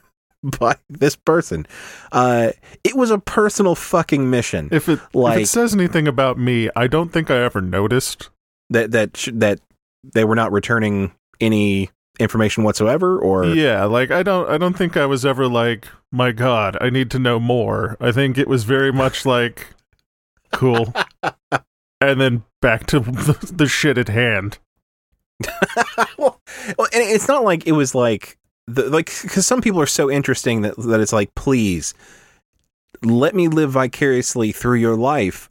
by 0.58 0.76
this 0.88 1.16
person 1.16 1.66
uh 2.12 2.50
it 2.84 2.94
was 2.96 3.10
a 3.10 3.18
personal 3.18 3.74
fucking 3.74 4.28
mission 4.30 4.68
If 4.70 4.88
it, 4.88 5.00
if 5.14 5.36
it 5.38 5.46
says 5.48 5.74
anything 5.74 6.06
about 6.06 6.38
me, 6.38 6.68
I 6.76 6.86
don't 6.86 7.12
think 7.12 7.30
I 7.30 7.38
ever 7.42 7.60
noticed. 7.60 8.30
that 8.70 8.92
that 8.92 9.16
sh- 9.16 9.30
that 9.32 9.60
they 10.14 10.24
were 10.24 10.36
not 10.36 10.52
returning 10.52 11.12
any 11.40 11.90
information 12.20 12.62
whatsoever 12.64 13.18
or 13.18 13.46
yeah, 13.46 13.84
like 13.84 14.10
I 14.10 14.22
don't 14.22 14.48
I 14.48 14.58
don't 14.58 14.76
think 14.76 14.96
I 14.96 15.06
was 15.06 15.24
ever 15.26 15.46
like, 15.48 15.88
my 16.12 16.30
god, 16.32 16.76
I 16.80 16.90
need 16.90 17.10
to 17.12 17.18
know 17.18 17.40
more. 17.40 17.96
I 18.00 18.12
think 18.12 18.38
it 18.38 18.48
was 18.48 18.64
very 18.64 18.92
much 18.92 19.24
like 19.36 19.68
cool. 20.52 20.92
and 22.00 22.20
then 22.20 22.44
back 22.60 22.86
to 22.86 23.00
the, 23.00 23.52
the 23.54 23.66
shit 23.66 23.98
at 23.98 24.08
hand. 24.08 24.58
well, 26.18 26.40
and 26.78 26.88
it's 26.92 27.28
not 27.28 27.44
like 27.44 27.66
it 27.66 27.72
was 27.72 27.94
like 27.94 28.38
the 28.66 28.88
like 28.90 29.06
because 29.22 29.46
some 29.46 29.60
people 29.60 29.80
are 29.80 29.86
so 29.86 30.10
interesting 30.10 30.62
that 30.62 30.76
that 30.76 31.00
it's 31.00 31.12
like 31.12 31.34
please 31.34 31.94
let 33.02 33.34
me 33.34 33.48
live 33.48 33.70
vicariously 33.70 34.52
through 34.52 34.76
your 34.76 34.96
life 34.96 35.48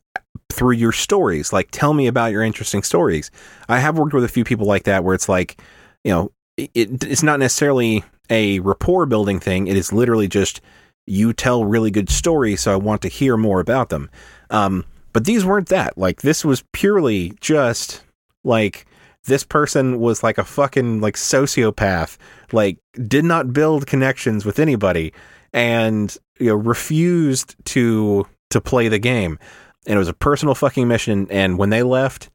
through 0.52 0.74
your 0.74 0.91
stories 0.91 1.52
like 1.52 1.70
tell 1.72 1.93
me 1.93 2.08
about 2.08 2.32
your 2.32 2.43
interesting 2.43 2.84
stories 2.84 3.32
i 3.70 3.80
have 3.80 3.98
worked 3.98 4.14
with 4.14 4.24
a 4.24 4.30
few 4.30 4.43
people 4.43 4.68
like 4.68 4.84
that 4.84 5.04
where 5.04 5.16
it's 5.16 5.30
like 5.30 5.62
you 6.04 6.12
know 6.12 6.32
it, 6.58 7.04
it's 7.04 7.24
not 7.24 7.39
necessarily 7.39 8.04
a 8.30 8.60
rapport 8.60 9.06
building 9.06 9.39
thing 9.39 9.68
it 9.68 9.78
is 9.78 9.91
literally 9.93 10.28
just 10.28 10.62
you 11.06 11.32
tell 11.32 11.66
really 11.66 11.91
good 11.91 12.10
stories 12.10 12.62
so 12.62 12.74
i 12.74 12.76
want 12.76 13.02
to 13.02 13.08
hear 13.08 13.38
more 13.38 13.60
about 13.60 13.89
them 13.89 14.10
um 14.50 14.86
but 15.14 15.26
these 15.26 15.45
weren't 15.45 15.70
that. 15.70 15.98
Like 15.98 16.22
this 16.22 16.45
was 16.45 16.64
purely 16.74 17.34
just 17.41 18.04
like 18.43 18.86
this 19.26 19.43
person 19.43 20.00
was 20.00 20.24
like 20.24 20.38
a 20.38 20.43
fucking 20.43 21.02
like 21.02 21.16
sociopath 21.16 22.18
like 22.52 22.78
did 23.08 23.26
not 23.26 23.52
build 23.52 23.88
connections 23.88 24.45
with 24.45 24.60
anybody 24.60 25.12
and 25.54 26.16
you 26.39 26.48
know 26.48 26.56
refused 26.56 27.56
to 27.66 28.28
to 28.52 28.62
play 28.62 28.88
the 28.88 29.00
game. 29.00 29.39
And 29.86 29.95
it 29.95 30.00
was 30.00 30.08
a 30.08 30.14
personal 30.14 30.56
fucking 30.56 30.88
mission. 30.88 31.28
And 31.30 31.58
when 31.58 31.70
they 31.70 31.84
left 31.84 32.30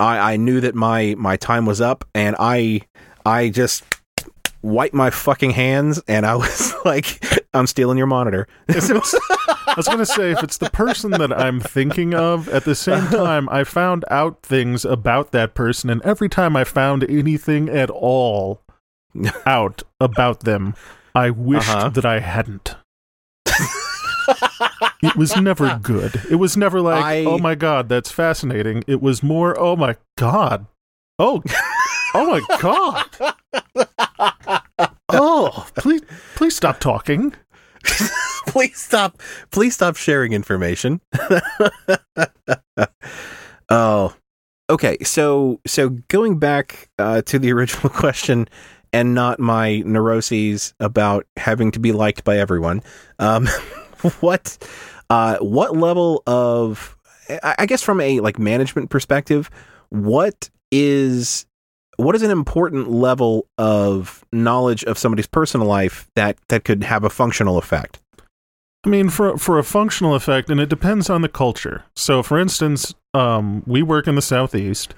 i 0.00 0.34
i 0.34 0.36
knew 0.36 0.60
that 0.60 0.74
my 0.74 1.14
my 1.18 1.36
time 1.36 1.66
was 1.66 1.80
up 1.80 2.04
and 2.14 2.36
i 2.38 2.80
i 3.26 3.48
just 3.48 3.84
wiped 4.62 4.94
my 4.94 5.10
fucking 5.10 5.50
hands 5.50 6.00
and 6.08 6.26
i 6.26 6.34
was 6.34 6.74
like 6.84 7.20
i'm 7.54 7.66
stealing 7.66 7.98
your 7.98 8.06
monitor 8.06 8.46
I 8.68 9.74
was 9.76 9.86
going 9.86 9.98
to 9.98 10.06
say, 10.06 10.32
if 10.32 10.42
it's 10.42 10.56
the 10.56 10.70
person 10.70 11.10
that 11.12 11.32
I'm 11.32 11.60
thinking 11.60 12.12
of, 12.14 12.48
at 12.48 12.64
the 12.64 12.74
same 12.74 13.06
time, 13.08 13.48
I 13.50 13.62
found 13.62 14.04
out 14.10 14.42
things 14.42 14.84
about 14.84 15.30
that 15.32 15.54
person, 15.54 15.88
and 15.90 16.02
every 16.02 16.28
time 16.28 16.56
I 16.56 16.64
found 16.64 17.04
anything 17.08 17.68
at 17.68 17.88
all 17.90 18.62
out 19.46 19.82
about 20.00 20.40
them, 20.40 20.74
I 21.14 21.30
wished 21.30 21.68
Uh-huh. 21.68 21.90
that 21.90 22.04
I 22.04 22.18
hadn't. 22.20 22.74
it 25.02 25.14
was 25.16 25.36
never 25.36 25.78
good. 25.80 26.20
It 26.30 26.36
was 26.36 26.56
never 26.56 26.80
like, 26.80 27.04
I- 27.04 27.24
oh 27.24 27.38
my 27.38 27.54
god, 27.54 27.88
that's 27.88 28.10
fascinating. 28.10 28.82
It 28.88 29.00
was 29.00 29.22
more, 29.22 29.56
oh 29.60 29.76
my 29.76 29.96
god, 30.16 30.66
oh, 31.20 31.42
oh 32.14 32.26
my 32.26 32.40
god, 32.60 33.04
oh, 35.10 35.66
please, 35.76 36.02
please 36.34 36.56
stop 36.56 36.80
talking. 36.80 37.34
please 38.48 38.80
stop 38.80 39.20
please 39.50 39.74
stop 39.74 39.96
sharing 39.96 40.32
information 40.32 41.00
oh 43.68 44.14
okay 44.70 44.96
so 45.02 45.60
so 45.66 45.90
going 46.08 46.38
back 46.38 46.88
uh, 46.98 47.20
to 47.22 47.38
the 47.38 47.52
original 47.52 47.88
question 47.90 48.48
and 48.92 49.14
not 49.14 49.38
my 49.38 49.80
neuroses 49.80 50.74
about 50.80 51.26
having 51.36 51.70
to 51.70 51.78
be 51.78 51.92
liked 51.92 52.24
by 52.24 52.38
everyone 52.38 52.82
um 53.18 53.46
what 54.20 54.56
uh 55.10 55.36
what 55.38 55.76
level 55.76 56.22
of 56.26 56.96
I, 57.42 57.66
guess 57.66 57.82
from 57.82 58.00
a 58.00 58.20
like 58.20 58.38
management 58.38 58.88
perspective 58.88 59.50
what 59.90 60.48
is 60.70 61.44
what 61.98 62.14
is 62.14 62.22
an 62.22 62.30
important 62.30 62.90
level 62.90 63.46
of 63.58 64.24
knowledge 64.32 64.82
of 64.84 64.96
somebody's 64.96 65.26
personal 65.26 65.66
life 65.66 66.08
that 66.16 66.38
that 66.48 66.64
could 66.64 66.84
have 66.84 67.04
a 67.04 67.10
functional 67.10 67.58
effect 67.58 68.00
I 68.86 68.90
mean, 68.90 69.10
for 69.10 69.36
for 69.36 69.58
a 69.58 69.64
functional 69.64 70.14
effect, 70.14 70.50
and 70.50 70.60
it 70.60 70.68
depends 70.68 71.10
on 71.10 71.22
the 71.22 71.28
culture. 71.28 71.84
So, 71.96 72.22
for 72.22 72.38
instance, 72.38 72.94
um, 73.12 73.62
we 73.66 73.82
work 73.82 74.06
in 74.06 74.14
the 74.14 74.22
southeast, 74.22 74.94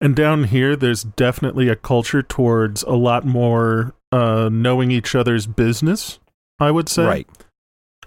and 0.00 0.14
down 0.14 0.44
here, 0.44 0.76
there's 0.76 1.02
definitely 1.02 1.68
a 1.68 1.76
culture 1.76 2.22
towards 2.22 2.82
a 2.82 2.92
lot 2.92 3.24
more 3.24 3.94
uh, 4.12 4.50
knowing 4.52 4.90
each 4.90 5.14
other's 5.14 5.46
business. 5.46 6.18
I 6.60 6.70
would 6.70 6.88
say, 6.88 7.04
Right. 7.04 7.28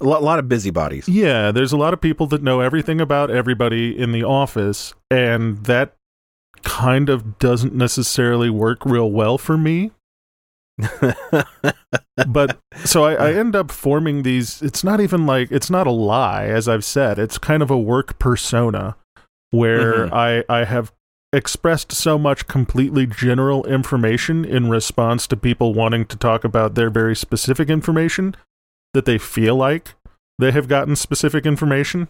A 0.02 0.04
lot, 0.04 0.22
lot 0.22 0.40
of 0.40 0.50
busybodies. 0.50 1.08
Yeah, 1.08 1.52
there's 1.52 1.72
a 1.72 1.78
lot 1.78 1.94
of 1.94 2.02
people 2.02 2.28
that 2.28 2.44
know 2.44 2.60
everything 2.60 3.00
about 3.00 3.32
everybody 3.32 3.98
in 3.98 4.12
the 4.12 4.24
office, 4.24 4.94
and 5.10 5.64
that 5.66 5.96
kind 6.66 7.08
of 7.10 7.40
doesn't 7.40 7.74
necessarily 7.74 8.50
work 8.50 8.86
real 8.86 9.10
well 9.10 9.38
for 9.38 9.58
me. 9.58 9.92
but 12.28 12.60
so 12.84 13.06
I, 13.06 13.14
I 13.14 13.34
end 13.34 13.56
up 13.56 13.72
forming 13.72 14.24
these. 14.24 14.62
It's 14.62 14.84
not 14.84 15.00
even 15.00 15.26
like 15.26 15.52
it's 15.52 15.70
not 15.70 15.88
a 15.88 15.92
lie, 15.92 16.46
as 16.48 16.68
I've 16.68 16.84
said. 16.84 17.18
It's 17.18 17.38
kind 17.38 17.64
of 17.64 17.72
a 17.72 17.78
work 17.80 18.20
persona 18.20 18.98
where 19.52 20.08
Mhm. 20.08 20.14
I 20.14 20.44
I 20.54 20.66
have 20.66 20.92
expressed 21.32 21.92
so 21.94 22.18
much 22.18 22.48
completely 22.48 23.06
general 23.06 23.66
information 23.66 24.44
in 24.46 24.70
response 24.70 25.28
to 25.28 25.38
people 25.38 25.74
wanting 25.74 26.06
to 26.06 26.18
talk 26.18 26.44
about 26.44 26.76
their 26.76 26.90
very 26.90 27.16
specific 27.16 27.70
information 27.70 28.36
that 28.94 29.06
they 29.06 29.18
feel 29.18 29.56
like 29.56 29.96
they 30.40 30.52
have 30.52 30.68
gotten 30.68 30.96
specific 30.96 31.46
information. 31.46 32.08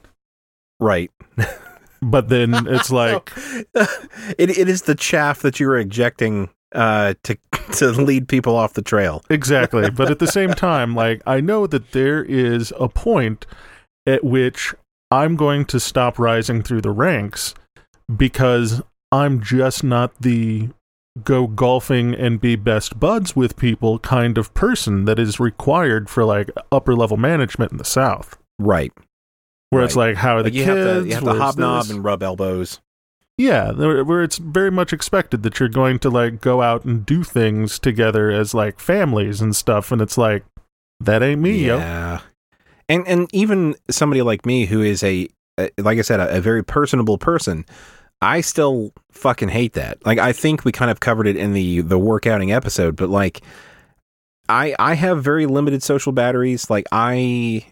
right. 0.79 1.11
But 2.05 2.29
then 2.29 2.67
it's 2.67 2.91
like, 2.91 3.31
it, 3.75 4.57
it 4.57 4.69
is 4.69 4.83
the 4.83 4.95
chaff 4.95 5.41
that 5.41 5.59
you 5.59 5.67
were 5.67 5.77
ejecting 5.77 6.49
uh, 6.73 7.13
to 7.23 7.37
to 7.73 7.91
lead 7.91 8.27
people 8.27 8.55
off 8.55 8.73
the 8.73 8.81
trail. 8.81 9.23
Exactly. 9.29 9.89
but 9.89 10.11
at 10.11 10.19
the 10.19 10.27
same 10.27 10.53
time, 10.53 10.95
like 10.95 11.21
I 11.25 11.41
know 11.41 11.67
that 11.67 11.91
there 11.91 12.23
is 12.23 12.71
a 12.79 12.87
point 12.87 13.45
at 14.05 14.23
which 14.23 14.75
I'm 15.09 15.35
going 15.35 15.65
to 15.65 15.79
stop 15.79 16.19
rising 16.19 16.61
through 16.61 16.81
the 16.81 16.91
ranks 16.91 17.55
because 18.15 18.81
I'm 19.11 19.41
just 19.41 19.83
not 19.83 20.13
the 20.21 20.69
go 21.23 21.47
golfing 21.47 22.13
and 22.13 22.41
be 22.41 22.55
best 22.55 22.99
buds 22.99 23.35
with 23.35 23.55
people 23.55 23.99
kind 23.99 24.37
of 24.37 24.53
person 24.53 25.05
that 25.05 25.17
is 25.17 25.39
required 25.39 26.09
for 26.09 26.25
like 26.25 26.49
upper 26.71 26.93
level 26.93 27.17
management 27.17 27.71
in 27.71 27.77
the 27.77 27.85
South. 27.85 28.37
Right. 28.59 28.91
Where 29.69 29.83
it's 29.83 29.95
like, 29.95 30.15
how 30.15 30.35
are 30.37 30.43
the 30.43 30.45
Like 30.49 30.53
you 30.53 30.63
kids? 30.63 30.77
have 30.85 31.03
to 31.03 31.07
you 31.07 31.15
have 31.15 31.23
to 31.23 31.33
hobnob 31.33 31.89
and 31.89 32.03
rub 32.03 32.23
elbows. 32.23 32.79
Yeah, 33.37 33.71
where 33.73 34.23
it's 34.23 34.37
very 34.37 34.71
much 34.71 34.93
expected 34.93 35.43
that 35.43 35.59
you're 35.59 35.67
going 35.67 35.99
to 35.99 36.09
like 36.09 36.39
go 36.39 36.61
out 36.61 36.85
and 36.85 37.05
do 37.05 37.23
things 37.23 37.79
together 37.79 38.31
as 38.31 38.53
like 38.53 38.79
families 38.79 39.41
and 39.41 39.53
stuff, 39.53 39.91
and 39.91 40.01
it's 40.01 40.17
like 40.17 40.45
that 41.01 41.21
ain't 41.21 41.41
me, 41.41 41.65
yo. 41.65 41.77
Yeah. 41.77 42.21
And 42.87 43.05
and 43.07 43.27
even 43.33 43.75
somebody 43.89 44.21
like 44.21 44.45
me 44.45 44.65
who 44.67 44.81
is 44.81 45.03
a, 45.03 45.27
a 45.59 45.69
like 45.77 45.97
I 45.99 46.01
said 46.01 46.21
a, 46.21 46.37
a 46.37 46.39
very 46.39 46.63
personable 46.63 47.17
person, 47.17 47.65
I 48.21 48.39
still 48.39 48.93
fucking 49.11 49.49
hate 49.49 49.73
that. 49.73 50.05
Like 50.05 50.19
I 50.19 50.31
think 50.31 50.63
we 50.63 50.71
kind 50.71 50.89
of 50.89 51.01
covered 51.01 51.27
it 51.27 51.35
in 51.35 51.51
the 51.51 51.81
the 51.81 51.99
workouting 51.99 52.53
episode, 52.55 52.95
but 52.95 53.09
like 53.09 53.41
I 54.47 54.75
I 54.79 54.93
have 54.93 55.23
very 55.23 55.45
limited 55.45 55.83
social 55.83 56.13
batteries. 56.13 56.69
Like 56.69 56.85
I 56.93 57.65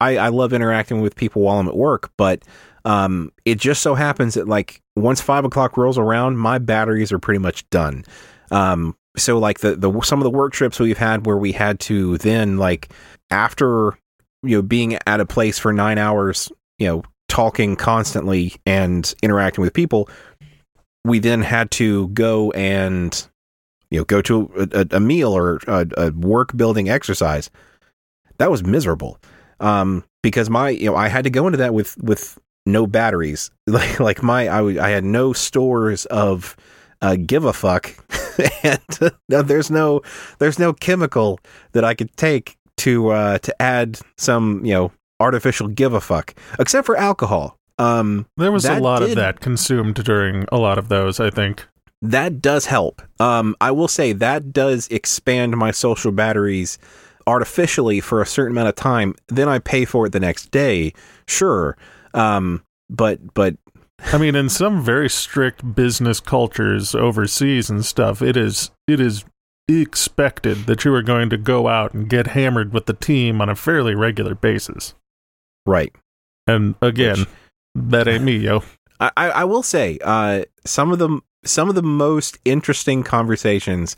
I, 0.00 0.16
I 0.16 0.28
love 0.28 0.52
interacting 0.52 1.00
with 1.00 1.16
people 1.16 1.42
while 1.42 1.58
I'm 1.58 1.68
at 1.68 1.76
work, 1.76 2.12
but 2.16 2.42
um, 2.84 3.32
it 3.44 3.58
just 3.58 3.82
so 3.82 3.94
happens 3.94 4.34
that 4.34 4.46
like 4.46 4.80
once 4.94 5.20
five 5.20 5.44
o'clock 5.44 5.76
rolls 5.76 5.98
around, 5.98 6.36
my 6.38 6.58
batteries 6.58 7.12
are 7.12 7.18
pretty 7.18 7.40
much 7.40 7.68
done. 7.70 8.04
Um, 8.50 8.96
so 9.16 9.38
like 9.38 9.60
the 9.60 9.74
the 9.74 10.00
some 10.02 10.20
of 10.20 10.24
the 10.24 10.30
work 10.30 10.52
trips 10.52 10.78
we've 10.78 10.98
had 10.98 11.26
where 11.26 11.36
we 11.36 11.52
had 11.52 11.80
to 11.80 12.18
then 12.18 12.58
like 12.58 12.90
after 13.30 13.98
you 14.42 14.56
know 14.56 14.62
being 14.62 14.98
at 15.06 15.20
a 15.20 15.26
place 15.26 15.58
for 15.58 15.72
nine 15.72 15.98
hours, 15.98 16.52
you 16.78 16.86
know, 16.86 17.02
talking 17.28 17.76
constantly 17.76 18.54
and 18.66 19.14
interacting 19.22 19.62
with 19.62 19.72
people, 19.72 20.08
we 21.04 21.18
then 21.18 21.42
had 21.42 21.70
to 21.72 22.08
go 22.08 22.52
and 22.52 23.26
you 23.90 23.98
know 23.98 24.04
go 24.04 24.22
to 24.22 24.50
a, 24.56 24.80
a, 24.80 24.86
a 24.98 25.00
meal 25.00 25.36
or 25.36 25.58
a, 25.66 25.86
a 25.96 26.10
work 26.12 26.56
building 26.56 26.88
exercise. 26.88 27.50
That 28.38 28.50
was 28.50 28.62
miserable 28.62 29.18
um, 29.60 30.04
because 30.22 30.50
my 30.50 30.70
you 30.70 30.86
know 30.90 30.96
I 30.96 31.08
had 31.08 31.24
to 31.24 31.30
go 31.30 31.46
into 31.46 31.58
that 31.58 31.74
with 31.74 31.96
with 32.02 32.38
no 32.66 32.86
batteries 32.86 33.50
like 33.66 34.00
like 34.00 34.22
my 34.22 34.48
I, 34.48 34.56
w- 34.58 34.80
I 34.80 34.90
had 34.90 35.04
no 35.04 35.32
stores 35.32 36.04
of 36.06 36.56
uh, 37.02 37.16
give 37.24 37.44
a 37.44 37.52
fuck 37.52 37.94
and 38.62 38.80
uh, 39.32 39.42
there's 39.42 39.70
no 39.70 40.02
there's 40.38 40.58
no 40.58 40.72
chemical 40.72 41.38
that 41.72 41.84
I 41.84 41.94
could 41.94 42.16
take 42.16 42.56
to 42.78 43.08
uh, 43.10 43.38
to 43.38 43.62
add 43.62 43.98
some 44.18 44.64
you 44.64 44.72
know 44.74 44.92
artificial 45.20 45.68
give 45.68 45.92
a 45.94 46.00
fuck 46.00 46.34
except 46.58 46.84
for 46.86 46.96
alcohol 46.96 47.56
um 47.78 48.26
There 48.36 48.52
was 48.52 48.64
a 48.64 48.80
lot 48.80 49.02
of 49.02 49.14
that 49.14 49.40
consumed 49.40 49.94
during 50.04 50.44
a 50.52 50.56
lot 50.58 50.78
of 50.78 50.88
those, 50.88 51.20
I 51.20 51.30
think. 51.30 51.66
that 52.02 52.40
does 52.42 52.66
help. 52.66 53.00
Um, 53.20 53.54
I 53.60 53.70
will 53.70 53.88
say 53.88 54.12
that 54.14 54.52
does 54.52 54.88
expand 54.88 55.56
my 55.56 55.70
social 55.70 56.12
batteries 56.12 56.78
artificially 57.26 58.00
for 58.00 58.20
a 58.22 58.26
certain 58.26 58.52
amount 58.52 58.68
of 58.68 58.74
time. 58.76 59.14
Then 59.28 59.48
I 59.48 59.58
pay 59.58 59.84
for 59.84 60.06
it 60.06 60.12
the 60.12 60.20
next 60.20 60.50
day. 60.50 60.92
Sure. 61.26 61.76
Um, 62.14 62.62
but 62.88 63.34
but 63.34 63.56
I 64.12 64.18
mean, 64.18 64.34
in 64.34 64.48
some 64.48 64.82
very 64.82 65.08
strict 65.08 65.74
business 65.74 66.20
cultures 66.20 66.94
overseas 66.94 67.70
and 67.70 67.84
stuff, 67.84 68.22
it 68.22 68.36
is 68.36 68.70
it 68.86 69.00
is 69.00 69.24
expected 69.68 70.66
that 70.66 70.84
you 70.84 70.94
are 70.94 71.02
going 71.02 71.28
to 71.30 71.36
go 71.36 71.66
out 71.68 71.92
and 71.92 72.08
get 72.08 72.28
hammered 72.28 72.72
with 72.72 72.86
the 72.86 72.92
team 72.92 73.40
on 73.40 73.48
a 73.48 73.54
fairly 73.56 73.94
regular 73.94 74.34
basis. 74.34 74.94
right. 75.66 75.92
And 76.48 76.76
again, 76.80 77.18
Which- 77.20 77.28
that 77.74 78.06
ain't 78.06 78.22
me, 78.22 78.36
yo. 78.36 78.62
I, 79.00 79.10
I 79.16 79.30
I 79.30 79.44
will 79.44 79.64
say 79.64 79.98
uh, 80.04 80.44
some 80.64 80.92
of 80.92 80.98
the 81.00 81.20
some 81.44 81.68
of 81.68 81.74
the 81.74 81.82
most 81.82 82.38
interesting 82.44 83.02
conversations, 83.02 83.96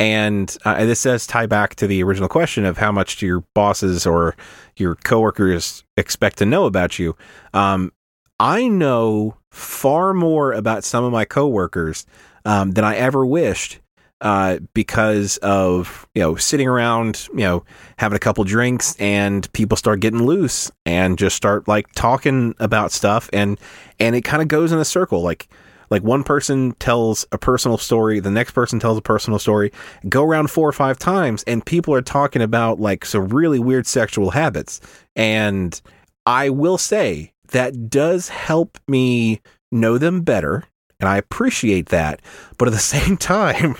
and 0.00 0.56
uh, 0.64 0.86
this 0.86 1.02
does 1.02 1.26
tie 1.26 1.44
back 1.44 1.74
to 1.74 1.86
the 1.86 2.02
original 2.02 2.28
question 2.28 2.64
of 2.64 2.78
how 2.78 2.90
much 2.90 3.18
do 3.18 3.26
your 3.26 3.44
bosses 3.54 4.06
or 4.06 4.34
your 4.76 4.94
coworkers 4.94 5.84
expect 5.98 6.38
to 6.38 6.46
know 6.46 6.64
about 6.64 6.98
you. 6.98 7.14
Um, 7.52 7.92
I 8.40 8.66
know 8.66 9.36
far 9.50 10.14
more 10.14 10.52
about 10.54 10.84
some 10.84 11.04
of 11.04 11.12
my 11.12 11.26
coworkers 11.26 12.06
um, 12.46 12.70
than 12.70 12.82
I 12.82 12.96
ever 12.96 13.24
wished. 13.26 13.78
Uh, 14.22 14.58
because 14.74 15.38
of 15.38 16.06
you 16.14 16.20
know 16.20 16.36
sitting 16.36 16.68
around 16.68 17.26
you 17.30 17.40
know 17.40 17.64
having 17.96 18.14
a 18.16 18.18
couple 18.18 18.44
drinks 18.44 18.94
and 19.00 19.50
people 19.54 19.78
start 19.78 20.00
getting 20.00 20.26
loose 20.26 20.70
and 20.84 21.16
just 21.16 21.34
start 21.34 21.66
like 21.66 21.90
talking 21.92 22.54
about 22.58 22.92
stuff 22.92 23.30
and 23.32 23.58
and 23.98 24.14
it 24.14 24.20
kind 24.20 24.42
of 24.42 24.48
goes 24.48 24.72
in 24.72 24.78
a 24.78 24.84
circle 24.84 25.22
like 25.22 25.48
like 25.90 26.02
one 26.02 26.22
person 26.22 26.72
tells 26.78 27.26
a 27.32 27.38
personal 27.38 27.76
story 27.78 28.20
the 28.20 28.30
next 28.30 28.52
person 28.52 28.78
tells 28.78 28.96
a 28.98 29.02
personal 29.02 29.38
story 29.38 29.72
go 30.08 30.22
around 30.24 30.50
four 30.50 30.68
or 30.68 30.72
five 30.72 30.98
times 30.98 31.42
and 31.44 31.64
people 31.66 31.92
are 31.94 32.02
talking 32.02 32.42
about 32.42 32.80
like 32.80 33.04
some 33.04 33.28
really 33.28 33.58
weird 33.58 33.86
sexual 33.86 34.30
habits 34.30 34.80
and 35.16 35.80
i 36.26 36.48
will 36.48 36.78
say 36.78 37.32
that 37.48 37.90
does 37.90 38.28
help 38.28 38.78
me 38.88 39.40
know 39.72 39.98
them 39.98 40.20
better 40.22 40.64
and 41.00 41.08
i 41.08 41.16
appreciate 41.16 41.88
that 41.88 42.20
but 42.58 42.68
at 42.68 42.74
the 42.74 42.78
same 42.96 43.16
time 43.16 43.74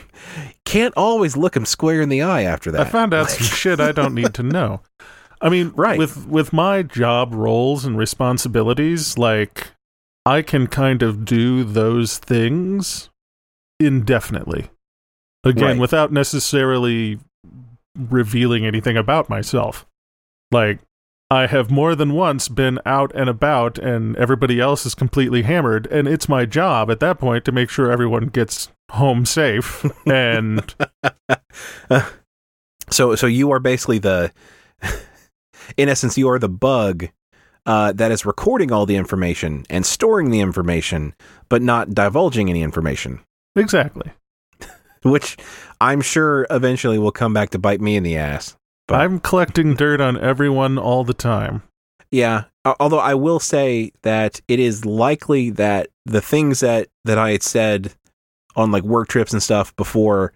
can't 0.64 0.94
always 0.96 1.36
look 1.36 1.54
them 1.54 1.64
square 1.66 2.00
in 2.00 2.08
the 2.08 2.22
eye 2.22 2.42
after 2.42 2.70
that 2.70 2.86
I 2.86 2.90
found 2.90 3.12
out 3.14 3.30
some 3.30 3.46
shit 3.46 3.80
I 3.80 3.92
don't 3.92 4.14
need 4.14 4.34
to 4.34 4.42
know. 4.42 4.82
I 5.42 5.48
mean, 5.48 5.72
Right. 5.74 5.98
with 5.98 6.26
with 6.28 6.52
my 6.52 6.82
job 6.82 7.34
roles 7.34 7.84
and 7.86 7.96
responsibilities, 7.96 9.16
like 9.18 9.68
I 10.30 10.42
can 10.42 10.68
kind 10.68 11.02
of 11.02 11.24
do 11.24 11.64
those 11.64 12.18
things 12.18 13.10
indefinitely. 13.80 14.70
Again, 15.42 15.64
Right. 15.64 15.78
without 15.78 16.12
necessarily 16.12 17.18
revealing 17.98 18.64
anything 18.64 18.96
about 18.96 19.28
myself. 19.28 19.86
Like 20.52 20.78
I 21.32 21.46
have 21.46 21.68
more 21.70 21.96
than 21.96 22.12
once 22.12 22.46
been 22.48 22.78
out 22.86 23.10
and 23.14 23.28
about 23.28 23.76
and 23.78 24.16
everybody 24.16 24.60
else 24.60 24.86
is 24.86 24.94
completely 24.94 25.42
hammered 25.42 25.88
and 25.88 26.06
it's 26.06 26.28
my 26.28 26.44
job 26.46 26.90
at 26.92 27.00
that 27.00 27.18
point 27.18 27.44
to 27.46 27.52
make 27.52 27.68
sure 27.68 27.90
everyone 27.90 28.26
gets 28.26 28.70
home 28.92 29.26
safe 29.26 29.84
and 30.06 30.74
So 32.90 33.14
so 33.16 33.26
you 33.26 33.50
are 33.50 33.60
basically 33.60 33.98
the 33.98 34.32
in 35.76 35.88
essence 35.88 36.16
you 36.18 36.28
are 36.28 36.38
the 36.38 36.48
bug 36.48 37.08
uh, 37.66 37.92
that 37.92 38.10
is 38.10 38.24
recording 38.26 38.72
all 38.72 38.86
the 38.86 38.96
information 38.96 39.64
and 39.70 39.84
storing 39.84 40.30
the 40.30 40.40
information, 40.40 41.14
but 41.48 41.62
not 41.62 41.94
divulging 41.94 42.48
any 42.50 42.62
information. 42.62 43.20
exactly. 43.56 44.10
Which 45.02 45.36
I'm 45.80 46.00
sure 46.00 46.46
eventually 46.50 46.98
will 46.98 47.12
come 47.12 47.32
back 47.32 47.50
to 47.50 47.58
bite 47.58 47.80
me 47.80 47.96
in 47.96 48.02
the 48.02 48.16
ass. 48.16 48.56
But- 48.86 49.00
I'm 49.00 49.20
collecting 49.20 49.74
dirt 49.74 50.00
on 50.00 50.18
everyone 50.18 50.78
all 50.78 51.04
the 51.04 51.14
time. 51.14 51.62
Yeah. 52.10 52.44
Although 52.64 52.98
I 52.98 53.14
will 53.14 53.40
say 53.40 53.92
that 54.02 54.40
it 54.48 54.58
is 54.60 54.84
likely 54.84 55.50
that 55.50 55.88
the 56.04 56.20
things 56.20 56.60
that 56.60 56.88
that 57.04 57.16
I 57.16 57.30
had 57.30 57.42
said 57.42 57.94
on 58.56 58.70
like 58.72 58.82
work 58.82 59.08
trips 59.08 59.32
and 59.32 59.42
stuff 59.42 59.74
before 59.76 60.32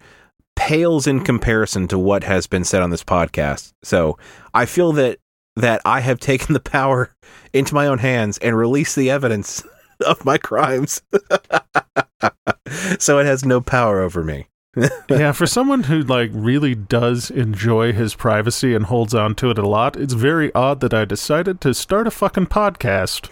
pales 0.55 1.05
in 1.05 1.23
comparison 1.23 1.87
to 1.89 1.99
what 1.99 2.23
has 2.23 2.47
been 2.47 2.63
said 2.63 2.81
on 2.81 2.89
this 2.89 3.03
podcast. 3.03 3.73
So 3.83 4.17
I 4.53 4.65
feel 4.65 4.93
that 4.93 5.19
that 5.55 5.81
I 5.85 6.01
have 6.01 6.19
taken 6.19 6.53
the 6.53 6.59
power 6.59 7.11
into 7.53 7.73
my 7.73 7.87
own 7.87 7.99
hands 7.99 8.37
and 8.39 8.57
released 8.57 8.95
the 8.95 9.09
evidence 9.09 9.63
of 10.05 10.25
my 10.25 10.37
crimes. 10.37 11.01
so 12.99 13.19
it 13.19 13.25
has 13.25 13.45
no 13.45 13.61
power 13.61 14.01
over 14.01 14.23
me. 14.23 14.47
yeah, 15.09 15.31
for 15.31 15.47
someone 15.47 15.83
who 15.83 16.01
like 16.01 16.29
really 16.33 16.75
does 16.75 17.31
enjoy 17.31 17.93
his 17.93 18.13
privacy 18.13 18.75
and 18.75 18.85
holds 18.85 19.13
on 19.13 19.33
to 19.35 19.49
it 19.49 19.57
a 19.57 19.67
lot, 19.67 19.95
it's 19.95 20.13
very 20.13 20.53
odd 20.53 20.81
that 20.81 20.93
I 20.93 21.05
decided 21.05 21.61
to 21.61 21.73
start 21.73 22.07
a 22.07 22.11
fucking 22.11 22.47
podcast. 22.47 23.29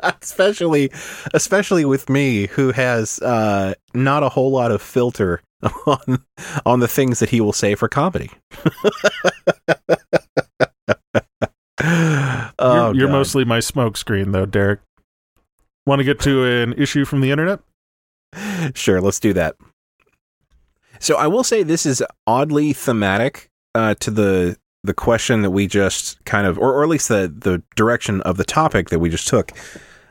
especially 0.00 0.90
especially 1.32 1.84
with 1.84 2.10
me 2.10 2.48
who 2.48 2.72
has 2.72 3.20
uh 3.20 3.72
not 3.94 4.24
a 4.24 4.28
whole 4.28 4.50
lot 4.50 4.72
of 4.72 4.82
filter 4.82 5.40
on 5.86 6.24
on 6.66 6.80
the 6.80 6.88
things 6.88 7.20
that 7.20 7.30
he 7.30 7.40
will 7.40 7.52
say 7.52 7.76
for 7.76 7.88
comedy. 7.88 8.30
Oh, 12.58 12.86
you're 12.86 12.94
you're 12.94 13.08
mostly 13.08 13.44
my 13.44 13.58
smokescreen, 13.58 14.32
though, 14.32 14.46
Derek. 14.46 14.80
Want 15.86 16.00
to 16.00 16.04
get 16.04 16.20
to 16.20 16.44
an 16.44 16.74
issue 16.74 17.04
from 17.04 17.20
the 17.20 17.30
internet? 17.30 17.60
sure. 18.74 19.00
Let's 19.00 19.20
do 19.20 19.32
that. 19.32 19.56
So 21.00 21.16
I 21.16 21.26
will 21.26 21.44
say 21.44 21.62
this 21.62 21.86
is 21.86 22.02
oddly 22.26 22.72
thematic 22.72 23.48
uh, 23.74 23.94
to 24.00 24.10
the 24.10 24.56
the 24.84 24.94
question 24.94 25.42
that 25.42 25.50
we 25.50 25.66
just 25.66 26.22
kind 26.24 26.46
of, 26.46 26.58
or, 26.58 26.72
or 26.72 26.82
at 26.82 26.88
least 26.88 27.08
the 27.08 27.32
the 27.34 27.62
direction 27.76 28.20
of 28.22 28.36
the 28.36 28.44
topic 28.44 28.90
that 28.90 28.98
we 28.98 29.08
just 29.08 29.28
took. 29.28 29.52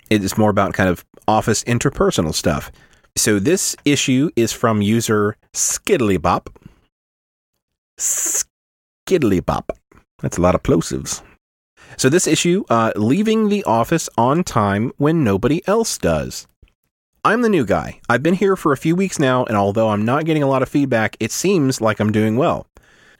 It 0.09 0.23
is 0.23 0.37
more 0.37 0.49
about 0.49 0.73
kind 0.73 0.89
of 0.89 1.05
office 1.27 1.63
interpersonal 1.65 2.33
stuff. 2.33 2.71
So 3.17 3.39
this 3.39 3.75
issue 3.83 4.29
is 4.35 4.53
from 4.53 4.81
user 4.81 5.35
Skiddlybop. 5.53 6.47
Skiddlybop. 7.99 9.69
That's 10.19 10.37
a 10.37 10.41
lot 10.41 10.55
of 10.55 10.63
plosives. 10.63 11.21
So 11.95 12.09
this 12.09 12.27
issue, 12.27 12.63
uh, 12.69 12.91
leaving 12.95 13.49
the 13.49 13.63
office 13.63 14.09
on 14.17 14.43
time 14.43 14.91
when 14.97 15.23
nobody 15.23 15.65
else 15.67 15.97
does. 15.97 16.47
I'm 17.23 17.41
the 17.41 17.49
new 17.49 17.65
guy. 17.65 17.99
I've 18.07 18.23
been 18.23 18.35
here 18.35 18.55
for 18.55 18.71
a 18.71 18.77
few 18.77 18.95
weeks 18.95 19.19
now, 19.19 19.45
and 19.45 19.57
although 19.57 19.89
I'm 19.89 20.05
not 20.05 20.25
getting 20.25 20.43
a 20.43 20.47
lot 20.47 20.61
of 20.61 20.69
feedback, 20.69 21.17
it 21.19 21.31
seems 21.31 21.81
like 21.81 21.99
I'm 21.99 22.11
doing 22.11 22.37
well. 22.37 22.67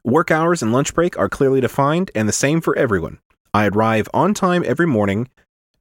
Work 0.04 0.32
hours 0.32 0.62
and 0.62 0.72
lunch 0.72 0.94
break 0.94 1.18
are 1.18 1.30
clearly 1.30 1.60
defined 1.60 2.12
and 2.16 2.28
the 2.28 2.34
same 2.34 2.62
for 2.62 2.78
everyone. 2.78 3.20
I 3.54 3.68
arrive 3.68 4.08
on 4.14 4.34
time 4.34 4.64
every 4.66 4.88
morning, 4.88 5.28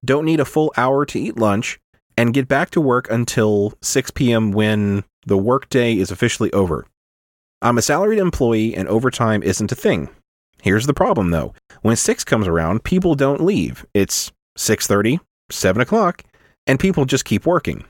don't 0.04 0.24
need 0.24 0.40
a 0.40 0.44
full 0.44 0.72
hour 0.76 1.04
to 1.06 1.20
eat 1.20 1.36
lunch, 1.36 1.78
and 2.16 2.34
get 2.34 2.48
back 2.48 2.70
to 2.70 2.80
work 2.80 3.10
until 3.10 3.74
6 3.82 4.10
p.m. 4.12 4.52
when 4.52 5.04
the 5.26 5.36
workday 5.36 5.96
is 5.96 6.10
officially 6.10 6.52
over. 6.52 6.86
I'm 7.62 7.78
a 7.78 7.82
salaried 7.82 8.18
employee 8.18 8.74
and 8.74 8.88
overtime 8.88 9.42
isn't 9.42 9.72
a 9.72 9.76
thing. 9.76 10.08
Here's 10.66 10.86
the 10.86 10.94
problem 10.94 11.30
though. 11.30 11.54
When 11.82 11.94
6 11.94 12.24
comes 12.24 12.48
around, 12.48 12.82
people 12.82 13.14
don't 13.14 13.40
leave. 13.40 13.86
It's 13.94 14.32
6:30, 14.58 15.20
7 15.48 15.80
o'clock, 15.80 16.24
and 16.66 16.80
people 16.80 17.04
just 17.04 17.24
keep 17.24 17.46
working. 17.46 17.84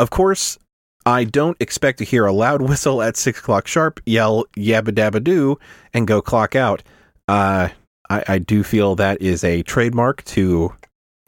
Of 0.00 0.10
course, 0.10 0.58
I 1.06 1.22
don't 1.22 1.56
expect 1.60 1.98
to 1.98 2.04
hear 2.04 2.26
a 2.26 2.32
loud 2.32 2.60
whistle 2.68 3.02
at 3.02 3.16
6 3.16 3.38
o'clock 3.38 3.68
sharp, 3.68 4.00
yell 4.04 4.46
yabba 4.56 4.90
dabba 4.90 5.22
doo, 5.22 5.60
and 5.94 6.08
go 6.08 6.20
clock 6.20 6.56
out. 6.56 6.82
Uh, 7.28 7.68
I, 8.10 8.24
I 8.26 8.38
do 8.40 8.64
feel 8.64 8.96
that 8.96 9.22
is 9.22 9.44
a 9.44 9.62
trademark 9.62 10.24
to 10.24 10.74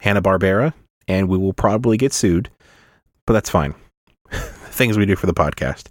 Hanna-Barbera, 0.01 0.73
and 1.07 1.29
we 1.29 1.37
will 1.37 1.53
probably 1.53 1.95
get 1.95 2.11
sued, 2.11 2.49
but 3.25 3.31
that's 3.31 3.49
fine. 3.49 3.75
Things 4.29 4.97
we 4.97 5.05
do 5.05 5.15
for 5.15 5.27
the 5.27 5.33
podcast. 5.33 5.85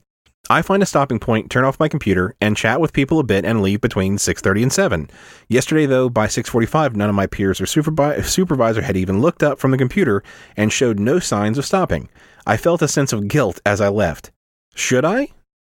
I 0.51 0.63
find 0.63 0.83
a 0.83 0.87
stopping 0.87 1.21
point, 1.21 1.49
turn 1.49 1.63
off 1.63 1.79
my 1.79 1.87
computer, 1.87 2.35
and 2.41 2.57
chat 2.57 2.81
with 2.81 2.93
people 2.93 3.21
a 3.21 3.25
bit 3.25 3.45
and 3.45 3.63
leave 3.63 3.81
between 3.81 4.17
6.30 4.17 4.63
and 4.65 4.73
7. 4.73 5.11
Yesterday, 5.49 5.87
though, 5.87 6.09
by 6.09 6.27
6.45, 6.27 6.97
none 6.97 7.09
of 7.09 7.15
my 7.15 7.29
peers 7.29 7.61
or 7.61 7.67
supervi- 7.67 8.25
supervisor 8.25 8.83
had 8.83 8.97
even 8.97 9.21
looked 9.21 9.45
up 9.45 9.61
from 9.61 9.71
the 9.71 9.79
computer 9.79 10.25
and 10.57 10.73
showed 10.73 10.99
no 10.99 11.21
signs 11.21 11.57
of 11.57 11.65
stopping. 11.65 12.09
I 12.49 12.57
felt 12.57 12.83
a 12.83 12.89
sense 12.89 13.13
of 13.13 13.29
guilt 13.29 13.61
as 13.65 13.81
I 13.81 13.91
left. 13.91 14.33
Should 14.75 15.05
I? 15.05 15.29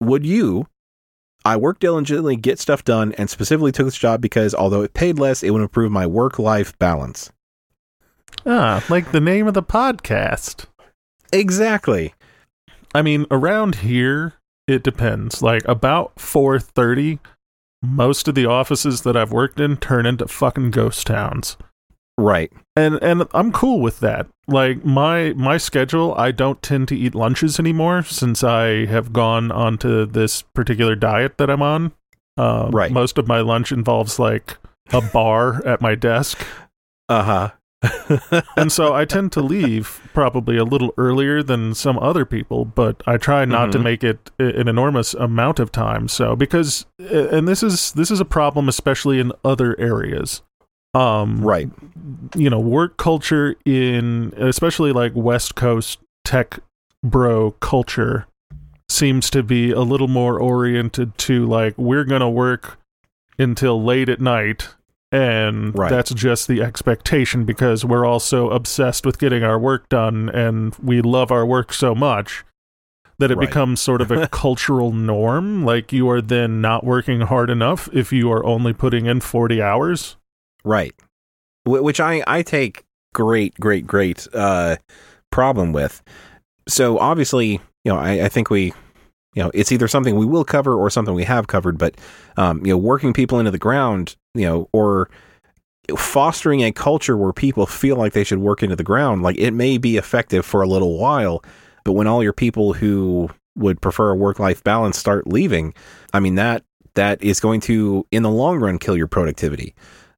Would 0.01 0.25
you? 0.25 0.67
I 1.45 1.57
worked 1.57 1.83
diligently, 1.83 2.37
get 2.37 2.59
stuff 2.59 2.83
done, 2.83 3.13
and 3.19 3.29
specifically 3.29 3.73
took 3.73 3.87
this 3.87 3.99
job 3.99 4.23
because 4.23 4.55
although 4.55 4.81
it 4.81 4.95
paid 4.95 5.19
less, 5.19 5.43
it 5.43 5.51
would 5.51 5.61
improve 5.61 5.93
my 5.93 6.07
work 6.07 6.39
life 6.39 6.79
balance. 6.79 7.31
Ah, 8.47 8.83
like 8.89 9.13
the 9.13 9.21
name 9.21 9.47
of 9.47 9.53
the 9.53 9.63
podcast. 9.63 10.65
Exactly. 11.31 12.15
I 12.95 13.03
mean, 13.03 13.27
around 13.31 13.77
here, 13.77 14.35
it 14.67 14.83
depends. 14.83 15.43
Like 15.43 15.67
about 15.67 16.17
4:30, 16.17 17.19
most 17.83 18.29
of 18.29 18.35
the 18.35 18.47
offices 18.47 19.03
that 19.03 19.17
I've 19.17 19.33
worked 19.33 19.59
in 19.61 19.77
turn 19.77 20.07
into 20.07 20.29
fucking 20.29 20.71
ghost 20.71 21.07
towns. 21.07 21.57
Right. 22.19 22.53
And 22.77 22.99
and 23.03 23.27
I'm 23.33 23.53
cool 23.53 23.81
with 23.81 24.01
that. 24.01 24.27
Like 24.47 24.85
my 24.85 25.33
my 25.33 25.57
schedule, 25.57 26.15
I 26.17 26.31
don't 26.31 26.63
tend 26.63 26.89
to 26.89 26.97
eat 26.97 27.15
lunches 27.15 27.59
anymore 27.59 28.03
since 28.03 28.45
I 28.45 28.87
have 28.87 29.13
gone 29.13 29.51
onto 29.51 30.05
this 30.07 30.43
particular 30.43 30.95
diet 30.95 31.39
that 31.39 31.51
I'm 31.51 31.63
on. 31.63 31.93
Um, 32.37 32.71
Right. 32.71 32.93
Most 32.93 33.19
of 33.19 33.27
my 33.29 33.41
lunch 33.41 33.73
involves 33.73 34.19
like 34.19 34.59
a 34.93 35.01
bar 35.01 35.67
at 35.67 35.81
my 35.81 35.95
desk. 35.95 36.45
Uh 37.09 37.23
huh. 37.23 37.51
and 38.57 38.71
so 38.71 38.95
I 38.95 39.05
tend 39.05 39.33
to 39.33 39.41
leave 39.41 40.01
probably 40.15 40.57
a 40.57 40.65
little 40.65 40.95
earlier 40.97 41.43
than 41.43 41.75
some 41.75 41.99
other 41.99 42.25
people, 42.25 42.65
but 42.65 43.03
I 43.07 43.17
try 43.17 43.45
not 43.45 43.73
to 43.73 43.79
Mhm. 43.79 43.83
make 43.83 44.05
it 44.05 44.31
an 44.39 44.69
enormous 44.69 45.15
amount 45.15 45.59
of 45.59 45.73
time. 45.73 46.07
So 46.09 46.37
because, 46.37 46.87
and 46.99 47.49
this 47.49 47.63
is 47.63 47.93
this 47.93 48.11
is 48.11 48.21
a 48.21 48.25
problem, 48.25 48.69
especially 48.69 49.19
in 49.19 49.33
other 49.45 49.79
areas. 49.81 50.43
Um, 50.95 51.41
Right. 51.41 51.71
You 52.37 52.51
know, 52.51 52.61
work 52.61 52.97
culture 52.99 53.57
in 53.65 54.33
especially 54.37 54.93
like 54.93 55.13
West 55.15 55.55
Coast 55.55 55.99
tech 56.25 56.61
bro 57.03 57.53
culture 57.61 58.27
seems 58.89 59.31
to 59.31 59.43
be 59.43 59.73
a 59.73 59.81
little 59.81 60.07
more 60.09 60.39
oriented 60.39 61.17
to 61.19 61.47
like 61.47 61.75
we're 61.79 62.05
gonna 62.05 62.31
work 62.31 62.79
until 63.39 63.83
late 63.83 64.09
at 64.11 64.21
night 64.21 64.69
and 65.13 65.79
Right. 65.79 65.91
that's 65.91 66.13
just 66.15 66.49
the 66.49 66.63
expectation 66.63 67.45
because 67.45 67.85
we're 67.85 68.05
all 68.07 68.19
so 68.19 68.51
obsessed 68.51 69.05
with 69.07 69.19
getting 69.19 69.45
our 69.45 69.59
work 69.59 69.89
done 69.89 70.29
and 70.31 70.75
we 70.83 71.01
love 71.03 71.31
our 71.31 71.47
work 71.47 71.73
so 71.73 71.95
much 71.95 72.45
that 73.19 73.31
it 73.31 73.37
Right. 73.37 73.47
becomes 73.49 73.81
sort 73.81 74.01
of 74.01 74.11
a 74.11 74.27
cultural 74.33 74.91
norm 74.93 75.65
like 75.65 75.93
you 75.93 76.09
are 76.11 76.21
then 76.23 76.61
not 76.61 76.83
working 76.83 77.21
hard 77.21 77.51
enough 77.51 77.89
if 77.93 78.13
you 78.13 78.33
are 78.33 78.45
only 78.45 78.73
putting 78.73 79.07
in 79.07 79.21
40 79.21 79.63
hours 79.63 80.17
Right. 80.65 80.95
Wh- 81.65 81.83
Which 81.83 82.01
I, 82.01 82.23
I 82.27 82.43
take 82.43 82.85
great, 83.15 83.55
great, 83.61 83.87
great 83.87 84.27
uh, 84.33 84.77
problem 85.31 85.73
with. 85.73 86.03
So 86.69 86.99
obviously, 86.99 87.61
you 87.85 87.93
know, 87.93 87.97
I, 87.97 88.25
I 88.25 88.29
think 88.29 88.49
we, 88.49 88.67
you 89.35 89.43
know, 89.43 89.51
it's 89.55 89.73
either 89.73 89.89
something 89.89 90.15
we 90.17 90.25
will 90.27 90.45
cover 90.45 90.75
or 90.77 90.89
something 90.89 91.15
we 91.15 91.25
have 91.25 91.49
covered, 91.49 91.79
but, 91.79 91.97
um, 92.37 92.65
you 92.65 92.73
know, 92.73 92.79
working 92.79 93.13
people 93.13 93.39
into 93.41 93.51
the 93.51 93.59
ground, 93.59 94.15
you 94.35 94.47
know, 94.47 94.69
or 94.73 95.11
fostering 95.97 96.63
a 96.63 96.73
culture 96.73 97.17
where 97.17 97.33
people 97.33 97.67
feel 97.67 97.97
like 97.97 98.13
they 98.13 98.25
should 98.25 98.39
work 98.39 98.63
into 98.63 98.77
the 98.77 98.85
ground, 98.85 99.23
like 99.23 99.37
it 99.39 99.51
may 99.53 99.79
be 99.79 99.97
effective 99.97 100.45
for 100.47 100.63
a 100.63 100.69
little 100.69 100.99
while, 100.99 101.43
but 101.85 101.93
when 101.93 102.07
all 102.07 102.23
your 102.23 102.33
people 102.33 102.73
who 102.73 103.29
would 103.57 103.81
prefer 103.81 104.11
a 104.11 104.17
work 104.17 104.39
life 104.39 104.63
balance 104.63 104.97
start 104.97 105.27
leaving, 105.27 105.75
I 106.13 106.21
mean, 106.21 106.37
that, 106.37 106.65
that 106.95 107.23
is 107.23 107.41
going 107.41 107.61
to, 107.63 108.07
in 108.11 108.23
the 108.23 108.31
long 108.31 108.59
run, 108.59 108.79
kill 108.79 108.97
your 108.97 109.09
productivity. 109.09 109.75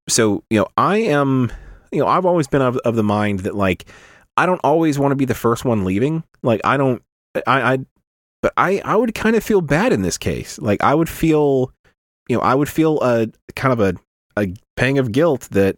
So, 0.08 0.44
you 0.50 0.60
know, 0.60 0.68
I 0.76 0.98
am, 0.98 1.50
you 1.90 2.00
know, 2.00 2.06
I've 2.06 2.26
always 2.26 2.46
been 2.46 2.62
of, 2.62 2.76
of 2.78 2.94
the 2.96 3.02
mind 3.02 3.40
that 3.40 3.54
like 3.54 3.86
I 4.36 4.46
don't 4.46 4.60
always 4.62 4.98
want 4.98 5.12
to 5.12 5.16
be 5.16 5.24
the 5.24 5.34
first 5.34 5.64
one 5.64 5.84
leaving. 5.84 6.24
Like 6.42 6.60
I 6.64 6.76
don't, 6.76 7.02
I, 7.46 7.74
I, 7.74 7.78
but 8.42 8.52
I, 8.56 8.82
I 8.84 8.96
would 8.96 9.14
kind 9.14 9.34
of 9.34 9.42
feel 9.42 9.62
bad 9.62 9.92
in 9.92 10.02
this 10.02 10.18
case. 10.18 10.58
Like 10.58 10.82
I 10.82 10.94
would 10.94 11.08
feel, 11.08 11.72
you 12.28 12.36
know, 12.36 12.42
I 12.42 12.54
would 12.54 12.68
feel 12.68 13.00
a 13.00 13.28
kind 13.56 13.72
of 13.72 13.80
a, 13.80 13.98
a 14.38 14.54
pang 14.76 14.98
of 14.98 15.12
guilt 15.12 15.48
that 15.52 15.76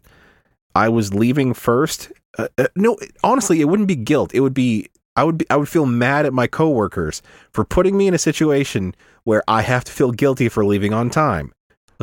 I 0.74 0.88
was 0.88 1.14
leaving 1.14 1.54
first, 1.54 2.12
uh, 2.38 2.48
uh, 2.59 2.66
no, 2.76 2.96
honestly, 3.24 3.61
it 3.61 3.64
wouldn't 3.64 3.88
be 3.88 3.96
guilt. 3.96 4.34
It 4.34 4.40
would 4.40 4.54
be 4.54 4.88
I 5.16 5.24
would 5.24 5.38
be 5.38 5.46
I 5.50 5.57
would 5.57 5.68
feel 5.68 5.86
mad 5.86 6.26
at 6.26 6.32
my 6.32 6.46
coworkers 6.46 7.22
for 7.52 7.64
putting 7.64 7.96
me 7.96 8.07
in 8.07 8.14
a 8.14 8.18
situation 8.18 8.94
where 9.24 9.42
I 9.48 9.62
have 9.62 9.84
to 9.84 9.92
feel 9.92 10.12
guilty 10.12 10.48
for 10.48 10.64
leaving 10.64 10.92
on 10.92 11.09
time. 11.11 11.52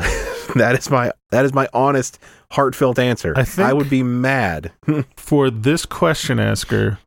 that 0.56 0.76
is 0.78 0.90
my 0.90 1.12
that 1.32 1.46
is 1.46 1.54
my 1.54 1.68
honest, 1.74 2.18
heartfelt 2.52 2.98
answer. 3.00 3.34
I 3.36 3.44
think- 3.44 3.68
I 3.68 3.74
would 3.74 3.90
be 3.90 4.04
mad. 4.04 4.72
For 5.18 5.50
this 5.50 5.86
question 5.86 6.40
asker, 6.40 7.00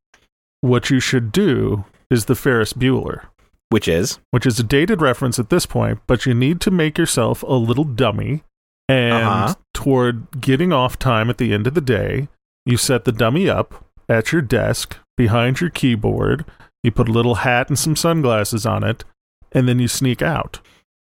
what 0.61 0.88
you 0.90 1.01
should 1.01 1.32
do 1.32 1.84
is 2.11 2.24
the 2.26 2.34
Ferris 2.36 2.72
Bueller, 2.72 3.22
Which 3.70 3.88
is 3.88 4.20
which 4.30 4.47
is 4.47 4.61
a 4.61 4.62
dated 4.62 5.03
reference 5.03 5.38
at 5.40 5.51
this 5.51 5.66
point, 5.66 5.99
but 6.07 6.24
you 6.26 6.34
need 6.34 6.61
to 6.62 6.70
make 6.70 6.97
yourself 6.97 7.42
a 7.42 7.55
little 7.55 7.84
dummy. 7.84 8.42
And 8.89 9.14
Uh-huh. 9.14 9.55
toward 9.74 10.41
getting 10.41 10.72
off 10.72 10.99
time 10.99 11.28
at 11.30 11.39
the 11.39 11.53
end 11.53 11.66
of 11.66 11.74
the 11.74 11.80
day, 11.80 12.28
you 12.64 12.76
set 12.76 13.05
the 13.05 13.12
dummy 13.12 13.49
up 13.49 13.84
at 14.09 14.32
your 14.32 14.43
desk 14.43 14.97
behind 15.16 15.61
your 15.61 15.70
keyboard. 15.70 16.45
You 16.82 16.93
put 16.93 17.09
a 17.09 17.12
little 17.12 17.37
hat 17.37 17.68
and 17.68 17.78
some 17.78 17.97
sunglasses 17.97 18.64
on 18.64 18.84
it, 18.84 19.05
and 19.53 19.66
then 19.68 19.78
you 19.80 19.89
sneak 19.89 20.22
out. 20.22 20.61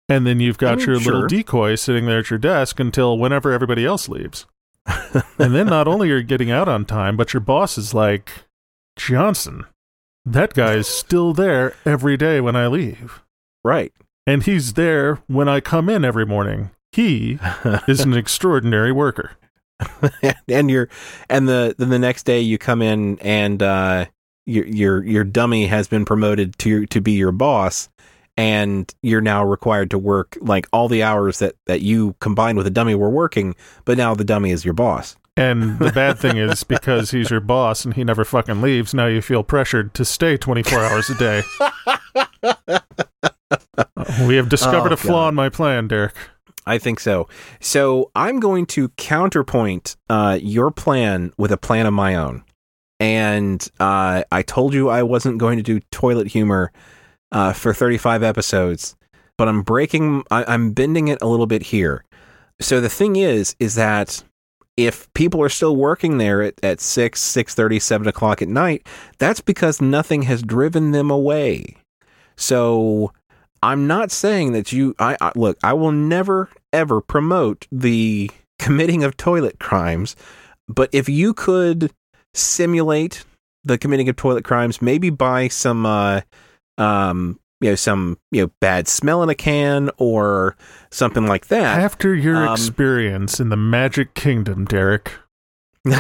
And 0.10 0.28
then 0.28 0.40
you've 0.40 0.58
got 0.58 0.74
I 0.74 0.76
mean, 0.76 0.86
your 0.86 0.96
little 1.00 1.28
decoy 1.28 1.76
sitting 1.76 2.06
there 2.06 2.20
at 2.20 2.30
your 2.30 2.38
desk 2.38 2.80
until 2.80 3.18
whenever 3.18 3.52
everybody 3.52 3.86
else 3.86 4.08
leaves. 4.10 4.46
and 5.40 5.56
then 5.56 5.68
not 5.68 5.88
only 5.88 6.12
are 6.12 6.18
you 6.18 6.24
getting 6.24 6.52
out 6.52 6.68
on 6.68 6.86
time, 6.86 7.16
but 7.18 7.34
your 7.34 7.40
boss 7.40 7.78
is 7.78 7.94
like, 7.94 8.30
Johnson, 8.98 9.66
that 10.26 10.54
guy's 10.54 10.88
still 10.88 11.34
there 11.34 11.74
every 11.86 12.18
day 12.18 12.40
when 12.42 12.56
I 12.56 12.68
leave. 12.68 13.22
right. 13.64 13.94
And 14.28 14.44
he's 14.44 14.74
there 14.74 15.16
when 15.28 15.50
I 15.50 15.60
come 15.60 15.90
in 15.90 16.06
every 16.06 16.26
morning. 16.26 16.72
He 16.94 17.40
is 17.88 18.02
an 18.02 18.14
extraordinary 18.18 18.92
worker. 18.92 19.32
and 20.48 20.70
you're 20.72 20.88
and 21.30 21.48
the 21.50 21.76
then 21.78 21.90
the 21.90 22.00
next 22.00 22.24
day 22.24 22.40
you 22.40 22.58
come 22.58 22.82
in 22.82 23.20
and 23.20 23.62
uh 23.62 24.06
your 24.46 24.66
your 24.66 25.04
your 25.04 25.24
dummy 25.24 25.68
has 25.68 25.88
been 25.88 26.06
promoted 26.06 26.58
to 26.60 26.86
to 26.86 27.02
be 27.02 27.14
your 27.14 27.32
boss 27.34 27.90
and 28.38 28.94
you're 29.02 29.20
now 29.22 29.44
required 29.44 29.90
to 29.92 29.98
work 29.98 30.38
like 30.42 30.68
all 30.72 30.88
the 30.88 31.04
hours 31.04 31.40
that 31.40 31.56
that 31.66 31.82
you 31.82 32.16
combined 32.22 32.58
with 32.58 32.66
the 32.66 32.72
dummy 32.72 32.96
were 32.96 33.10
working 33.10 33.56
but 33.84 33.98
now 33.98 34.14
the 34.16 34.24
dummy 34.24 34.52
is 34.52 34.64
your 34.64 34.74
boss 34.74 35.18
And 35.36 35.80
the 35.80 35.92
bad 35.92 36.20
thing 36.20 36.38
is 36.38 36.64
because 36.76 37.12
he's 37.12 37.30
your 37.32 37.40
boss 37.42 37.84
and 37.84 37.96
he 37.96 38.04
never 38.04 38.24
fucking 38.24 38.62
leaves, 38.62 38.94
now 38.94 39.08
you 39.08 39.22
feel 39.22 39.44
pressured 39.44 39.94
to 39.96 40.06
stay 40.06 40.38
24 40.38 40.80
hours 40.80 41.10
a 41.10 41.16
day. 41.18 41.42
we 44.28 44.36
have 44.36 44.50
discovered 44.50 44.92
Oh, 44.92 44.94
a 44.94 44.98
flaw 44.98 45.26
God. 45.26 45.30
in 45.30 45.36
my 45.36 45.50
plan, 45.50 45.88
Derek. 45.88 46.14
I 46.66 46.78
think 46.78 47.00
so. 47.00 47.28
So 47.60 48.12
I'm 48.16 48.40
going 48.40 48.66
to 48.68 48.90
counterpoint 48.90 49.96
uh, 50.10 50.40
your 50.42 50.72
plan 50.72 51.34
with 51.38 51.52
a 51.52 51.58
plan 51.58 51.86
of 51.86 51.94
my 51.94 52.16
own. 52.16 52.44
And 53.00 53.68
uh, 53.80 54.24
I 54.32 54.42
told 54.44 54.74
you 54.74 54.90
I 54.90 55.04
wasn't 55.04 55.38
going 55.38 55.58
to 55.58 55.64
do 55.64 55.82
toilet 55.92 56.28
humor 56.28 56.72
uh, 57.32 57.52
for 57.52 57.74
35 57.74 58.24
episodes, 58.24 58.96
but 59.38 59.50
I'm 59.50 59.62
breaking, 59.62 60.24
I, 60.32 60.46
I'm 60.46 60.72
bending 60.72 61.10
it 61.10 61.22
a 61.22 61.28
little 61.28 61.48
bit 61.48 61.64
here. 61.64 62.06
So 62.62 62.80
the 62.80 62.90
thing 62.90 63.16
is, 63.16 63.56
is 63.60 63.76
that 63.76 64.24
if 64.78 65.12
people 65.14 65.42
are 65.42 65.50
still 65.50 65.76
working 65.76 66.18
there 66.18 66.42
at, 66.42 66.56
at 66.64 66.80
6, 66.80 67.22
6.30, 67.22 67.82
7 67.82 68.08
o'clock 68.08 68.42
at 68.42 68.48
night, 68.48 68.88
that's 69.18 69.42
because 69.42 69.82
nothing 69.82 70.24
has 70.24 70.42
driven 70.42 70.92
them 70.92 71.12
away. 71.12 71.78
So 72.36 73.12
I'm 73.64 73.88
not 73.88 74.12
saying 74.12 74.52
that 74.52 74.74
you. 74.74 74.94
I, 75.00 75.16
I 75.22 75.32
look. 75.36 75.58
I 75.64 75.74
will 75.74 75.94
never 75.94 76.50
ever 76.74 77.00
promote 77.02 77.66
the 77.72 78.30
committing 78.60 79.04
of 79.04 79.16
toilet 79.16 79.60
crimes, 79.60 80.16
but 80.68 80.90
if 80.92 81.08
you 81.08 81.34
could 81.34 81.92
simulate 82.34 83.24
the 83.64 83.78
committing 83.78 84.10
of 84.10 84.18
toilet 84.18 84.44
crimes, 84.44 84.82
maybe 84.82 85.10
by 85.10 85.48
some, 85.48 85.86
uh, 85.86 86.22
um, 86.78 87.40
you 87.62 87.70
know, 87.70 87.76
some 87.76 88.18
you 88.32 88.42
know 88.44 88.52
bad 88.60 88.90
smell 88.90 89.24
in 89.24 89.30
a 89.30 89.36
can 89.36 89.90
or 89.98 90.58
something 90.92 91.26
like 91.26 91.48
that. 91.48 91.80
After 91.80 92.14
your 92.14 92.46
um, 92.46 92.54
experience 92.54 93.40
in 93.40 93.48
the 93.48 93.56
Magic 93.56 94.14
Kingdom, 94.14 94.66
Derek, 94.66 95.14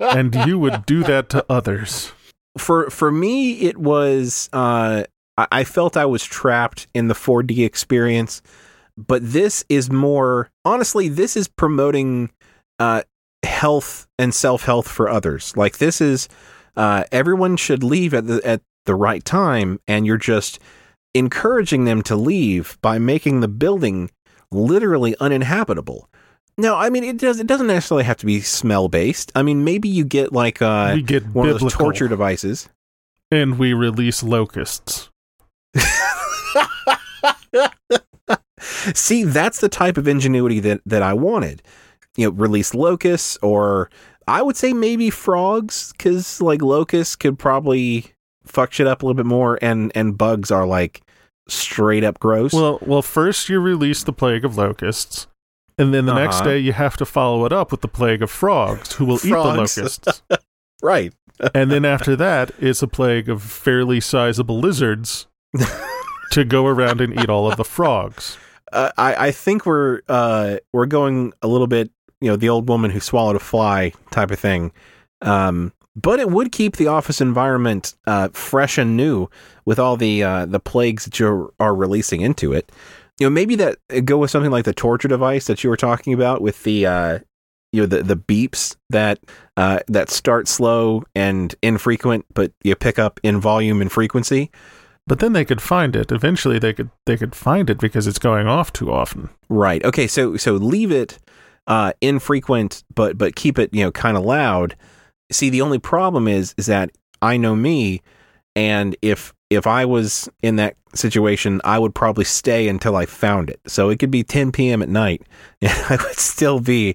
and 0.00 0.34
you 0.46 0.56
would 0.58 0.86
do 0.86 1.02
that 1.02 1.28
to 1.30 1.44
others. 1.48 2.12
for 2.58 2.90
for 2.90 3.10
me 3.10 3.60
it 3.60 3.76
was 3.76 4.48
uh 4.52 5.04
I, 5.40 5.60
I 5.60 5.64
felt 5.64 5.96
I 5.96 6.06
was 6.06 6.24
trapped 6.24 6.88
in 6.94 7.08
the 7.08 7.14
4D 7.14 7.64
experience 7.64 8.42
but 8.96 9.22
this 9.22 9.64
is 9.68 9.90
more 9.90 10.50
honestly 10.64 11.08
this 11.08 11.36
is 11.36 11.48
promoting 11.48 12.30
uh 12.78 13.02
health 13.42 14.06
and 14.18 14.34
self-health 14.34 14.86
for 14.86 15.08
others 15.08 15.56
like 15.56 15.78
this 15.78 16.00
is 16.00 16.28
uh 16.76 17.04
everyone 17.10 17.56
should 17.56 17.82
leave 17.82 18.12
at 18.12 18.26
the 18.26 18.40
at 18.46 18.60
the 18.86 18.94
right 18.94 19.24
time 19.24 19.78
and 19.88 20.06
you're 20.06 20.16
just 20.18 20.58
encouraging 21.14 21.84
them 21.84 22.02
to 22.02 22.16
leave 22.16 22.78
by 22.82 22.98
making 22.98 23.40
the 23.40 23.48
building 23.48 24.10
literally 24.52 25.16
uninhabitable 25.20 26.08
no, 26.60 26.76
I 26.76 26.90
mean 26.90 27.04
it 27.04 27.16
does. 27.16 27.40
It 27.40 27.46
doesn't 27.46 27.68
necessarily 27.68 28.04
have 28.04 28.18
to 28.18 28.26
be 28.26 28.40
smell 28.40 28.88
based. 28.88 29.32
I 29.34 29.42
mean, 29.42 29.64
maybe 29.64 29.88
you 29.88 30.04
get 30.04 30.30
like 30.32 30.60
uh, 30.60 30.96
get 30.96 31.26
one 31.28 31.48
of 31.48 31.58
those 31.58 31.72
torture 31.72 32.06
devices. 32.06 32.68
and 33.30 33.58
we 33.58 33.72
release 33.72 34.22
locusts. 34.22 35.09
See, 38.60 39.24
that's 39.24 39.60
the 39.60 39.68
type 39.68 39.96
of 39.96 40.06
ingenuity 40.08 40.60
that 40.60 40.80
that 40.86 41.02
I 41.02 41.12
wanted. 41.14 41.62
You 42.16 42.26
know, 42.26 42.32
release 42.32 42.74
locusts, 42.74 43.38
or 43.42 43.90
I 44.26 44.42
would 44.42 44.56
say 44.56 44.72
maybe 44.72 45.10
frogs, 45.10 45.92
because 45.92 46.40
like 46.40 46.60
locusts 46.62 47.16
could 47.16 47.38
probably 47.38 48.12
fuck 48.44 48.72
shit 48.72 48.86
up 48.86 49.02
a 49.02 49.06
little 49.06 49.16
bit 49.16 49.26
more, 49.26 49.58
and 49.62 49.92
and 49.94 50.16
bugs 50.18 50.50
are 50.50 50.66
like 50.66 51.02
straight 51.48 52.04
up 52.04 52.18
gross. 52.18 52.52
Well, 52.52 52.78
well, 52.82 53.02
first 53.02 53.48
you 53.48 53.60
release 53.60 54.02
the 54.04 54.12
plague 54.12 54.44
of 54.44 54.56
locusts, 54.58 55.26
and 55.78 55.94
then 55.94 56.06
the 56.06 56.14
next 56.14 56.36
Uh-huh. 56.36 56.50
day 56.50 56.58
you 56.58 56.72
have 56.72 56.96
to 56.98 57.06
follow 57.06 57.44
it 57.46 57.52
up 57.52 57.70
with 57.70 57.80
the 57.80 57.88
plague 57.88 58.22
of 58.22 58.30
frogs, 58.30 58.94
who 58.94 59.04
will 59.06 59.16
eat 59.24 59.30
the 59.30 59.38
locusts. 59.38 60.22
right. 60.82 61.12
and 61.54 61.70
then 61.70 61.84
after 61.86 62.14
that, 62.16 62.50
it's 62.58 62.82
a 62.82 62.88
plague 62.88 63.28
of 63.28 63.42
fairly 63.42 64.00
sizable 64.00 64.58
lizards 64.60 65.26
to 66.32 66.44
go 66.44 66.66
around 66.66 67.00
and 67.00 67.18
eat 67.20 67.28
all 67.28 67.50
of 67.50 67.56
the 67.56 67.64
frogs. 67.64 68.38
Uh, 68.72 68.92
I 68.96 69.28
I 69.28 69.30
think 69.30 69.66
we're 69.66 70.02
uh 70.08 70.58
we're 70.72 70.86
going 70.86 71.32
a 71.42 71.48
little 71.48 71.66
bit 71.66 71.90
you 72.20 72.28
know 72.28 72.36
the 72.36 72.48
old 72.48 72.68
woman 72.68 72.90
who 72.90 73.00
swallowed 73.00 73.36
a 73.36 73.40
fly 73.40 73.92
type 74.10 74.30
of 74.30 74.38
thing. 74.38 74.72
Um, 75.22 75.72
but 75.96 76.20
it 76.20 76.30
would 76.30 76.52
keep 76.52 76.76
the 76.76 76.86
office 76.86 77.20
environment 77.20 77.94
uh, 78.06 78.28
fresh 78.28 78.78
and 78.78 78.96
new 78.96 79.28
with 79.64 79.78
all 79.78 79.96
the 79.96 80.22
uh, 80.22 80.46
the 80.46 80.60
plagues 80.60 81.04
that 81.04 81.18
you 81.18 81.52
are 81.58 81.74
releasing 81.74 82.20
into 82.20 82.52
it. 82.52 82.70
You 83.18 83.26
know, 83.26 83.30
maybe 83.30 83.56
that 83.56 83.78
uh, 83.94 84.00
go 84.00 84.18
with 84.18 84.30
something 84.30 84.50
like 84.50 84.64
the 84.64 84.72
torture 84.72 85.08
device 85.08 85.46
that 85.46 85.64
you 85.64 85.70
were 85.70 85.76
talking 85.76 86.12
about 86.12 86.40
with 86.40 86.62
the 86.62 86.86
uh, 86.86 87.18
you 87.72 87.82
know 87.82 87.86
the 87.86 88.02
the 88.02 88.16
beeps 88.16 88.76
that 88.88 89.18
uh, 89.56 89.80
that 89.88 90.10
start 90.10 90.48
slow 90.48 91.02
and 91.14 91.54
infrequent, 91.62 92.24
but 92.34 92.52
you 92.62 92.74
pick 92.76 92.98
up 92.98 93.20
in 93.22 93.40
volume 93.40 93.80
and 93.80 93.90
frequency. 93.90 94.50
But 95.10 95.18
then 95.18 95.32
they 95.32 95.44
could 95.44 95.60
find 95.60 95.96
it. 95.96 96.12
Eventually, 96.12 96.60
they 96.60 96.72
could 96.72 96.88
they 97.04 97.16
could 97.16 97.34
find 97.34 97.68
it 97.68 97.78
because 97.80 98.06
it's 98.06 98.20
going 98.20 98.46
off 98.46 98.72
too 98.72 98.92
often. 98.92 99.28
Right. 99.48 99.84
Okay. 99.84 100.06
So 100.06 100.36
so 100.36 100.52
leave 100.52 100.92
it 100.92 101.18
uh, 101.66 101.94
infrequent, 102.00 102.84
but 102.94 103.18
but 103.18 103.34
keep 103.34 103.58
it 103.58 103.74
you 103.74 103.82
know 103.82 103.90
kind 103.90 104.16
of 104.16 104.22
loud. 104.22 104.76
See, 105.32 105.50
the 105.50 105.62
only 105.62 105.80
problem 105.80 106.28
is 106.28 106.54
is 106.56 106.66
that 106.66 106.92
I 107.20 107.38
know 107.38 107.56
me, 107.56 108.02
and 108.54 108.94
if 109.02 109.34
if 109.50 109.66
I 109.66 109.84
was 109.84 110.28
in 110.42 110.56
that 110.56 110.76
situation, 110.94 111.60
I 111.64 111.78
would 111.78 111.94
probably 111.94 112.24
stay 112.24 112.68
until 112.68 112.96
I 112.96 113.04
found 113.04 113.50
it. 113.50 113.60
So 113.66 113.90
it 113.90 113.98
could 113.98 114.10
be 114.10 114.22
10 114.22 114.52
p.m. 114.52 114.80
at 114.80 114.88
night, 114.88 115.22
and 115.60 115.72
I 115.88 115.96
would 115.96 116.18
still 116.18 116.60
be 116.60 116.94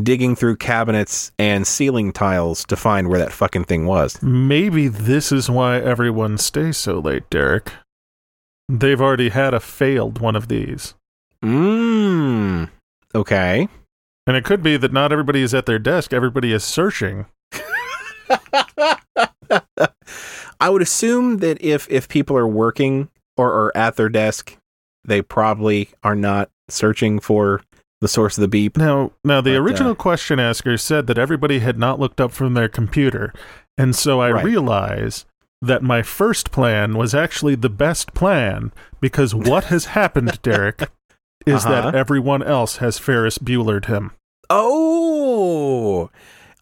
digging 0.00 0.36
through 0.36 0.56
cabinets 0.56 1.32
and 1.38 1.66
ceiling 1.66 2.12
tiles 2.12 2.64
to 2.66 2.76
find 2.76 3.08
where 3.08 3.18
that 3.18 3.32
fucking 3.32 3.64
thing 3.64 3.86
was. 3.86 4.22
Maybe 4.22 4.88
this 4.88 5.32
is 5.32 5.50
why 5.50 5.78
everyone 5.78 6.38
stays 6.38 6.76
so 6.76 7.00
late, 7.00 7.28
Derek. 7.28 7.72
They've 8.68 9.00
already 9.00 9.30
had 9.30 9.54
a 9.54 9.60
failed 9.60 10.20
one 10.20 10.36
of 10.36 10.48
these. 10.48 10.94
Mmm. 11.42 12.68
Okay. 13.14 13.68
And 14.26 14.36
it 14.36 14.44
could 14.44 14.62
be 14.62 14.76
that 14.76 14.92
not 14.92 15.12
everybody 15.12 15.42
is 15.42 15.54
at 15.54 15.66
their 15.66 15.78
desk, 15.78 16.12
everybody 16.12 16.52
is 16.52 16.64
searching. 16.64 17.26
I 20.60 20.70
would 20.70 20.82
assume 20.82 21.38
that 21.38 21.62
if 21.62 21.86
if 21.90 22.08
people 22.08 22.36
are 22.36 22.46
working 22.48 23.08
or 23.36 23.52
are 23.52 23.72
at 23.76 23.96
their 23.96 24.08
desk, 24.08 24.56
they 25.04 25.22
probably 25.22 25.90
are 26.02 26.16
not 26.16 26.50
searching 26.68 27.20
for 27.20 27.62
the 28.00 28.08
source 28.08 28.36
of 28.36 28.42
the 28.42 28.48
beep. 28.48 28.76
Now, 28.76 29.12
now 29.24 29.40
the 29.40 29.52
But, 29.52 29.56
uh, 29.58 29.62
original 29.62 29.94
question 29.94 30.38
asker 30.38 30.76
said 30.76 31.06
that 31.06 31.18
everybody 31.18 31.60
had 31.60 31.78
not 31.78 31.98
looked 31.98 32.20
up 32.20 32.32
from 32.32 32.54
their 32.54 32.68
computer, 32.68 33.32
and 33.78 33.94
so 33.96 34.20
I 34.20 34.30
Right. 34.32 34.44
realize 34.44 35.24
that 35.62 35.82
my 35.82 36.02
first 36.02 36.50
plan 36.50 36.98
was 36.98 37.14
actually 37.14 37.54
the 37.54 37.70
best 37.70 38.12
plan 38.14 38.72
because 39.00 39.34
what 39.34 39.64
has 39.64 39.86
happened, 39.96 40.40
Derek, 40.42 40.90
is 41.46 41.64
Uh-huh. 41.64 41.82
that 41.90 41.94
everyone 41.94 42.42
else 42.42 42.76
has 42.78 42.98
Ferris 42.98 43.38
Buellered 43.38 43.86
him. 43.86 44.12
Oh, 44.50 46.10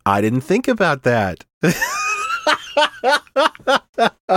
I 0.07 0.21
didn't 0.21 0.43
think 0.43 0.69
about 0.69 1.03
that. 1.03 1.45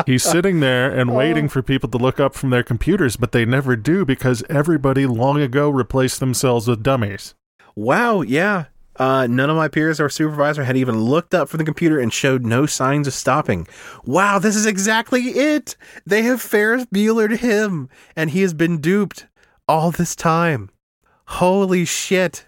He's 0.05 0.23
sitting 0.23 0.59
there 0.59 0.89
and 0.91 1.09
Oh. 1.09 1.13
waiting 1.13 1.47
for 1.49 1.61
people 1.61 1.89
to 1.89 1.97
look 1.97 2.19
up 2.19 2.35
from 2.35 2.49
their 2.49 2.63
computers, 2.63 3.15
but 3.17 3.31
they 3.31 3.45
never 3.45 3.75
do 3.75 4.05
because 4.05 4.43
everybody 4.49 5.05
long 5.05 5.41
ago 5.41 5.69
replaced 5.69 6.19
themselves 6.19 6.67
with 6.67 6.83
dummies. 6.83 7.33
Wow, 7.75 8.21
yeah. 8.21 8.65
Uh, 8.97 9.27
none 9.27 9.49
of 9.49 9.55
my 9.55 9.67
peers 9.67 9.99
or 9.99 10.09
supervisor 10.09 10.63
had 10.63 10.75
even 10.75 10.99
looked 10.99 11.33
up 11.35 11.47
from 11.49 11.59
the 11.59 11.63
computer 11.63 11.99
and 11.99 12.11
showed 12.11 12.43
no 12.43 12.65
signs 12.65 13.07
of 13.07 13.13
stopping. 13.13 13.67
Wow, 14.05 14.39
this 14.39 14.55
is 14.55 14.65
exactly 14.65 15.21
it. 15.21 15.75
They 16.05 16.23
have 16.23 16.41
Ferris 16.41 16.85
Buellered 16.85 17.37
him, 17.37 17.89
and 18.15 18.31
he 18.31 18.41
has 18.41 18.55
been 18.55 18.79
duped 18.81 19.27
all 19.67 19.91
this 19.91 20.15
time. 20.15 20.71
Holy 21.27 21.85
shit. 21.85 22.47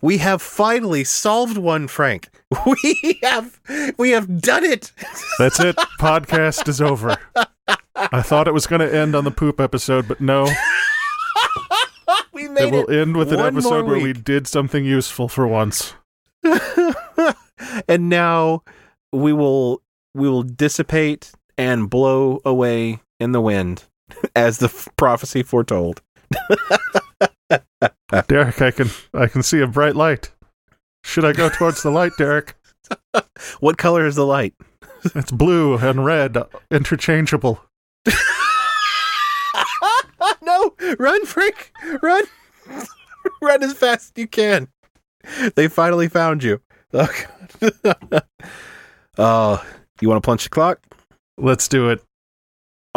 We 0.00 0.18
have 0.18 0.40
finally 0.40 1.04
solved 1.04 1.58
one, 1.58 1.88
Frank. 1.88 2.28
We 2.66 3.18
have 3.22 3.60
we 3.98 4.10
have 4.10 4.40
done 4.40 4.64
it. 4.64 4.92
That's 5.38 5.60
it. 5.60 5.76
Podcast 6.00 6.66
is 6.68 6.80
over. 6.80 7.16
I 7.94 8.22
thought 8.22 8.48
it 8.48 8.54
was 8.54 8.66
going 8.66 8.80
to 8.80 8.94
end 8.96 9.14
on 9.14 9.24
the 9.24 9.30
poop 9.30 9.60
episode, 9.60 10.08
but 10.08 10.20
no. 10.20 10.48
We 12.32 12.48
made 12.48 12.68
It 12.68 12.72
will 12.72 12.86
it. 12.86 13.00
end 13.02 13.16
with 13.16 13.32
an 13.32 13.40
episode 13.40 13.86
where 13.86 13.98
we 14.00 14.12
did 14.12 14.46
something 14.46 14.84
useful 14.84 15.28
for 15.28 15.46
once. 15.46 15.94
and 17.88 18.08
now 18.08 18.62
we 19.12 19.32
will 19.32 19.82
we 20.14 20.28
will 20.28 20.44
dissipate 20.44 21.32
and 21.58 21.90
blow 21.90 22.40
away 22.44 23.00
in 23.20 23.32
the 23.32 23.40
wind 23.40 23.84
as 24.36 24.58
the 24.58 24.66
f- 24.66 24.88
prophecy 24.96 25.42
foretold 25.42 26.00
Derek, 28.28 28.60
I 28.62 28.70
can 28.70 28.90
I 29.14 29.26
can 29.26 29.42
see 29.42 29.60
a 29.60 29.66
bright 29.66 29.96
light. 29.96 30.32
Should 31.04 31.24
I 31.24 31.32
go 31.32 31.48
towards 31.48 31.82
the 31.82 31.90
light, 31.90 32.12
Derek? 32.18 32.54
what 33.60 33.78
color 33.78 34.06
is 34.06 34.16
the 34.16 34.24
light 34.24 34.54
It's 35.14 35.30
blue 35.30 35.76
and 35.76 36.04
red, 36.04 36.38
interchangeable. 36.70 37.60
no 40.42 40.74
run 40.98 41.26
frank 41.26 41.72
run 42.02 42.24
run 43.42 43.62
as 43.62 43.74
fast 43.74 44.12
as 44.16 44.20
you 44.20 44.26
can 44.26 44.68
they 45.56 45.68
finally 45.68 46.08
found 46.08 46.42
you 46.42 46.60
oh, 46.94 47.12
God. 47.60 48.22
uh, 49.18 49.62
you 50.00 50.08
want 50.08 50.22
to 50.22 50.26
punch 50.26 50.44
the 50.44 50.50
clock 50.50 50.80
Let's 51.40 51.68
do 51.68 51.88
it. 51.88 52.02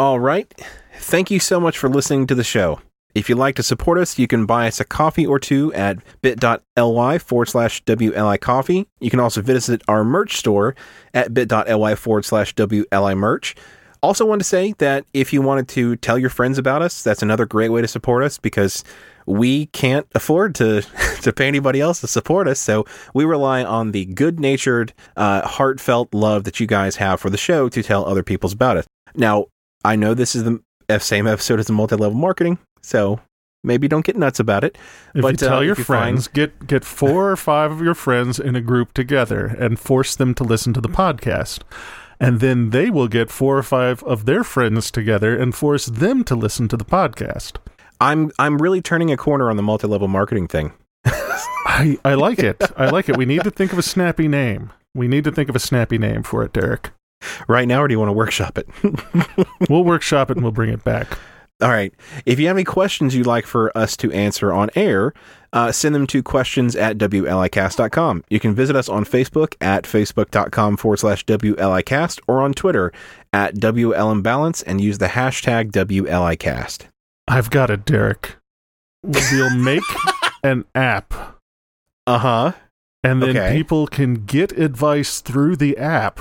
All 0.00 0.18
right. 0.18 0.52
Thank 0.96 1.30
you 1.30 1.38
so 1.38 1.60
much 1.60 1.78
for 1.78 1.88
listening 1.88 2.26
to 2.26 2.34
the 2.34 2.42
show. 2.42 2.80
If 3.14 3.28
you'd 3.28 3.38
like 3.38 3.56
to 3.56 3.62
support 3.62 3.98
us, 3.98 4.18
you 4.18 4.26
can 4.26 4.46
buy 4.46 4.68
us 4.68 4.80
a 4.80 4.84
coffee 4.84 5.26
or 5.26 5.38
two 5.38 5.72
at 5.74 5.98
bit.ly 6.22 7.18
forward 7.18 7.46
slash 7.48 7.82
WLI 7.84 8.40
coffee. 8.40 8.86
You 9.00 9.10
can 9.10 9.20
also 9.20 9.42
visit 9.42 9.82
our 9.88 10.04
merch 10.04 10.36
store 10.36 10.74
at 11.12 11.34
bit.ly 11.34 11.94
forward 11.94 12.24
slash 12.24 12.54
WLI 12.54 13.16
merch. 13.16 13.54
Also, 14.02 14.26
want 14.26 14.40
to 14.40 14.44
say 14.44 14.74
that 14.78 15.04
if 15.14 15.32
you 15.32 15.40
wanted 15.40 15.68
to 15.68 15.94
tell 15.96 16.18
your 16.18 16.30
friends 16.30 16.58
about 16.58 16.82
us, 16.82 17.04
that's 17.04 17.22
another 17.22 17.46
great 17.46 17.68
way 17.68 17.80
to 17.80 17.86
support 17.86 18.24
us 18.24 18.36
because 18.36 18.82
we 19.26 19.66
can't 19.66 20.08
afford 20.16 20.56
to 20.56 20.82
to 21.22 21.32
pay 21.32 21.46
anybody 21.46 21.80
else 21.80 22.00
to 22.00 22.08
support 22.08 22.48
us. 22.48 22.58
So 22.58 22.84
we 23.14 23.24
rely 23.24 23.62
on 23.62 23.92
the 23.92 24.06
good 24.06 24.40
natured, 24.40 24.92
uh, 25.16 25.46
heartfelt 25.46 26.12
love 26.12 26.42
that 26.44 26.58
you 26.58 26.66
guys 26.66 26.96
have 26.96 27.20
for 27.20 27.30
the 27.30 27.36
show 27.36 27.68
to 27.68 27.82
tell 27.82 28.04
other 28.04 28.24
people's 28.24 28.52
about 28.52 28.76
it. 28.76 28.86
Now, 29.14 29.46
I 29.84 29.94
know 29.94 30.14
this 30.14 30.34
is 30.34 30.42
the 30.44 30.60
same 30.98 31.28
episode 31.28 31.60
as 31.60 31.66
the 31.66 31.72
multi 31.72 31.94
level 31.94 32.18
marketing, 32.18 32.58
so 32.82 33.20
maybe 33.64 33.88
don't 33.88 34.04
get 34.04 34.16
nuts 34.16 34.40
about 34.40 34.64
it. 34.64 34.76
If 35.14 35.22
But, 35.22 35.40
you 35.40 35.46
uh, 35.46 35.50
tell 35.50 35.64
your 35.64 35.72
if 35.72 35.78
you 35.78 35.84
find- 35.84 36.02
friends, 36.16 36.28
get 36.28 36.66
get 36.66 36.84
four 36.84 37.30
or 37.30 37.36
five 37.36 37.70
of 37.72 37.80
your 37.80 37.94
friends 37.94 38.38
in 38.38 38.56
a 38.56 38.60
group 38.60 38.92
together 38.94 39.46
and 39.46 39.78
force 39.78 40.16
them 40.16 40.34
to 40.34 40.44
listen 40.44 40.72
to 40.74 40.80
the 40.80 40.88
podcast. 40.88 41.60
And 42.20 42.38
then 42.40 42.70
they 42.70 42.88
will 42.88 43.08
get 43.08 43.30
four 43.30 43.58
or 43.58 43.64
five 43.64 44.02
of 44.04 44.26
their 44.26 44.44
friends 44.44 44.90
together 44.92 45.36
and 45.36 45.54
force 45.54 45.86
them 45.86 46.22
to 46.24 46.36
listen 46.36 46.68
to 46.68 46.76
the 46.76 46.84
podcast. 46.84 47.56
I'm 48.00 48.30
I'm 48.38 48.58
really 48.58 48.80
turning 48.80 49.10
a 49.10 49.16
corner 49.16 49.50
on 49.50 49.56
the 49.56 49.62
multi 49.62 49.86
level 49.88 50.08
marketing 50.08 50.46
thing. 50.48 50.72
I, 51.04 51.98
I 52.04 52.14
like 52.14 52.38
it. 52.38 52.62
I 52.76 52.90
like 52.90 53.08
it. 53.08 53.16
We 53.16 53.24
need 53.26 53.42
to 53.44 53.50
think 53.50 53.72
of 53.72 53.78
a 53.78 53.82
snappy 53.82 54.28
name. 54.28 54.72
We 54.94 55.08
need 55.08 55.24
to 55.24 55.32
think 55.32 55.48
of 55.48 55.56
a 55.56 55.60
snappy 55.60 55.98
name 55.98 56.22
for 56.22 56.44
it, 56.44 56.52
Derek. 56.52 56.90
Right 57.48 57.66
now, 57.66 57.82
or 57.82 57.88
do 57.88 57.92
you 57.94 57.98
want 57.98 58.08
to 58.10 58.12
workshop 58.12 58.58
it? 58.58 58.68
We'll 59.70 59.84
workshop 59.84 60.30
it 60.30 60.36
and 60.36 60.42
we'll 60.44 60.52
bring 60.52 60.70
it 60.70 60.84
back. 60.84 61.16
All 61.62 61.70
right. 61.70 61.94
If 62.26 62.38
you 62.40 62.48
have 62.48 62.56
any 62.56 62.64
questions 62.64 63.14
you'd 63.14 63.26
like 63.26 63.46
for 63.46 63.76
us 63.78 63.96
to 63.98 64.10
answer 64.12 64.52
on 64.52 64.68
air, 64.74 65.14
uh, 65.52 65.70
send 65.70 65.94
them 65.94 66.06
to 66.08 66.22
questions 66.22 66.74
at 66.74 66.98
WLIcast.com. 66.98 68.24
You 68.28 68.40
can 68.40 68.54
visit 68.54 68.74
us 68.74 68.88
on 68.88 69.04
Facebook 69.04 69.54
at 69.60 69.84
facebook.com 69.84 70.76
forward 70.76 70.98
slash 70.98 71.24
WLIcast 71.26 72.20
or 72.26 72.40
on 72.42 72.52
Twitter 72.52 72.92
at 73.32 73.54
WLImbalance 73.54 74.62
and 74.66 74.80
use 74.80 74.98
the 74.98 75.08
hashtag 75.08 75.70
WLIcast. 75.72 76.86
I've 77.28 77.50
got 77.50 77.70
it, 77.70 77.84
Derek. 77.84 78.36
We'll 79.04 79.50
make 79.56 79.82
an 80.42 80.64
app, 80.74 81.14
Uh 82.06 82.18
huh. 82.18 82.52
and 83.04 83.22
then 83.22 83.36
Okay. 83.36 83.56
people 83.56 83.86
can 83.86 84.24
get 84.24 84.52
advice 84.58 85.20
through 85.20 85.56
the 85.56 85.76
app, 85.78 86.18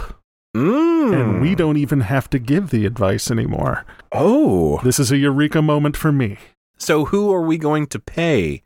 Mm. 0.56 1.14
and 1.14 1.42
we 1.42 1.56
don't 1.56 1.78
even 1.78 2.02
have 2.02 2.30
to 2.32 2.40
give 2.40 2.70
the 2.70 2.86
advice 2.86 3.32
anymore. 3.32 3.86
Oh. 4.12 4.80
This 4.84 5.00
is 5.00 5.12
a 5.12 5.18
eureka 5.18 5.62
moment 5.62 5.96
for 5.96 6.12
me. 6.12 6.38
So 6.78 7.06
who 7.06 7.34
are 7.34 7.42
we 7.42 7.58
going 7.58 7.88
to 7.88 8.00
pay 8.00 8.64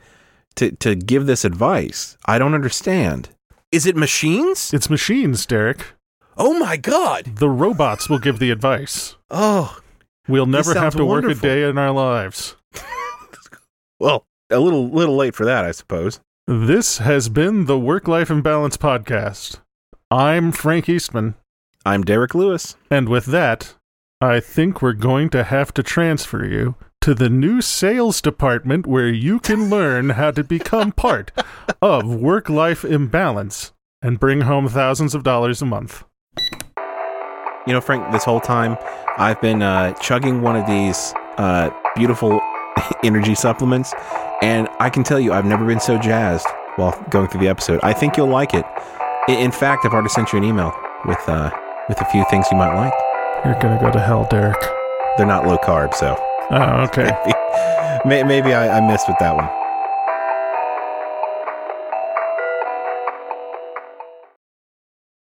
to, 0.56 0.72
to 0.72 0.96
give 0.96 1.26
this 1.26 1.46
advice? 1.46 2.18
I 2.26 2.40
don't 2.40 2.56
understand. 2.56 3.30
Is 3.72 3.86
it 3.86 3.96
machines? 3.96 4.74
It's 4.74 4.90
machines, 4.90 5.46
Derek. 5.46 5.94
Oh 6.38 6.58
my 6.58 6.78
God. 6.78 7.36
The 7.36 7.50
robots 7.50 8.10
will 8.10 8.20
give 8.20 8.40
the 8.40 8.52
advice. 8.52 9.16
Oh, 9.30 9.80
We'll 10.28 10.48
never 10.48 10.74
have 10.74 10.96
to 10.96 11.06
work 11.06 11.26
a 11.26 11.36
day 11.36 11.64
in 11.70 11.78
our 11.78 11.92
lives. 11.92 12.56
well, 14.00 14.26
a 14.50 14.60
little 14.60 14.90
little 14.90 15.16
late 15.16 15.36
for 15.36 15.46
that, 15.46 15.66
I 15.66 15.72
suppose. 15.72 16.20
This 16.48 16.98
has 17.00 17.30
been 17.30 17.66
the 17.66 17.78
Work 17.78 18.08
Life 18.08 18.32
Imbalance 18.32 18.78
Podcast. 18.78 19.60
I'm 20.10 20.52
Frank 20.52 20.90
Eastman, 20.90 21.36
I'm 21.88 22.04
Derek 22.04 22.34
Lewis. 22.34 22.76
and 22.90 23.08
with 23.08 23.26
that, 23.28 23.76
I 24.20 24.40
think 24.40 24.82
we're 24.82 24.94
going 24.94 25.30
to 25.30 25.44
have 25.44 25.72
to 25.76 25.84
transfer 25.84 26.44
you 26.44 26.74
to 27.02 27.14
the 27.14 27.30
new 27.30 27.62
sales 27.62 28.22
department 28.22 28.88
where 28.88 29.10
you 29.10 29.40
can 29.40 29.70
learn 29.70 30.12
how 30.12 30.32
to 30.32 30.44
become 30.44 30.92
part 30.92 31.32
of 31.84 32.16
Work 32.16 32.50
Life 32.50 32.84
Imbalance 32.84 33.72
and 34.02 34.20
bring 34.20 34.42
home 34.42 34.68
thousands 34.68 35.14
of 35.14 35.22
dollars 35.22 35.62
a 35.62 35.66
month. 35.66 36.04
You 37.68 37.74
know, 37.74 37.82
Frank, 37.82 38.12
this 38.12 38.24
whole 38.24 38.42
time 38.42 38.78
I've 39.18 39.40
been 39.40 39.62
uh, 39.62 39.94
chugging 39.94 40.42
one 40.42 40.56
of 40.56 40.66
these 40.66 41.14
uh, 41.38 41.70
beautiful 41.96 42.42
energy 43.04 43.36
supplements, 43.36 43.94
and 44.42 44.68
I 44.80 44.90
can 44.90 45.04
tell 45.04 45.20
you 45.20 45.34
I've 45.34 45.46
never 45.46 45.68
been 45.68 45.80
so 45.80 46.00
jazzed 46.00 46.48
while 46.78 47.00
going 47.12 47.28
through 47.28 47.42
the 47.42 47.48
episode. 47.48 47.80
I 47.84 47.94
think 47.94 48.18
you'll 48.18 48.26
like 48.26 48.56
it. 48.56 48.66
In 49.28 49.52
fact, 49.52 49.86
I've 49.86 49.94
already 49.94 50.10
sent 50.10 50.34
you 50.34 50.40
an 50.40 50.44
email 50.44 50.74
with 51.06 51.20
uh, 51.28 51.52
with 51.90 52.02
a 52.02 52.06
few 52.06 52.26
things 52.30 52.46
you 52.52 52.58
might 52.58 52.74
like. 52.76 52.94
You're 53.46 53.60
going 53.60 53.78
to 53.78 53.84
go 53.84 53.92
to 53.92 54.00
hell, 54.00 54.28
Derek. 54.30 54.60
They're 55.18 55.26
not 55.26 55.46
low 55.46 55.58
carb, 55.58 55.94
so 55.94 56.16
Oh, 56.52 56.84
okay. 56.84 57.10
maybe, 58.06 58.28
maybe 58.28 58.54
I, 58.54 58.78
I 58.78 58.88
missed 58.88 59.08
with 59.08 59.18
that 59.20 59.36
one. 59.36 59.50